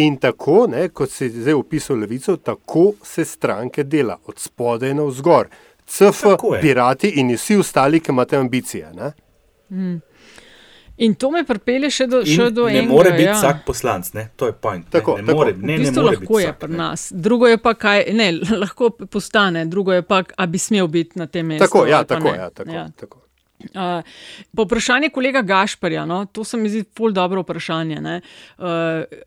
In 0.00 0.16
tako, 0.16 0.64
ne, 0.72 0.86
kot 0.88 1.12
si 1.12 1.28
zdaj 1.28 1.58
opisal 1.58 1.98
levico, 2.00 2.36
tako 2.36 2.94
se 3.04 3.24
stranke 3.24 3.84
dela, 3.84 4.16
od 4.26 4.40
spodaj 4.40 4.94
na 4.94 5.04
vzgor. 5.04 5.52
CF, 5.86 6.24
pirati 6.60 7.12
in 7.20 7.34
vsi 7.34 7.58
ostali, 7.60 8.00
ki 8.00 8.12
imate 8.12 8.36
ambicije. 8.36 9.12
Mm. 9.68 10.00
In 11.02 11.14
to 11.14 11.30
me 11.30 11.42
pripelje 11.42 11.90
še 11.90 12.06
do, 12.06 12.20
še 12.24 12.50
do 12.50 12.66
ne 12.66 12.76
enega. 12.76 12.88
more 12.88 13.10
biti 13.10 13.24
ja. 13.24 13.34
vsak 13.34 13.64
poslanec, 13.66 14.12
ne? 14.12 14.28
to 14.36 14.46
je 14.46 14.52
point. 14.54 14.86
Tako, 14.88 15.16
ne, 15.16 15.22
ne 15.22 15.26
tako. 15.26 15.38
more, 15.38 15.52
V 15.52 15.62
ne, 15.62 15.72
ne 15.72 15.78
bistvu 15.78 15.96
more 15.96 16.12
lahko 16.12 16.20
biti 16.28 16.38
je 16.38 16.46
vsak, 16.46 16.58
pri 16.58 16.70
ne. 16.70 16.78
nas. 16.78 17.06
Drugo 17.12 17.46
je 17.46 17.58
pa, 17.58 17.74
kaj 17.76 18.04
ne, 18.12 18.28
lahko 18.62 18.90
postane, 18.90 19.64
drugo 19.66 19.92
je 19.92 20.02
pa, 20.02 20.22
a 20.36 20.46
bi 20.46 20.58
smel 20.58 20.86
biti 20.88 21.18
na 21.18 21.26
tem 21.26 21.46
mestu. 21.46 21.64
Tako, 21.64 21.86
ja, 21.86 22.04
tako, 22.04 22.30
ne. 22.30 22.38
ja, 22.38 22.50
tako, 22.52 22.70
Ja. 22.70 22.86
tako. 22.96 23.18
Uh, 23.64 24.02
po 24.52 24.64
vprašanju 24.64 25.10
kolega 25.10 25.42
Gašparja, 25.42 26.02
no, 26.04 26.24
to 26.26 26.42
se 26.44 26.56
mi 26.56 26.68
zdi 26.68 26.84
ful 26.96 27.12
dobro 27.12 27.42
vprašanje. 27.42 28.00
ne. 28.00 28.20
Uh, 28.58 28.64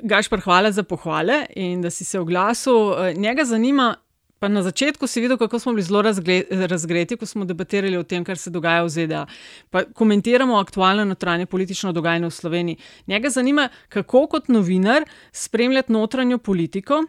Gašpar, 0.01 0.39
hvala 0.39 0.71
za 0.71 0.83
pohvale 0.83 1.45
in 1.55 1.81
da 1.81 1.89
si 1.89 2.03
se 2.05 2.19
oglasil. 2.19 2.75
Uh, 2.75 3.13
njega 3.15 3.45
zanima, 3.45 3.95
pa 4.39 4.47
na 4.47 4.63
začetku 4.63 5.07
si 5.07 5.21
videl, 5.21 5.37
kako 5.37 5.59
smo 5.59 5.71
bili 5.73 5.83
zelo 5.83 6.01
razgle, 6.01 6.43
razgreti, 6.51 7.15
ko 7.17 7.25
smo 7.25 7.45
debatirali 7.45 7.97
o 7.97 8.03
tem, 8.03 8.23
kar 8.23 8.37
se 8.37 8.49
dogaja 8.49 8.83
v 8.83 8.89
ZDA. 8.89 9.25
Pa 9.69 9.83
komentiramo 9.83 10.57
aktualno 10.57 11.05
notranje 11.05 11.45
politično 11.45 11.91
dogajanje 11.91 12.27
v 12.27 12.31
Sloveniji. 12.31 12.77
Njega 13.07 13.29
zanima, 13.29 13.69
kako 13.89 14.27
kot 14.27 14.47
novinar 14.47 15.03
spremljati 15.31 15.91
notranjo 15.93 16.37
politiko. 16.37 17.03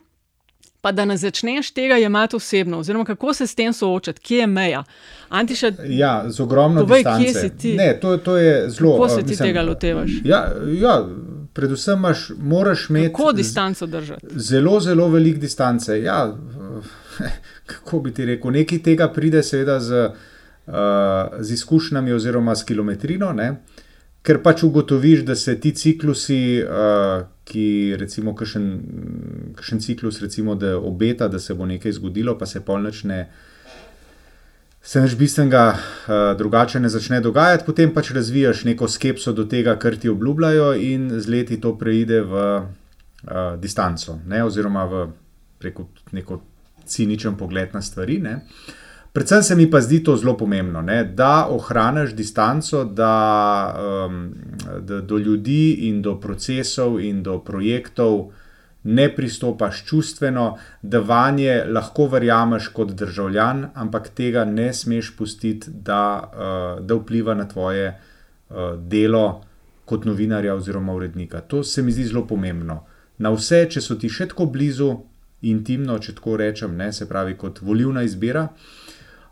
Pa 0.80 0.92
da 0.92 1.04
ne 1.04 1.16
začneš 1.16 1.70
tega 1.70 1.94
jemati 1.94 2.36
osebno, 2.36 2.78
oziroma 2.78 3.04
kako 3.04 3.34
se 3.34 3.46
s 3.46 3.54
tem 3.54 3.72
soočati, 3.72 4.20
kje 4.20 4.38
je 4.38 4.46
meja. 4.46 4.84
Antiša, 5.28 5.72
Ja, 5.88 6.24
z 6.28 6.40
ogromno 6.40 6.80
Povej, 6.80 6.98
distance. 6.98 7.24
kje 7.24 7.34
si 7.34 7.56
ti? 7.58 7.74
Ne, 7.74 7.98
to, 8.00 8.16
to 8.16 8.36
je 8.36 8.70
zelo. 8.70 8.92
Kako 8.92 9.04
a, 9.04 9.08
se 9.08 9.22
ti 9.22 9.36
tega 9.36 9.62
lotevaš? 9.62 10.10
Ja, 10.24 10.52
ja, 10.80 11.06
predvsem 11.52 11.98
imaš, 11.98 12.30
moraš 12.38 12.90
imeti 12.90 13.12
kako 13.12 13.32
distanco 13.32 13.86
držati? 13.86 14.26
zelo, 14.36 14.80
zelo 14.80 15.08
velik 15.08 15.38
distance. 15.38 16.02
Ja, 16.02 16.36
kako 17.72 18.00
bi 18.00 18.14
ti 18.14 18.24
rekel, 18.24 18.50
nekaj 18.50 18.82
tega 18.82 19.08
pride 19.12 19.42
seveda 19.42 19.80
z, 19.80 20.10
uh, 20.66 20.74
z 21.40 21.52
izkušnjami 21.52 22.12
oziroma 22.12 22.56
s 22.56 22.64
kilometrino, 22.64 23.32
ne? 23.32 23.56
ker 24.26 24.40
pač 24.42 24.64
ugotoviš, 24.66 25.20
da 25.22 25.36
se 25.38 25.54
ti 25.60 25.70
ciklusi, 25.70 26.58
uh, 26.58 27.28
ki 27.46 27.94
recimo 27.98 28.34
kakšen, 28.34 28.64
kakšen 29.54 29.82
ciklus 29.84 30.18
recimo, 30.18 30.56
da 30.58 30.72
obeta, 30.78 31.28
da 31.30 31.38
se 31.38 31.54
bo 31.54 31.66
nekaj 31.66 31.94
zgodilo, 32.00 32.34
pa 32.38 32.46
se 32.46 32.60
polnoč 32.60 33.04
ne. 33.06 33.20
Se 34.86 35.02
nič 35.02 35.14
bistvenega 35.18 35.62
uh, 35.74 35.78
drugače 36.38 36.80
ne 36.82 36.90
začne 36.90 37.20
dogajati, 37.22 37.66
potem 37.66 37.94
pač 37.94 38.10
razvijaš 38.14 38.64
neko 38.66 38.88
skepso 38.90 39.34
do 39.34 39.46
tega, 39.46 39.76
kar 39.78 39.94
ti 39.94 40.10
obljubljajo, 40.10 40.72
in 40.74 41.08
z 41.20 41.30
leti 41.30 41.60
to 41.62 41.76
preide 41.78 42.20
v 42.26 42.42
uh, 42.58 43.54
distanco, 43.62 44.18
ne? 44.26 44.42
oziroma 44.46 44.90
v 44.90 45.06
preko 45.62 45.86
neko 46.12 46.42
ciničen 46.86 47.36
pogled 47.36 47.74
na 47.74 47.82
stvari. 47.82 48.18
Ne? 48.18 48.40
Predvsem 49.12 49.42
se 49.42 49.56
mi 49.56 49.70
pa 49.70 49.80
zdi 49.80 50.02
to 50.04 50.16
zelo 50.16 50.36
pomembno, 50.36 50.82
ne? 50.82 51.04
da 51.04 51.46
ohraniš 51.50 52.12
distanco, 52.14 52.84
da, 52.84 53.14
um, 54.08 54.34
da 54.80 55.00
do 55.00 55.18
ljudi 55.18 55.88
in 55.88 56.02
do 56.02 56.18
procesov 56.20 57.00
in 57.00 57.22
do 57.22 57.38
projektov 57.38 58.26
ne 58.84 59.08
pristopaš 59.14 59.84
čustveno, 59.86 60.58
da 60.82 61.00
vanje 61.00 61.64
lahko 61.64 62.06
verjameš 62.06 62.68
kot 62.68 62.92
državljan, 62.92 63.66
ampak 63.74 64.08
tega 64.08 64.44
ne 64.44 64.72
smeš 64.74 65.16
pustiti, 65.16 65.70
da, 65.70 66.02
uh, 66.22 66.84
da 66.86 66.94
vpliva 66.94 67.34
na 67.34 67.48
tvoje 67.48 67.88
uh, 67.88 68.56
delo 68.78 69.42
kot 69.84 70.04
novinarja 70.04 70.54
oziroma 70.54 70.94
urednika. 70.94 71.40
To 71.40 71.64
se 71.64 71.82
mi 71.82 71.92
zdi 71.92 72.04
zelo 72.04 72.26
pomembno. 72.26 72.82
Na 73.18 73.32
vse, 73.32 73.64
če 73.70 73.80
so 73.80 73.96
ti 73.96 74.10
še 74.12 74.28
tako 74.28 74.46
blizu, 74.52 74.92
intimno, 75.42 75.98
če 75.98 76.14
tako 76.14 76.36
rečem, 76.40 76.76
ne, 76.76 76.92
se 76.92 77.08
pravi 77.08 77.36
kot 77.36 77.60
volivna 77.60 78.02
izbira, 78.02 78.48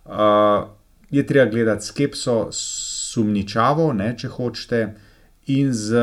uh, 0.05 0.69
je 1.11 1.27
treba 1.27 1.51
gledati 1.51 1.87
skepso, 1.87 2.49
sumničavo, 2.53 3.93
ne, 3.93 4.13
če 4.19 4.29
hočete, 4.29 4.85
in 5.55 5.73
z 5.73 6.01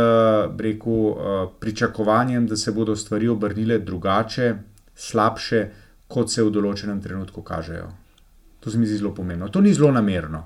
reku, 0.58 0.98
uh, 1.12 1.50
pričakovanjem, 1.60 2.48
da 2.48 2.56
se 2.56 2.72
bodo 2.72 2.96
stvari 2.96 3.28
obrnile 3.28 3.80
drugače, 3.80 4.54
slabše, 4.96 5.66
kot 6.08 6.32
se 6.32 6.44
v 6.44 6.52
določenem 6.54 7.02
trenutku 7.02 7.42
kažejo. 7.42 7.90
To 8.62 8.70
se 8.70 8.78
mi 8.78 8.86
zdi 8.86 9.00
zelo 9.00 9.14
pomembno. 9.16 9.50
To 9.50 9.62
ni 9.62 9.74
zelo 9.74 9.90
namerno. 9.92 10.44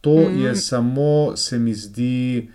To 0.00 0.14
mm. 0.16 0.38
je 0.40 0.54
samo, 0.56 1.36
se 1.36 1.58
mi 1.58 1.74
zdi, 1.74 2.48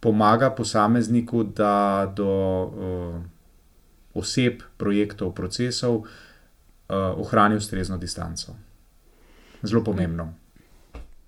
pomaga 0.00 0.50
posamezniku, 0.50 1.44
da 1.44 2.12
do 2.16 2.32
uh, 2.64 3.14
oseb, 4.14 4.62
projektov, 4.76 5.34
procesov 5.34 6.04
uh, 6.04 6.06
ohrani 7.20 7.56
ustrezno 7.56 7.98
distanco. 7.98 8.54
Zelo 9.62 9.82
pomembno. 9.84 10.28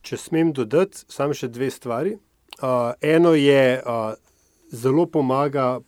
Če 0.06 0.18
smem 0.20 0.52
dodati, 0.54 1.02
samo 1.10 1.34
še 1.34 1.48
dve 1.50 1.70
stvari. 1.72 2.14
Uh, 2.62 2.92
eno 3.02 3.34
je, 3.34 3.80
uh, 3.82 4.14
zelo 4.70 5.06
pomaga 5.06 5.80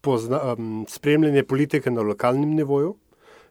pozna, 0.00 0.40
um, 0.54 0.84
spremljanje 0.88 1.42
politike 1.44 1.90
na 1.90 2.04
lokalnem 2.06 2.54
nivoju, 2.56 2.94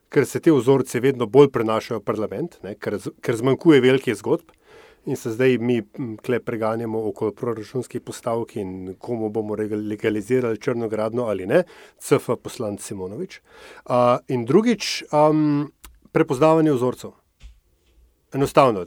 ker 0.10 0.26
se 0.26 0.40
te 0.40 0.54
vzorce 0.54 1.02
vedno 1.04 1.28
bolj 1.28 1.52
prenašajo 1.52 2.00
v 2.00 2.06
parlament, 2.08 2.60
ne, 2.64 2.76
ker, 2.80 2.98
ker 3.22 3.36
zmanjkuje 3.36 3.82
velikih 3.84 4.16
zgodb. 4.16 4.55
In 5.06 5.16
se 5.16 5.32
zdaj 5.32 5.58
mi 5.58 5.82
kle 6.26 6.40
preganjamo 6.40 7.08
okoli 7.08 7.34
proračunskih 7.36 8.02
postavk 8.02 8.56
in 8.56 8.96
komu 9.00 9.30
bomo 9.30 9.56
legalizirali 9.90 10.58
črnogradno 10.58 11.28
ali 11.30 11.46
ne, 11.46 11.64
CF 12.00 12.30
poslanc 12.44 12.82
Simonovič. 12.82 13.40
Uh, 13.86 13.94
in 14.28 14.46
drugič, 14.46 15.04
um, 15.14 15.72
prepoznavanje 16.12 16.74
vzorcev. 16.74 17.12
Enostavno. 18.34 18.86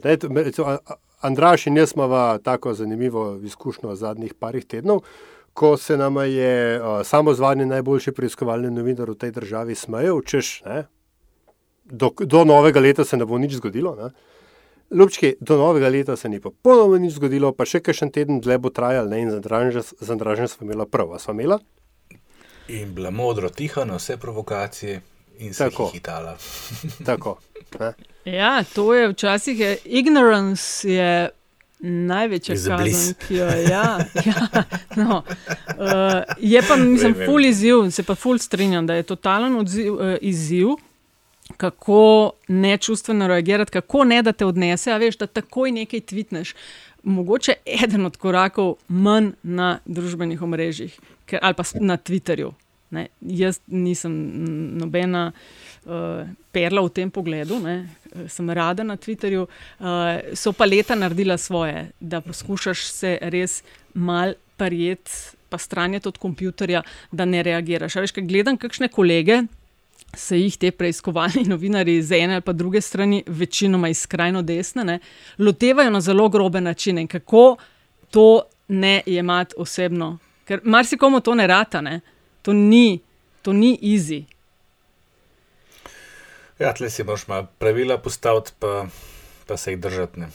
Andraš 1.21 1.67
in 1.67 1.77
jaz 1.77 1.93
imamo 1.95 2.37
tako 2.37 2.73
zanimivo 2.73 3.39
izkušnjo 3.43 3.89
v 3.89 3.95
zadnjih 3.95 4.33
parih 4.33 4.65
tednov, 4.65 4.99
ko 5.53 5.77
se 5.77 5.97
nam 5.97 6.17
je 6.17 6.81
uh, 6.81 7.01
samozvani 7.03 7.65
najboljši 7.65 8.11
preiskovalni 8.11 8.71
novinar 8.71 9.09
v 9.09 9.15
tej 9.15 9.31
državi 9.31 9.75
smejal, 9.75 10.21
češ, 10.21 10.61
ne, 10.65 10.83
do, 11.85 12.11
do 12.19 12.43
novega 12.45 12.79
leta 12.79 13.05
se 13.05 13.17
ne 13.17 13.25
bo 13.25 13.37
nič 13.37 13.55
zgodilo. 13.55 13.95
Ne. 13.95 14.11
Ljubčki, 14.91 15.35
do 15.39 15.57
novega 15.57 15.89
leta 15.89 16.15
se 16.15 16.29
ni 16.29 16.39
popolnoma 16.41 16.97
nič 16.97 17.13
zgodilo, 17.13 17.51
pa 17.53 17.65
še 17.69 17.81
kakšen 17.85 18.09
teden 18.13 18.39
dlje 18.41 18.57
bo 18.57 18.71
trajal, 18.73 19.09
ne, 19.09 19.21
in 19.21 19.29
z 19.29 20.09
Andražem 20.09 20.47
smo 20.49 20.65
imeli 20.65 20.87
prav, 20.89 21.13
a 21.13 21.19
smo 21.21 21.35
imeli? 21.37 21.59
In 22.73 22.93
bila 22.97 23.11
modro 23.13 23.49
tiha 23.49 23.85
na 23.85 23.99
vse 24.01 24.17
provokacije 24.17 25.01
in 25.39 25.53
se 25.53 25.69
Tako. 25.69 25.91
hitala. 25.93 26.37
Tako. 27.09 27.37
Ne. 27.79 27.93
Ja, 28.25 28.63
to 28.63 28.93
je 28.93 29.11
včasih 29.13 29.59
je, 29.59 29.77
ignorance 29.85 30.89
je 30.89 31.29
največja 31.79 32.55
kazen, 32.55 33.13
ki 33.27 33.35
jo 33.35 33.45
ja, 33.45 33.85
ja, 34.25 34.63
no. 34.95 35.21
uh, 35.23 36.23
je 36.37 36.61
pa, 36.67 36.75
mislim, 36.75 37.15
ful 37.25 37.45
izziv, 37.45 37.85
se 37.91 38.03
pa 38.03 38.15
ful 38.15 38.37
strinjam, 38.37 38.87
da 38.87 38.97
je 38.97 39.03
totalen 39.03 39.55
odziv, 39.55 39.93
uh, 39.93 40.17
izziv, 40.21 40.75
kako 41.59 42.31
nečustveno 42.47 43.27
reagirati, 43.27 43.71
kako 43.71 44.03
ne 44.03 44.21
da 44.23 44.31
te 44.31 44.45
odnese, 44.45 44.93
a 44.95 44.97
veš, 44.97 45.17
da 45.19 45.27
takoj 45.27 45.71
nekaj 45.75 45.99
tvitneš. 45.99 46.53
Mogoče 47.03 47.53
eden 47.83 48.05
od 48.07 48.15
korakov 48.17 48.77
manj 48.87 49.33
na 49.43 49.79
družbenih 49.85 50.41
omrežjih 50.41 50.95
ker, 51.29 51.43
ali 51.43 51.57
pa 51.57 51.65
na 51.79 51.97
Twitterju. 51.97 52.53
Ne, 52.89 53.05
jaz 53.21 53.59
nisem 53.67 54.13
nobena 54.79 55.27
uh, 55.29 56.23
perla 56.49 56.81
v 56.81 56.93
tem 56.95 57.11
pogledu, 57.13 57.59
ne, 57.61 57.83
sem 58.31 58.49
rada 58.49 58.85
na 58.87 58.95
Twitterju. 58.97 59.45
Uh, 59.45 60.33
so 60.33 60.55
pa 60.57 60.65
leta 60.65 60.97
naredila 60.97 61.37
svoje, 61.37 61.89
da 61.99 62.23
poskušaš 62.25 62.87
se 62.89 63.17
res 63.21 63.59
mal 63.93 64.33
parijet, 64.57 65.11
pa 65.49 65.57
stranjati 65.57 66.07
od 66.09 66.17
kompjutorja, 66.17 66.81
da 67.11 67.25
ne 67.29 67.43
reagiraš. 67.45 67.97
A 67.97 68.05
Veš, 68.05 68.15
kaj 68.15 68.25
gledam 68.29 68.57
kakšne 68.57 68.89
kolege. 68.93 69.43
Se 70.15 70.37
jih 70.39 70.57
te 70.57 70.71
preiskovalni 70.71 71.43
novinari 71.51 72.01
z 72.03 72.23
ene 72.23 72.39
ali 72.39 72.45
pa 72.45 72.53
druge 72.53 72.81
strani, 72.81 73.23
večinoma 73.27 73.89
iz 73.89 74.01
skrajno 74.01 74.41
desne, 74.41 74.83
ne, 74.83 74.99
lotevajo 75.37 75.89
na 75.89 76.01
zelo 76.01 76.29
grobe 76.29 76.61
načine. 76.61 77.01
In 77.01 77.07
kako 77.07 77.57
to 78.11 78.41
ne 78.67 79.01
jemati 79.05 79.55
osebno? 79.57 80.17
Ker 80.45 80.61
marsikomu 80.63 81.19
to 81.21 81.35
ne 81.35 81.47
rata, 81.47 81.81
ne. 81.81 81.99
to 82.41 82.53
ni, 82.53 82.99
to 83.41 83.53
ni 83.53 83.77
easy. 83.81 84.23
Ja, 86.59 86.73
tle 86.73 86.89
si 86.89 87.03
moraš 87.03 87.27
malo 87.27 87.47
pravila 87.59 87.97
postaviti, 87.97 88.51
pa, 88.59 88.87
pa 89.47 89.57
se 89.57 89.71
jih 89.71 89.79
držati. 89.79 90.19
Ne. 90.19 90.27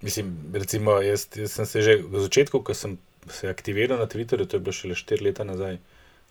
Mislim, 0.00 0.36
recimo, 0.54 1.00
jaz, 1.02 1.26
jaz 1.34 1.52
sem 1.52 1.66
se 1.66 1.82
že 1.82 1.96
v 2.02 2.20
začetku, 2.20 2.60
ko 2.62 2.74
sem 2.74 2.98
se 3.30 3.48
aktiviral 3.48 3.98
na 3.98 4.06
Twitterju, 4.06 4.46
to 4.46 4.56
je 4.56 4.60
bilo 4.60 4.72
šele 4.72 4.94
4 4.94 5.24
leta 5.24 5.44
nazaj, 5.44 5.78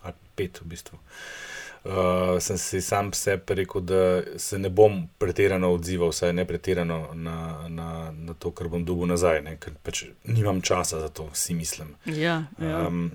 ali 0.06 0.32
5 0.38 0.62
v 0.64 0.70
bistvu. 0.74 1.00
Uh, 1.86 2.40
sem 2.42 2.58
si 2.58 2.82
sam 2.82 3.12
sebi 3.14 3.60
rekel, 3.60 3.84
da 3.86 4.00
se 4.42 4.58
ne 4.58 4.72
bom 4.74 5.04
pretirano 5.22 5.70
odzival, 5.76 6.10
vsaj 6.10 6.34
ne 6.34 6.46
pretirano 6.50 7.12
na, 7.14 7.68
na, 7.70 7.90
na 8.12 8.34
to, 8.34 8.50
kar 8.58 8.72
bom 8.74 8.86
dobil 8.86 9.12
nazaj, 9.12 9.44
ne, 9.46 9.54
ker 9.62 9.76
pač 9.86 10.08
nimam 10.26 10.64
časa 10.66 11.04
za 11.04 11.12
to, 11.14 11.30
si 11.34 11.54
mislim. 11.54 11.94
Ja, 12.10 12.40
ja. 12.58 12.88
Um, 12.88 13.12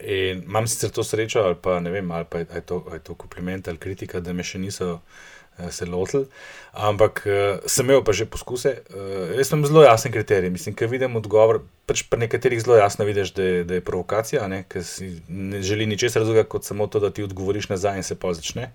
in 0.00 0.42
imam 0.48 0.64
sicer 0.68 0.90
to 0.96 1.04
srečo, 1.04 1.44
ali 1.44 1.60
pa 1.60 1.76
ne 1.80 1.92
vem, 1.92 2.08
ali 2.10 2.24
pa 2.24 2.40
je, 2.40 2.48
je, 2.54 2.64
to, 2.64 2.80
je 2.92 3.04
to 3.04 3.14
kompliment 3.14 3.68
ali 3.68 3.78
kritika, 3.78 4.20
da 4.20 4.32
me 4.32 4.44
še 4.44 4.64
niso 4.64 4.94
uh, 4.94 5.35
se 5.70 5.86
lotili. 5.86 6.26
Ampak 6.72 7.22
uh, 7.26 7.60
sem 7.66 7.86
imel 7.86 8.02
pa 8.04 8.12
že 8.12 8.28
poskuse. 8.28 8.82
Uh, 8.92 9.32
jaz 9.38 9.48
sem 9.48 9.64
zelo 9.66 9.82
jasen 9.82 10.12
kriterij. 10.12 10.50
Mislim, 10.52 10.74
ker 10.76 10.90
vidim 10.92 11.16
odgovor, 11.16 11.62
pač 11.88 12.04
pri 12.10 12.26
nekaterih 12.26 12.60
zelo 12.62 12.76
jasno 12.76 13.06
vidiš, 13.08 13.32
da 13.36 13.42
je, 13.42 13.64
da 13.64 13.78
je 13.78 13.84
provokacija, 13.84 14.44
ker 14.68 14.84
si 14.84 15.22
ne 15.28 15.62
želi 15.62 15.86
ničesar 15.86 16.24
drugega, 16.24 16.48
kot 16.48 16.64
samo 16.64 16.86
to, 16.86 17.00
da 17.00 17.10
ti 17.10 17.24
odgovoriš 17.24 17.70
nazaj 17.72 18.02
in 18.02 18.06
se 18.06 18.18
pa 18.18 18.34
začne. 18.36 18.70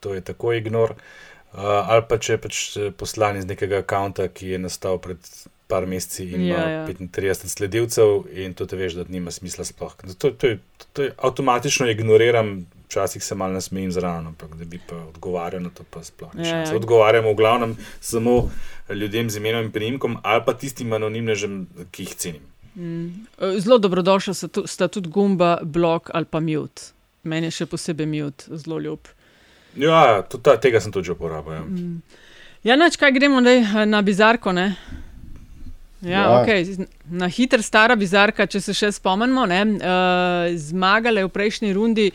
To 0.00 0.14
je 0.14 0.20
tako 0.20 0.52
ignor. 0.52 0.94
Uh, 1.52 1.64
ali 1.88 2.04
pa 2.08 2.18
če 2.20 2.36
pač 2.36 2.76
poslan 3.00 3.40
iz 3.40 3.48
nekega 3.48 3.80
računa, 3.80 4.28
ki 4.28 4.52
je 4.54 4.58
nastal 4.60 5.00
pred 5.00 5.18
par 5.68 5.86
meseci 5.86 6.24
in 6.32 6.46
Ja, 6.46 6.56
ima 6.56 6.70
ja. 6.70 6.86
35 6.88 7.48
sledilcev, 7.52 8.24
in 8.32 8.54
to 8.56 8.66
te 8.66 8.76
veš, 8.76 9.00
da 9.00 9.04
nima 9.08 9.30
smisla 9.30 9.64
sploh. 9.68 9.94
To, 10.18 10.30
to, 10.30 10.46
je, 10.46 10.58
to 10.92 11.02
je 11.04 11.12
avtomatično 11.16 11.88
ignoriram, 11.92 12.66
včasih 12.88 13.24
se 13.24 13.34
malo 13.34 13.52
nasmejim 13.52 13.92
zraven, 13.92 14.26
ampak 14.26 14.54
da 14.56 14.64
bi 14.64 14.80
pa 14.88 14.96
odgovarjal 14.96 15.62
na 15.62 15.70
to, 15.70 15.84
pa 15.90 16.00
sploh 16.04 16.34
ne. 16.34 16.48
Ja, 16.48 16.56
Ja, 16.56 16.62
ja. 16.64 16.76
Odgovarjamo 16.76 17.32
v 17.32 17.36
glavnem 17.36 17.76
samo 18.00 18.50
ljudem 18.90 19.30
z 19.30 19.36
imenom 19.36 19.68
in 19.68 19.72
priimkom, 19.72 20.18
ali 20.22 20.42
pa 20.46 20.54
tistim 20.54 20.92
anonimnežem, 20.92 21.66
ki 21.92 22.02
jih 22.02 22.14
cenim. 22.14 22.46
Mm. 22.78 23.26
Zelo 23.58 23.78
dobrodošla 23.78 24.34
sta, 24.34 24.48
tu, 24.48 24.64
sta 24.66 24.88
tudi 24.88 25.10
gumba, 25.10 25.58
blok 25.62 26.10
ali 26.14 26.24
pa 26.24 26.40
mute. 26.40 26.94
Meni 27.22 27.50
je 27.50 27.58
še 27.60 27.66
posebej 27.66 28.06
mute, 28.06 28.48
zelo 28.56 28.78
ljub. 28.80 29.10
Ja, 29.76 30.22
tudi 30.22 30.42
ta, 30.48 30.56
tega 30.56 30.80
sem 30.80 30.92
tudi 30.94 31.10
že 31.10 31.18
uporabil. 31.18 31.52
Ja. 31.52 31.64
Mm. 31.66 32.00
Ja, 32.64 32.76
noč, 32.76 32.96
kaj 32.96 33.12
gremo 33.12 33.42
zdaj 33.44 33.60
eh, 33.60 33.84
na 33.86 34.02
bizarko. 34.02 34.52
Ne? 34.52 34.72
Ja, 36.00 36.22
Ja. 36.22 36.42
Okay. 36.42 36.86
Na 37.10 37.26
hiter 37.26 37.62
stara 37.62 37.96
bizarka, 37.98 38.46
če 38.46 38.60
se 38.62 38.74
še 38.74 38.92
spomnimo. 38.94 39.46
Ne? 39.50 39.62
Uh, 39.82 40.54
zmagala 40.54 41.24
je 41.24 41.26
v 41.26 41.32
prejšnji 41.34 41.72
rundi 41.74 42.06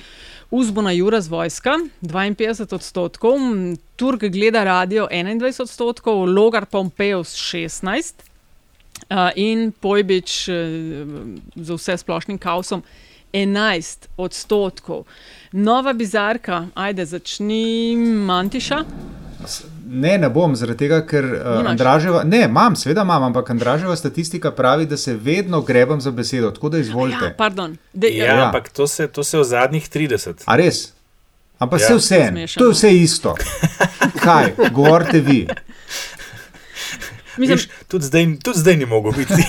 Uzbona 0.54 0.92
Jura 0.92 1.22
z 1.22 1.28
vojska, 1.28 1.80
52 2.02 2.76
odstotkov, 2.76 3.40
Turk 3.96 4.22
gleda 4.24 4.64
radio 4.64 5.08
21 5.12 5.62
odstotkov, 5.62 6.26
Logar 6.26 6.66
Pompeus 6.66 7.34
16 7.36 8.14
uh, 9.10 9.18
in 9.36 9.72
Pojbič 9.72 10.50
uh, 10.50 10.56
z 11.56 11.70
vse 11.74 11.98
splošnim 11.98 12.38
kaosom 12.38 12.84
11 13.34 14.08
odstotkov. 14.18 15.10
Nova 15.52 15.94
bizarka, 15.94 16.68
ajde, 16.76 17.06
začni 17.06 17.96
Mantiša. 17.98 18.84
Ne, 19.86 20.18
ne 20.18 20.30
bom, 20.30 20.56
zaradi 20.56 20.78
tega, 20.78 21.02
ker 21.02 21.26
uh? 21.26 21.68
Andraževa, 21.68 22.24
ne, 22.24 22.44
imam, 22.44 22.76
seveda 22.76 23.02
imam, 23.02 23.24
ampak 23.24 23.50
Andraževa 23.50 23.96
statistika 23.96 24.52
pravi, 24.52 24.86
da 24.86 24.98
se 24.98 25.14
vedno 25.16 25.62
grebam 25.62 26.02
za 26.02 26.12
besedo, 26.12 26.52
tako 26.52 26.70
da 26.70 26.78
izvolite. 26.78 27.26
Ja, 27.26 27.34
pardon. 27.34 27.78
De, 27.94 28.08
Ja, 28.10 28.26
ja, 28.28 28.46
ampak 28.46 28.70
to 28.70 28.88
se, 28.88 29.08
to 29.08 29.24
se 29.24 29.38
v 29.38 29.44
zadnjih 29.44 29.90
30. 29.90 30.44
A 30.46 30.56
res? 30.56 30.94
Ampak 31.60 31.82
Ja. 31.82 31.88
ja. 31.88 31.96
vse 31.98 32.28
Zmešano. 32.30 32.60
to 32.60 32.66
je 32.66 32.74
vse 32.74 32.94
isto. 32.94 33.36
Kaj, 34.18 34.54
govorite 34.72 35.20
vi? 35.20 35.48
Mislim- 37.38 37.58
Viš, 37.58 37.68
tudi, 37.88 38.06
zdaj, 38.06 38.28
tudi 38.38 38.60
zdaj 38.60 38.76
ni 38.78 38.86
mogel 38.86 39.12
biti. 39.12 39.34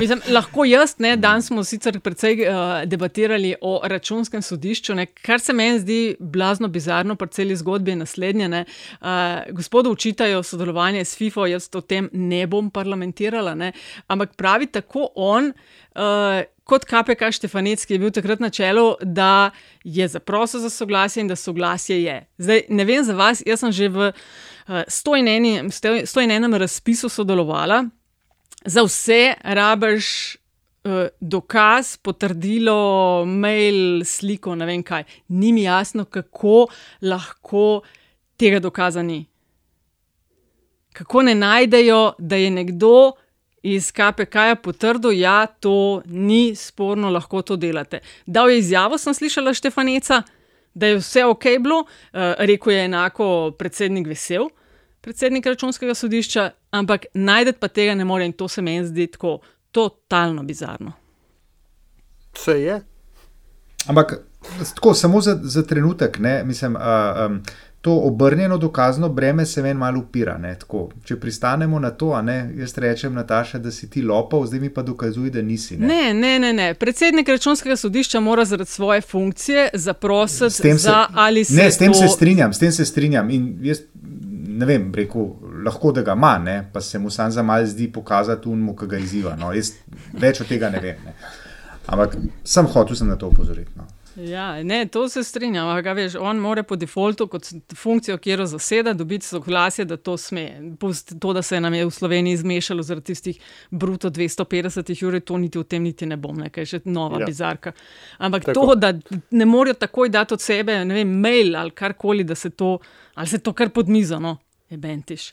Mislim, 0.00 0.20
lahko 0.32 0.64
jaz, 0.64 0.94
ne, 0.98 1.10
danes 1.20 1.46
smo 1.50 1.60
sicer 1.64 1.98
precej 2.00 2.38
uh, 2.40 2.54
debatirali 2.88 3.50
o 3.60 3.80
računskem 3.84 4.42
sodišču, 4.42 4.94
ne, 4.96 5.04
kar 5.06 5.40
se 5.40 5.52
meni 5.52 5.80
zdi 5.82 5.98
blazno 6.20 6.68
bizarno 6.68 7.16
pri 7.20 7.28
celi 7.28 7.56
zgodbi, 7.56 7.90
je 7.90 7.96
naslednje. 7.96 8.48
Ne, 8.48 8.64
uh, 8.64 9.06
gospodu 9.52 9.92
učitajo 9.92 10.42
sodelovanje 10.42 11.04
s 11.04 11.18
FIFO, 11.20 11.44
jaz 11.46 11.68
o 11.74 11.80
tem 11.80 12.08
ne 12.12 12.46
bom 12.46 12.70
parlamentirala, 12.70 13.54
ne, 13.54 13.72
ampak 14.08 14.34
pravi 14.40 14.70
tako 14.72 15.10
on. 15.14 15.52
Uh, 15.94 16.40
Kot 16.70 16.84
KPK 16.86 17.32
Štefanec, 17.34 17.82
ki 17.82 17.96
je 17.96 17.98
bil 17.98 18.12
takrat 18.14 18.38
na 18.38 18.46
čelu, 18.54 18.92
da 19.02 19.50
je 19.84 20.06
zaprosil 20.08 20.60
za 20.62 20.70
soglasje 20.70 21.24
in 21.24 21.28
da 21.28 21.36
soglasje 21.36 21.96
je. 21.98 22.20
Zdaj, 22.38 22.68
ne 22.68 22.84
vem 22.86 23.02
za 23.04 23.16
vas, 23.18 23.42
jaz 23.42 23.64
sem 23.64 23.72
že 23.74 23.88
v 23.90 24.12
uh, 24.12 24.84
101 24.86 26.58
razpisu 26.62 27.10
sodelovala, 27.10 27.88
za 28.64 28.82
vse 28.82 29.34
rabiš 29.42 30.36
uh, 30.84 31.06
dokaz, 31.20 31.96
potrdilo, 31.96 33.24
mail, 33.26 34.04
sliko, 34.04 34.54
ne 34.54 34.66
vem 34.66 34.82
kaj. 34.82 35.04
Ni 35.28 35.52
mi 35.52 35.62
jasno, 35.62 36.04
kako 36.04 36.66
lahko 37.02 37.80
tega 38.36 38.60
dokaza 38.60 39.02
ni. 39.02 39.24
Kako 40.92 41.22
ne 41.22 41.34
najdejo, 41.34 42.12
da 42.18 42.36
je 42.36 42.50
nekdo 42.50 43.12
iz 43.62 43.92
KPK-ja 43.92 44.56
potrdil, 44.56 45.10
da 45.10 45.16
ja, 45.16 45.46
to 45.46 46.02
ni 46.06 46.54
sporno, 46.56 47.10
lahko 47.10 47.42
to 47.42 47.56
delate. 47.56 48.00
Dal 48.26 48.50
je 48.50 48.58
izjavo, 48.58 48.98
sem 48.98 49.14
slišala 49.14 49.54
Štefaneca, 49.54 50.22
da 50.74 50.86
je 50.86 50.96
vse 51.00 51.24
ok 51.24 51.44
bilo, 51.60 51.84
uh, 51.84 52.34
rekel 52.38 52.72
je 52.72 52.84
enako 52.84 53.50
predsednik 53.58 54.08
vesel 54.08 54.48
predsednik 55.00 55.46
računskega 55.46 55.94
sodišča, 55.94 56.50
ampak 56.70 57.06
najdete 57.14 57.58
pa 57.58 57.68
tega 57.68 57.94
ne 57.94 58.04
more 58.04 58.26
in 58.26 58.32
to 58.32 58.48
se 58.48 58.62
meni 58.62 58.86
zdi 58.86 59.06
tako 59.06 59.38
totalno 59.70 60.42
bizarno. 60.42 60.92
Vse 62.34 62.60
je. 62.60 62.80
Ampak 63.86 64.14
tako, 64.74 64.94
samo 64.94 65.20
za, 65.20 65.38
za 65.42 65.62
trenutek, 65.62 66.18
ne, 66.18 66.44
mislim, 66.44 66.76
uh, 66.76 66.82
um, 67.26 67.42
to 67.80 67.92
obrnjeno 67.92 68.58
dokazno 68.58 69.08
breme 69.08 69.46
se 69.46 69.62
meni 69.62 69.74
malo 69.74 69.98
upira. 70.00 70.38
Ne, 70.38 70.58
tako. 70.58 70.88
Če 71.04 71.16
pristanemo 71.16 71.78
na 71.78 71.90
to, 71.90 72.12
a 72.12 72.22
ne, 72.22 72.52
jaz 72.56 72.78
rečem, 72.78 73.14
Nataša, 73.14 73.58
da 73.58 73.70
si 73.70 73.90
ti 73.90 74.02
lopov, 74.02 74.46
zdaj 74.46 74.60
mi 74.60 74.68
pa 74.74 74.82
dokazuj, 74.82 75.30
da 75.30 75.42
nisi. 75.42 75.76
Ne. 75.76 75.86
Ne, 75.86 76.14
ne, 76.14 76.38
ne, 76.38 76.52
ne. 76.52 76.74
Predsednik 76.74 77.28
računskega 77.28 77.76
sodišča 77.76 78.20
mora 78.20 78.44
zaradi 78.44 78.70
svoje 78.70 79.00
funkcije 79.00 79.68
zaprositi 79.74 80.62
tem 80.62 80.78
za 80.78 81.06
ali 81.14 81.44
se. 81.44 81.54
ne, 81.54 81.70
s 81.70 81.78
tem 81.78 81.92
to... 81.92 81.98
se 81.98 82.08
strinjam, 82.08 82.52
s 82.52 82.58
tem 82.58 82.72
se 82.72 82.84
strinjam. 82.84 83.30
In 83.30 83.58
jaz 83.62 83.80
ne 84.60 84.68
vem, 84.68 84.88
rekel, 84.94 85.30
lahko 85.66 85.92
da 85.96 86.02
ga 86.06 86.16
ima, 86.18 86.34
ne, 86.38 86.56
pa 86.72 86.80
se 86.84 86.98
mu 87.00 87.10
sam 87.10 87.30
za 87.32 87.42
mal 87.42 87.64
zdi 87.66 87.88
pokazati 87.92 88.48
unmu, 88.48 88.76
ki 88.76 88.90
ga 88.92 89.00
izziva. 89.00 89.36
No. 89.40 89.52
Jaz 89.56 89.72
več 90.12 90.42
od 90.44 90.50
tega 90.52 90.68
ne 90.70 90.82
vem. 90.84 91.00
Ne. 91.06 91.16
Ampak 91.90 92.18
sem 92.46 92.68
hotel 92.70 92.96
sem 92.98 93.08
na 93.08 93.16
to 93.16 93.32
upozoriti. 93.32 93.72
No. 93.76 93.88
Ja, 94.20 94.58
ne, 94.66 94.82
to 94.90 95.04
se 95.08 95.22
strinjam. 95.24 95.68
ampak, 95.70 95.94
Veš, 95.96 96.16
on 96.20 96.40
mora 96.42 96.62
po 96.66 96.76
defaultu, 96.76 97.28
kot 97.30 97.46
funkcijo, 97.78 98.16
kjer 98.18 98.42
jo 98.42 98.46
zaseda, 98.50 98.92
dobiti 98.98 99.26
soglasje, 99.26 99.84
da 99.88 99.96
to 99.96 100.16
sme. 100.18 100.44
Pust 100.80 101.14
To, 101.22 101.32
da 101.32 101.42
se 101.46 101.60
nam 101.60 101.74
je 101.74 101.86
v 101.86 101.94
Sloveniji 101.94 102.36
zmešalo 102.42 102.82
zaradi 102.82 103.12
tistih 103.12 103.38
bruto 103.70 104.10
250 104.10 105.06
ur, 105.06 105.20
to 105.20 105.38
niti 105.38 105.58
v 105.62 105.64
tem 105.64 105.82
niti 105.86 106.06
ne 106.10 106.18
bom, 106.20 106.36
nekaj 106.42 106.66
še 106.66 106.80
nova 106.84 107.22
Ja. 107.22 107.26
bizarka. 107.30 107.72
Ampak 108.18 108.50
Tako. 108.50 108.60
Tako. 108.60 108.66
to, 108.66 108.74
da 108.74 108.92
ne 109.30 109.46
morejo 109.46 109.78
takoj 109.86 110.08
dati 110.08 110.34
od 110.34 110.42
sebe, 110.42 110.80
ne 110.84 110.94
vem, 110.94 111.08
mail 111.22 111.56
ali 111.56 111.70
karkoli, 111.70 112.24
da 112.24 112.34
se 112.34 112.50
to, 112.50 112.78
ali 113.14 113.26
se 113.30 113.38
to 113.38 113.52
kar 113.52 113.70
pod 113.70 113.88
mizo, 113.88 114.18
no, 114.20 114.36
je 114.70 114.78
bentiš. 114.78 115.32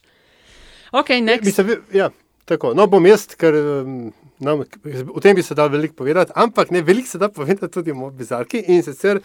Ok, 0.92 1.10
Ja, 1.10 1.22
next. 1.22 1.46
mislim, 1.46 1.84
ja, 1.94 2.10
tako. 2.46 2.74
No, 2.74 2.88
bom 2.88 3.06
jaz, 3.06 3.28
ker 3.36 3.54
nam, 4.40 4.64
o 5.14 5.20
tem 5.20 5.36
bi 5.36 5.44
se 5.44 5.56
dal 5.56 5.70
veliko 5.70 5.96
povedati, 5.96 6.32
ampak 6.36 6.72
ne 6.72 6.82
veliko 6.82 7.08
se 7.08 7.18
da 7.18 7.30
povedati 7.30 7.74
tudi 7.74 7.92
o 7.92 8.10
bizarki 8.10 8.64
in 8.68 8.84
sicer, 8.84 9.20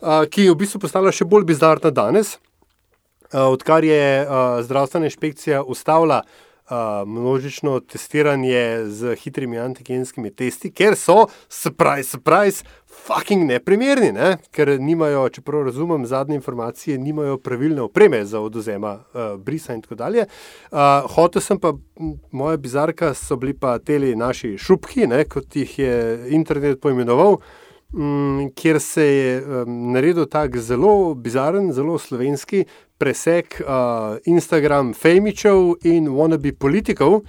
uh, 0.00 0.24
ki 0.30 0.48
je 0.48 0.54
v 0.54 0.58
bistvu 0.58 0.80
postala 0.82 1.12
še 1.12 1.24
bolj 1.24 1.46
bizarna 1.48 1.90
danes, 1.90 2.36
uh, 2.36 3.46
odkar 3.48 3.84
je 3.84 4.02
uh, 4.22 4.60
zdravstvena 4.66 5.06
inšpekcija 5.10 5.62
ustavila 5.62 6.22
množično 7.06 7.80
testiranje 7.80 8.84
z 8.86 9.14
hitrimi 9.14 9.58
antigenskimi 9.58 10.30
testi, 10.30 10.70
ker 10.70 10.96
so, 10.96 11.26
surprise, 11.48 12.10
surprise, 12.10 12.64
fucking 13.06 13.46
neprimerni, 13.46 14.12
ne? 14.12 14.36
ker 14.50 14.74
nimajo, 14.80 15.28
čeprav 15.28 15.64
razumem, 15.68 16.06
zadnje 16.06 16.34
informacije, 16.34 16.98
nimajo 16.98 17.38
pravilne 17.38 17.82
opreme 17.82 18.24
za 18.24 18.40
odozema 18.40 18.92
uh, 18.94 19.40
brisa 19.40 19.74
in 19.74 19.82
tako 19.82 19.94
dalje. 19.94 20.26
Uh, 20.70 20.78
hotel 21.14 21.42
sem 21.42 21.60
pa, 21.60 21.72
moja 22.32 22.56
bizarka 22.56 23.14
so 23.14 23.36
bili 23.36 23.54
pa 23.54 23.78
teli 23.78 24.16
naši 24.16 24.56
šupki, 24.58 25.06
ne? 25.06 25.24
kot 25.24 25.56
jih 25.56 25.78
je 25.78 25.94
internet 26.30 26.80
poimenoval. 26.80 27.38
Mm, 27.94 28.48
kjer 28.54 28.80
se 28.80 29.04
je 29.06 29.42
um, 29.42 29.92
naredil 29.92 30.26
tak 30.26 30.56
zelo 30.58 31.14
bizaren, 31.14 31.72
zelo 31.72 31.98
slovenski 31.98 32.64
presek 32.98 33.60
uh, 33.60 34.16
Instagram 34.24 34.94
fejmičev 34.94 35.74
in 35.84 36.08
wannabe 36.08 36.52
politikov, 36.52 37.20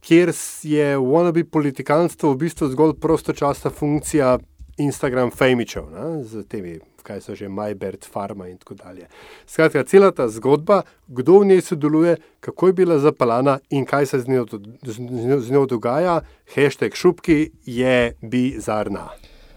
kjer 0.00 0.32
je 0.62 0.96
wannabe 0.98 1.44
politikanstvo 1.44 2.32
v 2.32 2.36
bistvu 2.36 2.68
zgolj 2.68 2.98
prostočasna 3.00 3.70
funkcija 3.70 4.38
Instagram 4.78 5.30
fejmičev, 5.30 5.88
ne, 5.90 6.24
z 6.24 6.42
temi, 6.48 6.78
kaj 7.02 7.20
so 7.20 7.34
že 7.34 7.48
Majbert, 7.48 8.04
Farma 8.04 8.48
in 8.48 8.58
tako 8.58 8.74
dalje. 8.74 9.06
Skratka, 9.46 9.84
cela 9.84 10.10
ta 10.12 10.28
zgodba, 10.28 10.82
kdo 11.08 11.38
v 11.40 11.46
njej 11.46 11.60
sodeluje, 11.60 12.16
kako 12.40 12.66
je 12.66 12.72
bila 12.72 12.98
zapeljana 12.98 13.58
in 13.70 13.86
kaj 13.86 14.06
se 14.06 14.20
z 14.20 14.28
njo, 14.28 14.44
do- 14.44 14.60
z 14.82 15.00
njo, 15.00 15.40
z 15.40 15.50
njo 15.50 15.66
dogaja, 15.66 16.20
hashtag 16.54 16.94
šupki 16.94 17.50
je 17.64 18.12
bizarna. 18.20 19.08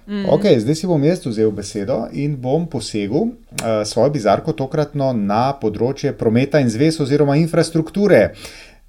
Mm. 0.09 0.25
Okay, 0.25 0.57
zdaj 0.57 0.75
si 0.75 0.87
bom 0.89 1.03
jaz 1.05 1.21
vzel 1.21 1.51
besedo 1.53 2.07
in 2.17 2.33
bom 2.41 2.63
posegel 2.65 3.27
uh, 3.29 3.83
svojo 3.85 4.09
bizarko 4.15 4.55
tokratno 4.57 5.11
na 5.13 5.51
področje 5.53 6.15
prometa 6.17 6.57
in 6.63 6.71
zvez 6.73 6.97
oziroma 6.97 7.35
infrastrukture. 7.37 8.31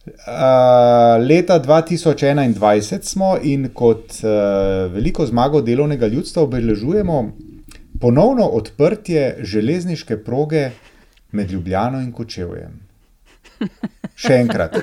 Uh, 0.00 1.20
leta 1.20 1.58
2021 1.60 3.04
smo 3.04 3.34
in 3.36 3.68
kot 3.76 4.16
uh, 4.24 4.88
veliko 4.94 5.28
zmago 5.28 5.60
delovnega 5.60 6.08
ljudstva 6.08 6.46
obeležujemo 6.48 7.20
ponovno 8.00 8.48
odprtje 8.56 9.44
železniške 9.44 10.22
proge 10.24 10.70
med 11.36 11.52
Ljubljano 11.52 12.00
in 12.00 12.14
Kočevjem. 12.16 12.80
Še 14.16 14.40
enkrat, 14.40 14.80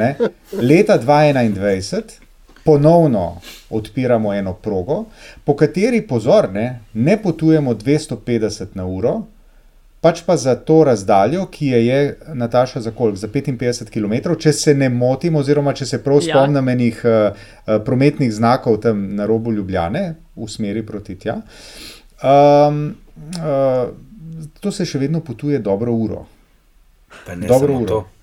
ne? 0.00 0.14
leta 0.56 0.96
2021 0.96 2.23
ponovno 2.64 3.40
odpiramo 3.70 4.34
eno 4.34 4.54
progo, 4.54 5.04
po 5.44 5.56
kateri, 5.56 6.02
pozor, 6.06 6.52
ne, 6.52 6.80
ne 6.94 7.16
potujemo 7.22 7.74
250 7.74 8.66
na 8.74 8.86
uro, 8.86 9.22
pač 10.00 10.20
pa 10.26 10.36
za 10.36 10.54
to 10.54 10.82
razdaljo, 10.84 11.46
ki 11.46 11.66
je, 11.66 11.86
je 11.86 12.18
Nataša 12.34 12.80
za 12.80 12.90
koliko? 12.90 13.16
Za 13.16 13.28
55 13.28 13.88
km, 13.90 14.34
če 14.38 14.52
se 14.52 14.74
ne 14.74 14.88
motim, 14.88 15.36
oziroma 15.36 15.72
če 15.72 15.86
se 15.86 16.02
prav 16.04 16.20
Ja. 16.22 16.34
spomnim 16.34 16.68
enih 16.68 17.02
uh, 17.04 17.36
prometnih 17.84 18.32
znakov 18.32 18.80
tam 18.84 19.14
na 19.16 19.26
robu 19.26 19.52
Ljubljane, 19.52 20.14
v 20.36 20.48
smeri 20.48 20.82
proti 20.86 21.16
tja. 21.18 21.38
Um, 22.24 22.94
uh, 23.40 23.88
to 24.60 24.72
se 24.72 24.84
še 24.84 24.98
vedno 24.98 25.20
potuje 25.20 25.58
dobro 25.58 25.92
uro. 25.92 26.26
Pa 27.26 27.34
ne 27.34 27.46
Dobro 27.46 27.78
uro. 27.78 27.86
to. 27.86 28.13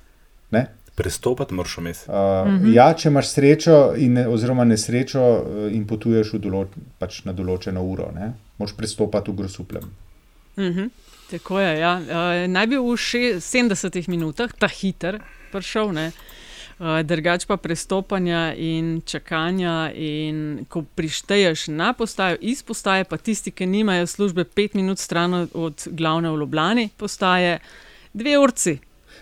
Prestopati 0.95 1.53
moraš 1.53 1.77
vmes. 1.77 2.03
Uh, 2.07 2.13
mhm. 2.47 2.73
Ja, 2.73 2.89
če 2.93 3.09
imaš 3.09 3.31
srečo, 3.31 3.93
in, 3.97 4.17
oziroma 4.27 4.65
nesrečo, 4.67 5.21
uh, 5.21 5.69
in 5.71 5.85
potuješ 5.87 6.35
določ, 6.43 6.75
pač 6.99 7.23
na 7.25 7.33
določeno 7.33 7.83
uro, 7.83 8.09
ne? 8.15 8.33
moraš 8.59 8.75
prestopati 8.77 9.31
v 9.31 9.39
grosuplem. 9.39 9.87
Mhm. 10.59 10.91
Tako 11.31 11.59
je. 11.59 11.79
Ja. 11.79 11.95
Uh, 11.95 12.43
naj 12.51 12.67
bi 12.67 12.77
v 12.77 12.95
še 12.99 13.23
70 13.39 14.09
minutah 14.11 14.51
ta 14.51 14.67
hiter 14.67 15.21
prišel. 15.53 15.93
Ne? 15.95 16.11
Uh, 16.81 16.99
drugač 17.07 17.45
pa 17.47 17.55
prestopanja 17.61 18.51
in 18.57 18.99
čakanja, 19.05 19.93
in 19.95 20.65
ko 20.67 20.83
prišteješ 20.83 21.69
na 21.71 21.93
postajo, 21.93 22.35
iz 22.41 22.63
postaje, 22.67 23.07
pa 23.07 23.17
tisti, 23.17 23.53
ki 23.55 23.69
nimajo 23.69 24.07
službe 24.11 24.43
pet 24.43 24.73
minut 24.73 24.99
stran 24.99 25.33
od- 25.33 25.55
od 25.55 25.87
glavne 25.87 26.31
v 26.31 26.39
Ljubljani 26.41 26.89
postaje, 26.97 27.59
dve 28.13 28.35
urci. 28.39 28.79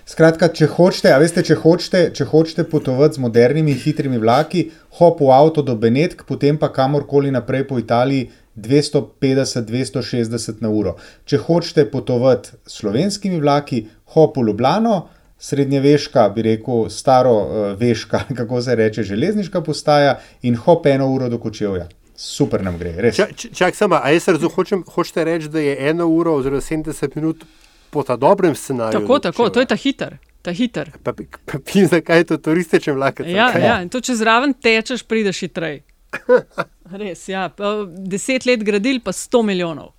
Skratka, 0.10 0.47
če 0.49 0.66
hočete, 0.74 1.12
veste, 1.22 1.43
če 1.45 1.53
hočete, 1.62 1.99
če 2.18 2.26
hočete 2.32 2.64
potovati 2.72 3.20
z 3.20 3.22
modernimi, 3.22 3.76
hitrimi 3.78 4.18
vlaki, 4.18 4.64
hop 4.97 5.20
v 5.22 5.30
avto 5.36 5.62
do 5.62 5.76
Benetk, 5.78 6.26
potem 6.26 6.57
pa 6.57 6.74
kamorkoli 6.74 7.30
naprej 7.36 7.68
po 7.70 7.78
Italiji 7.78 8.34
250-260 8.57 10.66
na 10.66 10.74
uro. 10.74 10.97
Če 11.30 11.38
hočete 11.45 11.86
potovati 11.93 12.57
s 12.57 12.74
slovenskimi 12.80 13.38
vlaki, 13.38 13.86
hop 14.16 14.41
v 14.41 14.49
Ljubljano, 14.49 14.95
srednjeveška, 15.38 16.26
bi 16.34 16.41
rekel, 16.49 16.89
staro 16.89 17.38
veška, 17.78 18.26
kako 18.41 18.66
se 18.66 18.74
reče, 18.82 19.05
železniška 19.14 19.62
postaja 19.62 20.18
in 20.41 20.57
hop 20.57 20.89
eno 20.89 21.05
uro 21.14 21.30
do 21.30 21.38
Kočevja. 21.38 21.86
Super 22.18 22.66
nam 22.66 22.82
gre, 22.82 22.97
res. 22.97 23.14
Čak, 23.16 23.30
čak 23.53 23.78
sama, 23.78 24.01
a 24.01 24.10
jaz 24.18 24.26
razumem, 24.34 24.57
hočem, 24.57 24.82
hočete 24.89 25.22
reči, 25.30 25.53
da 25.53 25.62
je 25.62 25.78
ena 25.93 26.10
ura 26.10 26.34
oziroma 26.34 26.66
70 26.66 27.14
minut 27.16 27.45
po 27.89 28.03
ta 28.03 28.15
dobrem 28.15 28.55
scenariju. 28.55 29.01
Tako, 29.01 29.19
tako, 29.19 29.49
to 29.49 29.59
je 29.59 29.65
ta 29.65 29.75
hiter. 29.75 30.17
Ta 30.41 30.51
hiter. 30.55 30.91
Pa, 31.03 31.13
pa 31.45 31.59
pin, 31.59 31.87
zakaj 31.87 32.17
je 32.17 32.23
to 32.23 32.37
turističen 32.37 32.95
vlak? 32.95 33.19
Ja, 33.27 33.51
ja, 33.57 33.81
in 33.83 33.89
to 33.91 33.99
če 34.01 34.15
zraven 34.15 34.53
tečeš, 34.53 35.03
prideš 35.03 35.43
hitreje. 35.43 35.81
Res, 37.01 37.27
ja. 37.29 37.49
Pa 37.53 37.83
Deset 37.85 38.47
let 38.47 38.63
gradil, 38.65 39.01
pa 39.03 39.11
sto 39.13 39.43
milijonov. 39.43 39.91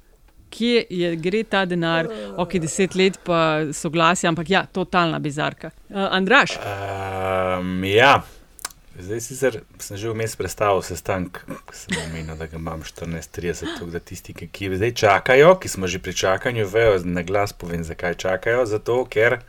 Kje 0.50 0.82
je, 0.90 1.12
gre 1.22 1.44
ta 1.46 1.62
denar? 1.68 2.08
Ok, 2.40 2.56
deset 2.58 2.96
let 2.98 3.20
pa 3.24 3.70
soglasje, 3.72 4.26
ampak 4.26 4.50
ja, 4.50 4.64
totalna 4.66 5.20
bizarka. 5.22 5.70
Uh, 5.88 6.08
Andraš, 6.10 6.56
Um, 7.60 7.84
ja, 7.84 8.22
zdaj 9.00 9.20
sicer 9.20 9.60
sem 9.78 9.96
že 9.96 10.10
vmes 10.10 10.36
predstavil 10.36 10.82
sestanek, 10.82 11.42
ki 11.46 11.76
sem 11.76 11.98
omenil, 12.04 12.36
da 12.36 12.46
ga 12.46 12.56
imam 12.56 12.82
14:30, 12.82 13.74
tako 13.78 13.90
da 13.90 14.00
tisti, 14.00 14.34
ki, 14.34 14.48
ki 14.48 14.70
zdaj 14.76 14.94
čakajo, 14.94 15.54
ki 15.60 15.68
smo 15.68 15.86
že 15.86 15.98
pri 15.98 16.14
čakanju, 16.14 16.66
vejo, 16.68 17.00
na 17.04 17.22
glas 17.22 17.52
povem, 17.52 17.84
zakaj 17.84 18.14
čakajo. 18.14 18.66
Zato, 18.66 19.04
ker 19.04 19.40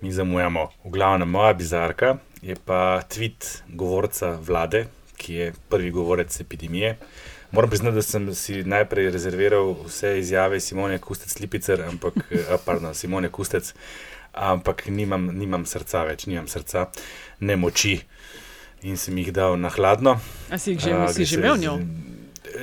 mi 0.00 0.12
zamujamo. 0.12 0.68
V 0.84 0.90
glavnem, 0.90 1.28
moja 1.28 1.52
bizarka 1.54 2.18
je 2.42 2.56
pa 2.56 3.02
tweet 3.08 3.62
govorca 3.68 4.36
vlade, 4.40 4.86
ki 5.16 5.34
je 5.34 5.52
prvi 5.68 5.90
govorec 5.90 6.40
epidemije. 6.40 6.96
Moram 7.50 7.70
priznati, 7.70 7.94
da 7.94 8.02
sem 8.02 8.34
si 8.34 8.64
najprej 8.64 9.10
rezerviral 9.10 9.76
vse 9.86 10.18
izjave 10.18 10.60
Simone 10.60 10.98
Kustec, 10.98 11.38
Lipicer, 11.40 11.82
ampak, 11.82 12.14
a, 12.50 12.58
pardon, 12.64 12.94
Simone 12.94 13.30
Kustec, 13.32 13.72
ampak 14.32 14.86
nimam, 14.86 15.30
nimam 15.32 15.64
srca 15.66 16.04
več, 16.04 16.26
nimam 16.26 16.48
srca, 16.48 16.90
ne 17.40 17.56
moči 17.56 18.00
in 18.82 18.96
sem 18.96 19.18
jih 19.18 19.32
dal 19.32 19.56
na 19.56 19.68
hladno. 19.68 20.18
a 20.50 20.58
si, 20.58 20.70
jih 20.70 20.80
že, 20.80 20.92
A, 20.92 21.08
si 21.08 21.24
že 21.24 21.30
se 21.30 21.36
imel 21.36 21.56
njo? 21.56 21.78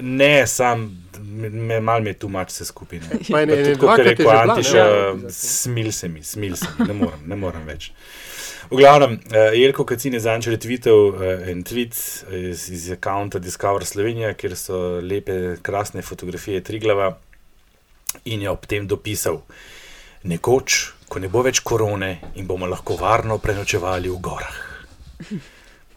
Ne, 0.01 0.47
sam, 0.47 0.89
me, 1.19 1.79
malo 1.79 2.01
mi 2.01 2.09
je 2.09 2.19
tu 2.19 2.29
mač 2.29 2.49
vse 2.49 2.65
skupaj. 2.65 2.99
Pa 3.03 3.15
ene- 3.15 3.29
Pa 3.29 3.41
ene 3.41 3.55
tudi, 3.63 3.79
kot 3.79 3.97
je 3.97 4.03
rekel 4.03 4.25
ne? 4.25 4.37
Antiš, 4.43 4.69
uh, 4.73 4.85
smil 5.29 5.91
se 5.91 6.07
mi, 6.07 6.23
smil 6.23 6.55
se 6.55 6.67
mi, 6.69 6.87
ne 6.87 6.93
morem, 6.93 7.19
ne 7.25 7.35
morem 7.35 7.65
več. 7.65 7.91
V 8.71 8.79
glavnem, 8.79 9.19
uh, 9.27 9.51
Jelko 9.53 9.83
Kacin 9.85 10.13
je 10.13 10.19
zanč 10.19 10.47
retweetal 10.47 11.11
uh, 11.11 11.23
en 11.51 11.61
tweet 11.63 11.93
iz, 12.31 12.69
iz 12.69 12.87
akonta 12.91 13.39
Discover 13.39 13.85
Slovenija, 13.85 14.33
kjer 14.33 14.55
so 14.57 14.79
lepe, 15.01 15.57
krasne 15.61 16.01
fotografije 16.01 16.63
Triglava 16.63 17.11
in 18.25 18.41
je 18.41 18.49
ob 18.49 18.65
tem 18.65 18.87
dopisal, 18.87 19.41
nekoč, 20.23 20.79
ko 21.09 21.19
ne 21.19 21.27
bo 21.29 21.43
več 21.43 21.59
korone 21.61 22.15
in 22.35 22.47
bomo 22.47 22.65
lahko 22.65 22.95
varno 22.97 23.37
prenočevali 23.37 24.09
v 24.09 24.19
gorah. 24.23 24.57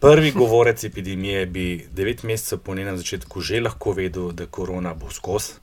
Prvi 0.07 0.31
govorec 0.31 0.85
epidemije 0.85 1.47
bi 1.47 1.87
devet 1.91 2.23
mesecev 2.23 2.59
po 2.59 2.75
njenem 2.75 2.97
začetku 2.97 3.41
že 3.41 3.61
lahko 3.61 3.93
vedel, 3.93 4.31
da 4.33 4.47
korona 4.47 4.95
bo 4.95 5.11
skozi, 5.11 5.59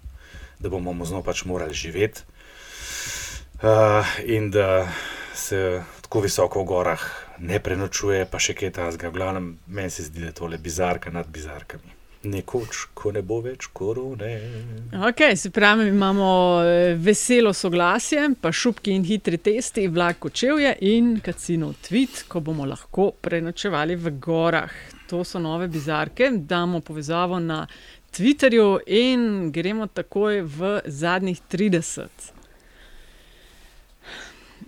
da 0.60 0.70
bomo 0.70 1.06
z 1.06 1.16
njo 1.16 1.22
pač 1.24 1.46
morali 1.46 1.74
živeti 1.74 2.22
uh, 3.64 4.04
in 4.26 4.52
da 4.52 4.92
se 5.34 5.84
tako 6.02 6.20
visoko 6.20 6.60
v 6.60 6.66
gorah 6.66 7.06
ne 7.40 7.60
prenočuje, 7.60 8.26
pa 8.26 8.40
še 8.40 8.54
kaj 8.54 8.72
tasga. 8.76 9.10
V 9.10 9.16
glavnem, 9.16 9.48
meni 9.68 9.90
se 9.90 10.04
zdi, 10.04 10.20
da 10.20 10.34
je 10.34 10.40
tole 10.42 10.58
bizarka 10.58 11.12
nad 11.12 11.28
bizarkami. 11.28 12.03
Nekoč, 12.24 12.86
ko 12.96 13.12
ne 13.12 13.20
bo 13.22 13.42
več 13.44 13.66
korone. 13.76 14.30
Okay, 15.10 15.36
se 15.36 15.50
pravi, 15.52 15.90
imamo 15.92 16.28
eh, 16.64 16.94
veselo 16.96 17.52
soglasje, 17.54 18.30
pa 18.42 18.52
šupki 18.52 18.94
in 18.96 19.04
hitri 19.04 19.38
testi, 19.44 19.88
vlak 19.92 20.22
kočevje 20.24 20.72
in 20.88 21.18
kacinov 21.20 21.74
tweet, 21.84 22.24
ko 22.32 22.40
bomo 22.40 22.64
lahko 22.66 23.10
prenočevali 23.22 23.96
v 24.00 24.14
gorah. 24.24 24.72
To 25.12 25.24
so 25.28 25.40
nove 25.40 25.68
bizarke. 25.68 26.32
Damo 26.48 26.80
povezavo 26.80 27.40
na 27.40 27.66
Twitterju 28.14 28.80
in 28.88 29.52
gremo 29.52 29.88
takoj 29.88 30.42
v 30.42 30.80
zadnjih 30.86 31.42
30. 31.52 32.08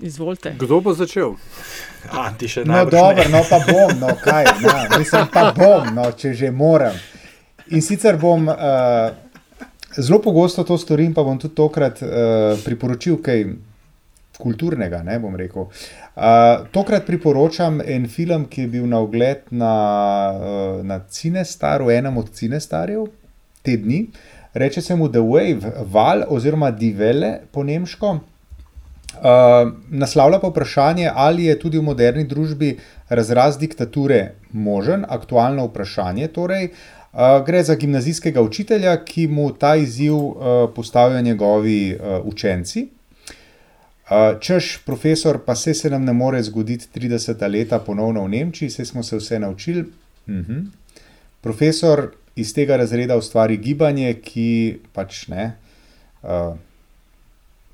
Izvolite. 0.01 0.55
Kdo 0.59 0.81
bo 0.81 0.93
začel? 0.93 1.37
A, 2.11 2.33
ti 2.35 2.49
še 2.51 2.65
No, 2.65 2.73
najbrž 2.73 2.91
dobro, 2.99 3.23
ne. 3.23 3.29
no 3.31 3.41
pa 3.49 3.59
bom, 3.63 3.93
no 3.99 4.11
kaj, 4.19 4.49
no, 4.59 4.73
mislim 4.99 5.27
pa 5.31 5.53
bom, 5.55 5.87
no, 5.95 6.09
če 6.11 6.33
že 6.33 6.51
moram. 6.51 6.97
In 7.73 7.81
sicer 7.81 8.17
bom 8.21 8.45
uh, 8.47 9.09
zelo 9.97 10.19
pogosto 10.21 10.63
to 10.63 10.77
storim, 10.77 11.13
pa 11.13 11.23
bom 11.25 11.39
tudi 11.41 11.55
tokrat 11.57 12.01
uh, 12.03 12.53
priporočil 12.61 13.17
kaj 13.25 13.41
kulturnega, 14.37 14.99
ne 15.03 15.17
bom 15.19 15.33
rekel. 15.39 15.65
Uh, 15.65 16.67
tokrat 16.75 17.07
priporočam 17.07 17.81
en 17.81 18.05
film, 18.11 18.45
ki 18.51 18.67
je 18.67 18.71
bil 18.75 18.85
na 18.91 18.99
ogled 19.01 19.49
na, 19.49 19.73
uh, 20.35 20.85
na 20.85 20.99
Cinestaru, 21.09 21.89
enem 21.89 22.21
od 22.21 22.29
Cinestarjev, 22.37 23.07
te 23.65 23.79
dni. 23.81 24.05
Reče 24.53 24.81
se 24.81 24.95
mu 24.95 25.09
The 25.09 25.23
Wave, 25.25 25.73
Val 25.91 26.23
oziroma 26.29 26.69
Divele 26.71 27.39
po 27.51 27.63
nemško. 27.63 28.19
Uh, 29.15 29.71
naslavlja 29.89 30.39
pa 30.39 30.51
vprašanje, 30.51 31.09
ali 31.15 31.45
je 31.45 31.59
tudi 31.59 31.79
v 31.79 31.87
moderni 31.87 32.23
družbi 32.27 32.75
razraz 33.09 33.57
diktature 33.57 34.35
možen, 34.51 35.05
aktualno 35.09 35.65
vprašanje. 35.69 36.27
Torej, 36.35 36.69
gre 37.45 37.63
za 37.63 37.75
gimnazijskega 37.75 38.41
učitelja, 38.41 38.97
ki 39.05 39.27
mu 39.27 39.53
ta 39.53 39.75
izziv 39.75 40.13
postavijo 40.75 41.21
njegovi 41.21 41.97
učenci. 42.23 42.87
Češ, 44.39 44.77
profesor, 44.85 45.39
pa 45.45 45.55
se 45.55 45.73
se 45.73 45.89
nam 45.89 46.03
ne 46.03 46.13
more 46.13 46.43
zgoditi 46.43 46.99
30 46.99 47.51
leta 47.51 47.79
ponovno 47.79 48.23
v 48.23 48.29
Nemčiji, 48.29 48.69
se 48.69 48.85
smo 48.85 49.03
se 49.03 49.17
vse 49.17 49.39
naučili. 49.39 49.81
Uh 49.81 49.87
-huh. 50.27 50.65
Profesor 51.41 52.11
iz 52.35 52.53
tega 52.53 52.77
razreda 52.77 53.17
ustvari 53.17 53.57
gibanje, 53.57 54.13
ki 54.13 54.77
pač 54.93 55.27
ne. 55.27 55.55
Uh, 56.23 56.29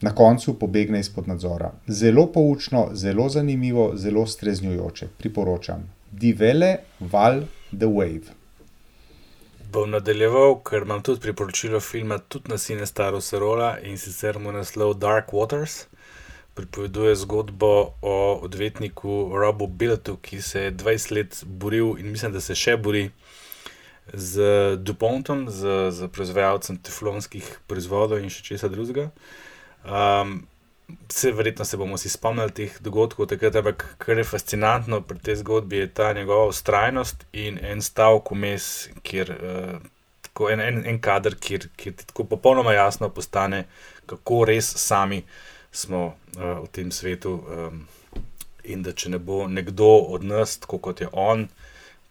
na 0.02 0.16
koncu 0.16 0.60
pobegne 0.60 1.00
izpod 1.00 1.28
nadzora. 1.28 1.72
Zelo 1.88 2.26
poučno, 2.32 2.90
zelo 2.94 3.30
zanimivo, 3.30 3.92
zelo 3.96 4.28
streznjujoče. 4.28 5.08
Priporočam. 5.18 5.90
Divele, 6.12 6.76
Val, 7.00 7.42
The 7.78 7.86
Wave. 7.86 8.41
Bom 9.72 9.88
nadaljeval, 9.90 10.58
ker 10.68 10.84
imam 10.84 11.00
tudi 11.00 11.22
priporočilo 11.24 11.80
filma, 11.80 12.18
tudi 12.18 12.52
na 12.52 12.58
Sine 12.58 12.86
Staro 12.86 13.22
Serola 13.22 13.78
in 13.88 13.96
sicer 13.98 14.40
mu 14.40 14.52
naslov 14.52 14.98
Dark 15.00 15.32
Waters. 15.32 15.86
Pripoveduje 16.54 17.14
zgodbo 17.16 17.94
o 18.02 18.16
odvetniku 18.44 19.32
Robu 19.34 19.68
Billetu, 19.68 20.18
ki 20.18 20.42
se 20.42 20.66
je 20.66 20.74
20 20.76 21.16
let 21.16 21.44
boril 21.46 21.96
in 22.00 22.12
mislim, 22.12 22.34
da 22.36 22.42
se 22.42 22.56
še 22.56 22.76
bori 22.78 23.06
z 24.14 24.76
Dupontom, 24.76 25.48
z, 25.50 25.88
z 25.92 26.12
proizvajalcem 26.12 26.82
teflonskih 26.84 27.48
proizvodov 27.68 28.20
in 28.20 28.28
še 28.28 28.44
česa 28.44 28.68
drugega. 28.68 29.08
Um, 29.88 30.42
Vse 31.10 31.32
verjetno 31.32 31.66
se 31.66 31.78
bomo 31.78 31.98
si 31.98 32.10
spomnili 32.10 32.54
teh 32.56 32.76
dogodkov, 32.82 33.28
takrat, 33.32 33.56
ampak 33.60 33.86
kar 34.02 34.18
je 34.18 34.28
fascinantno 34.28 35.02
pri 35.02 35.20
tej 35.20 35.40
zgodbi, 35.44 35.84
je 35.84 35.94
ta 35.94 36.14
njegova 36.14 36.50
ustrajnost 36.52 37.26
in 37.34 37.60
en 37.62 37.82
stavek 37.82 38.32
vmes, 38.32 38.68
kjer 39.04 39.32
uh, 39.38 39.80
tako 40.28 40.50
en, 40.50 40.62
en, 40.62 40.84
en 40.88 41.00
kader, 41.02 41.36
kjer, 41.40 41.70
kjer 41.78 41.96
ti 41.96 42.08
tako 42.08 42.28
popolnoma 42.36 42.74
jasno 42.74 43.10
postane, 43.10 43.66
kako 44.06 44.46
res 44.46 44.74
sami 44.78 45.24
smo 45.72 46.06
uh, 46.06 46.62
v 46.64 46.70
tem 46.72 46.92
svetu. 46.92 47.40
Um, 47.48 47.88
in 48.64 48.84
da 48.86 48.94
če 48.94 49.10
ne 49.16 49.20
bo 49.20 49.46
nekdo 49.48 49.90
od 50.16 50.24
nas, 50.28 50.58
tako 50.62 50.78
kot 50.88 51.02
je 51.02 51.10
on, 51.12 51.48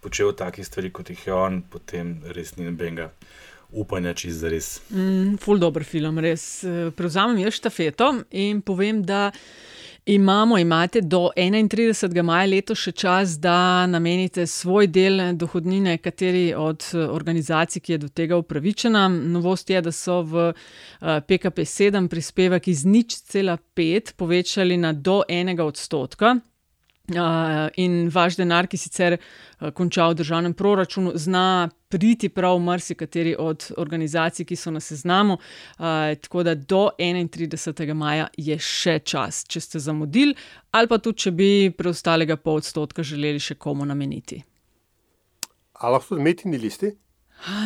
počel 0.01 0.33
takih 0.37 0.66
stvari, 0.66 0.91
kot 0.91 1.11
jih 1.12 1.26
je 1.26 1.35
on, 1.35 1.61
potem 1.62 2.16
res 2.35 2.57
ni 2.57 2.66
nobenega 2.66 3.11
upanja, 3.72 4.14
če 4.14 4.32
za 4.34 4.52
res. 4.52 4.70
Mm, 4.90 5.38
ful 5.42 5.60
dobr 5.62 5.84
film, 5.84 6.18
res. 6.22 6.62
Prevzamem 6.96 7.42
jaz 7.44 7.58
štafeto 7.60 8.14
in 8.30 8.62
povem, 8.62 9.04
da. 9.06 9.30
Imamo, 10.10 10.58
imate 10.58 11.00
do 11.00 11.28
31. 11.36 12.22
maja 12.24 12.46
letos 12.48 12.80
še 12.80 12.92
čas, 12.96 13.34
da 13.38 13.86
namenite 13.86 14.46
svoj 14.48 14.88
del 14.88 15.20
dohodnine 15.38 15.98
kateri 16.00 16.54
od 16.56 16.86
organizacij, 16.96 17.82
ki 17.84 17.92
je 17.92 17.98
do 18.06 18.08
tega 18.08 18.38
upravičena. 18.40 19.04
Novost 19.12 19.70
je, 19.70 19.82
da 19.84 19.92
so 19.92 20.22
v 20.24 20.46
PKP 21.00 21.68
7 21.68 22.08
prispevek 22.08 22.70
iz 22.72 22.86
nič 22.88 23.20
cela 23.28 23.58
pet 23.60 24.14
povečali 24.16 24.80
na 24.80 24.94
do 24.96 25.20
enega 25.28 25.68
odstotka. 25.68 26.38
In 27.11 28.11
vaš 28.12 28.36
denar, 28.38 28.68
ki 28.70 28.78
sicer 28.78 29.16
konča 29.74 30.06
v 30.11 30.18
državnem 30.20 30.54
proračunu, 30.54 31.12
zna 31.14 31.68
priti 31.90 32.28
prav 32.28 32.58
marsikateri 32.62 33.34
od 33.38 33.72
organizacij, 33.76 34.46
ki 34.46 34.56
so 34.56 34.70
na 34.70 34.80
seznamu. 34.80 35.38
Tako 36.22 36.42
da 36.42 36.54
do 36.54 36.88
31. 36.98 37.94
maja 37.94 38.28
je 38.36 38.58
še 38.58 38.98
čas, 38.98 39.44
če 39.48 39.61
ste 39.61 39.82
zamudili, 39.82 40.36
ali 40.70 40.88
pa 40.88 40.98
tudi, 40.98 41.26
če 41.26 41.30
bi 41.34 41.50
preostalega 41.76 42.36
pol 42.36 42.62
odstotka 42.62 43.02
želeli 43.02 43.42
še 43.42 43.58
komu 43.58 43.84
nameniti. 43.84 44.42
Ali 45.80 45.96
lahko 45.96 46.14
tudi 46.14 46.22
metini 46.22 46.58
listi? 46.61 46.94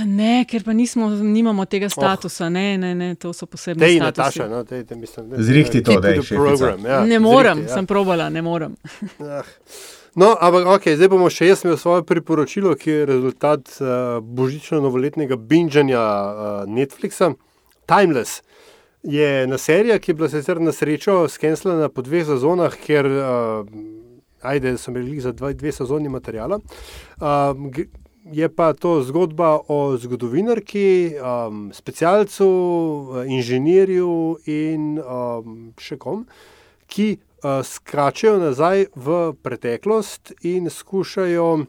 Ne, 0.07 0.45
ker 0.47 0.63
pa 0.63 0.73
nismo, 0.73 1.09
nimamo 1.11 1.65
tega 1.67 1.89
statusa, 1.91 2.47
oh. 2.47 2.51
ne, 2.51 2.79
ne, 2.79 2.93
ne, 2.95 3.15
to 3.19 3.33
so 3.35 3.47
posebne 3.51 3.83
Tej, 3.83 3.97
statusi. 3.99 4.39
Nataša, 4.39 4.49
no, 4.49 4.63
tej, 4.65 4.85
tej, 4.87 4.99
mislim, 4.99 5.29
da- 5.31 5.43
Zrihti 5.43 5.83
to, 5.83 5.99
daj, 6.01 6.15
to 6.21 6.23
the 6.23 6.37
program, 6.37 6.87
ja, 6.87 7.05
Ne 7.05 7.19
morem, 7.19 7.59
zrihti, 7.59 7.71
ja. 7.71 7.75
sem 7.75 7.87
probala, 7.87 8.31
ne 8.31 8.43
morem. 8.43 8.77
Ah. 9.21 9.43
No, 10.15 10.37
ampak 10.41 10.69
okay, 10.77 10.95
zdaj 10.95 11.09
bomo 11.11 11.27
še 11.27 11.49
jaz 11.49 11.65
imel 11.65 11.75
svoje 11.75 12.05
priporočilo, 12.07 12.77
ki 12.79 12.91
je 12.91 13.07
rezultat 13.09 13.73
uh, 13.81 14.21
božično-novoletnega 14.23 15.35
binžanja 15.35 16.03
uh, 16.03 16.53
Netflixa. 16.71 17.33
Timeless 17.91 18.45
je 19.03 19.43
ena 19.43 19.59
serija, 19.59 19.99
ki 19.99 20.13
je 20.13 20.15
bila 20.15 20.29
sicer 20.31 20.61
na 20.63 20.71
srečo 20.73 21.25
skenslana 21.29 21.91
po 21.91 22.07
dveh 22.07 22.23
sezonah, 22.31 22.79
ker 22.87 23.11
uh, 23.11 23.67
ajde, 24.47 24.77
so 24.79 24.95
imeli 24.95 25.19
za 25.21 25.35
dva, 25.35 25.51
dve 25.53 25.75
sezoni 25.75 26.09
materijala. 26.09 26.61
Uh, 27.19 27.83
je 28.33 28.49
pa 28.49 28.73
to 28.73 29.03
zgodba 29.03 29.59
o 29.69 29.97
zgodovinarki, 29.97 31.13
um, 31.21 31.71
specialcu, 31.73 32.49
inženirju 33.29 34.39
in 34.47 34.99
um, 34.99 35.73
še 35.79 35.99
kom, 36.01 36.25
ki 36.89 37.15
uh, 37.19 37.61
skačejo 37.65 38.39
nazaj 38.41 38.87
v 38.97 39.19
preteklost 39.45 40.33
in 40.43 40.71
skušajo 40.71 41.67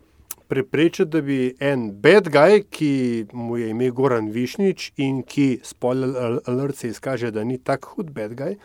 preprečiti, 0.48 1.10
da 1.10 1.22
bi 1.26 1.40
en 1.60 1.90
bad 2.02 2.30
guy, 2.32 2.62
ki 2.70 3.26
mu 3.34 3.58
je 3.58 3.72
ime 3.74 3.90
Goran 3.90 4.30
Višnič 4.32 4.92
in 5.02 5.24
ki, 5.24 5.60
spoiler 5.66 6.16
al- 6.16 6.40
alert, 6.46 6.78
se 6.78 6.94
izkaže, 6.94 7.32
da 7.32 7.44
ni 7.44 7.58
tako 7.58 7.98
hud 7.98 8.14
bad 8.16 8.38
guy, 8.38 8.56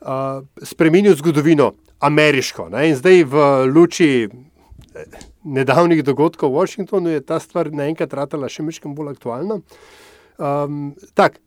uh, 0.00 0.40
spremenil 0.62 1.18
zgodovino 1.18 1.72
ameriško. 1.98 2.68
Ne? 2.68 2.88
In 2.88 2.96
zdaj 2.96 3.24
v 3.24 3.48
luči 3.66 4.28
nedavnih 5.44 6.02
dogodkov 6.04 6.52
v 6.52 6.60
Washingtonu 6.60 7.10
je 7.10 7.20
ta 7.20 7.40
stvar 7.40 7.70
naenkrat 7.72 8.14
ratala 8.14 8.48
še 8.50 8.64
nekaj 8.66 8.94
bolj 8.94 9.14
aktualna. 9.16 9.60
Um, 10.38 10.94
tak, 11.18 11.40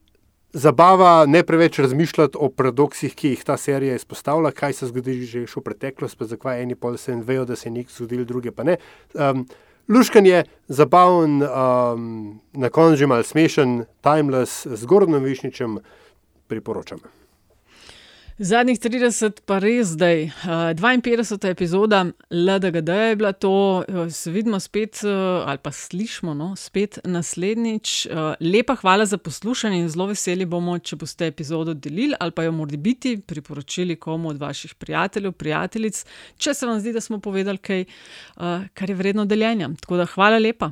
zabava 0.53 1.25
ne 1.25 1.43
preveč 1.47 1.79
razmišljati 1.79 2.37
o 2.39 2.49
paradoksih, 2.49 3.15
ki 3.15 3.33
jih 3.35 3.43
ta 3.47 3.57
serija 3.57 3.95
izpostavlja, 3.95 4.51
kaj 4.51 4.73
se 4.73 4.91
zgodi 4.91 5.21
že 5.25 5.45
v 5.47 5.63
preteklosti, 5.63 6.17
pa 6.19 6.25
zakaj 6.27 6.63
eni 6.63 6.75
pol 6.75 6.97
se 6.97 7.15
vejo, 7.15 7.45
da 7.45 7.55
se 7.55 7.69
je 7.69 7.75
nekaj 7.79 7.95
zgodilo, 7.97 8.25
druge 8.25 8.51
pa 8.51 8.63
ne. 8.63 8.77
Um, 9.13 9.47
Luškan 9.89 10.25
je 10.25 10.43
zabaven, 10.67 11.41
um, 11.43 12.41
na 12.53 12.69
koncu 12.69 12.95
že 12.95 13.07
mal 13.07 13.23
smešen, 13.23 13.85
timeless, 14.03 14.67
z 14.67 14.85
Gordonom 14.85 15.23
Višničem 15.23 15.79
priporočam. 16.47 16.99
Zadnjih 18.39 18.79
30, 18.79 19.41
pa 19.45 19.57
res 19.59 19.91
zdaj, 19.93 20.31
uh, 20.47 20.71
52. 20.79 21.51
epizoda 21.51 22.05
LDGD 22.31 22.89
je 22.89 23.15
bila 23.15 23.31
to, 23.33 23.83
uh, 23.83 24.11
se 24.11 24.31
vidimo 24.31 24.59
spet, 24.59 25.01
uh, 25.03 25.43
ali 25.45 25.57
pa 25.57 25.71
slišmo 25.71 26.33
no, 26.33 26.55
spet 26.55 26.99
naslednjič. 27.03 28.07
Lepa 28.39 28.75
hvala 28.75 29.05
za 29.05 29.17
poslušanje 29.17 29.79
in 29.79 29.89
zelo 29.89 30.07
veseli 30.07 30.45
bomo, 30.45 30.77
če 30.79 30.95
boste 30.95 31.27
epizodo 31.27 31.73
delili 31.73 32.15
ali 32.19 32.31
pa 32.31 32.43
jo 32.43 32.51
morda 32.51 32.77
biti 32.77 33.17
priporočili 33.17 33.95
komu 33.95 34.29
od 34.29 34.39
vaših 34.39 34.75
prijateljev, 34.75 35.31
prijateljic, 35.31 36.05
če 36.37 36.53
se 36.53 36.67
vam 36.67 36.79
zdi, 36.79 36.93
da 36.93 37.01
smo 37.01 37.19
povedali 37.19 37.57
kaj, 37.57 37.85
kar 38.73 38.89
je 38.89 38.95
vredno 38.95 39.25
deljenja. 39.25 39.69
Tako 39.81 39.97
da 39.97 40.05
hvala 40.05 40.39
lepa. 40.39 40.71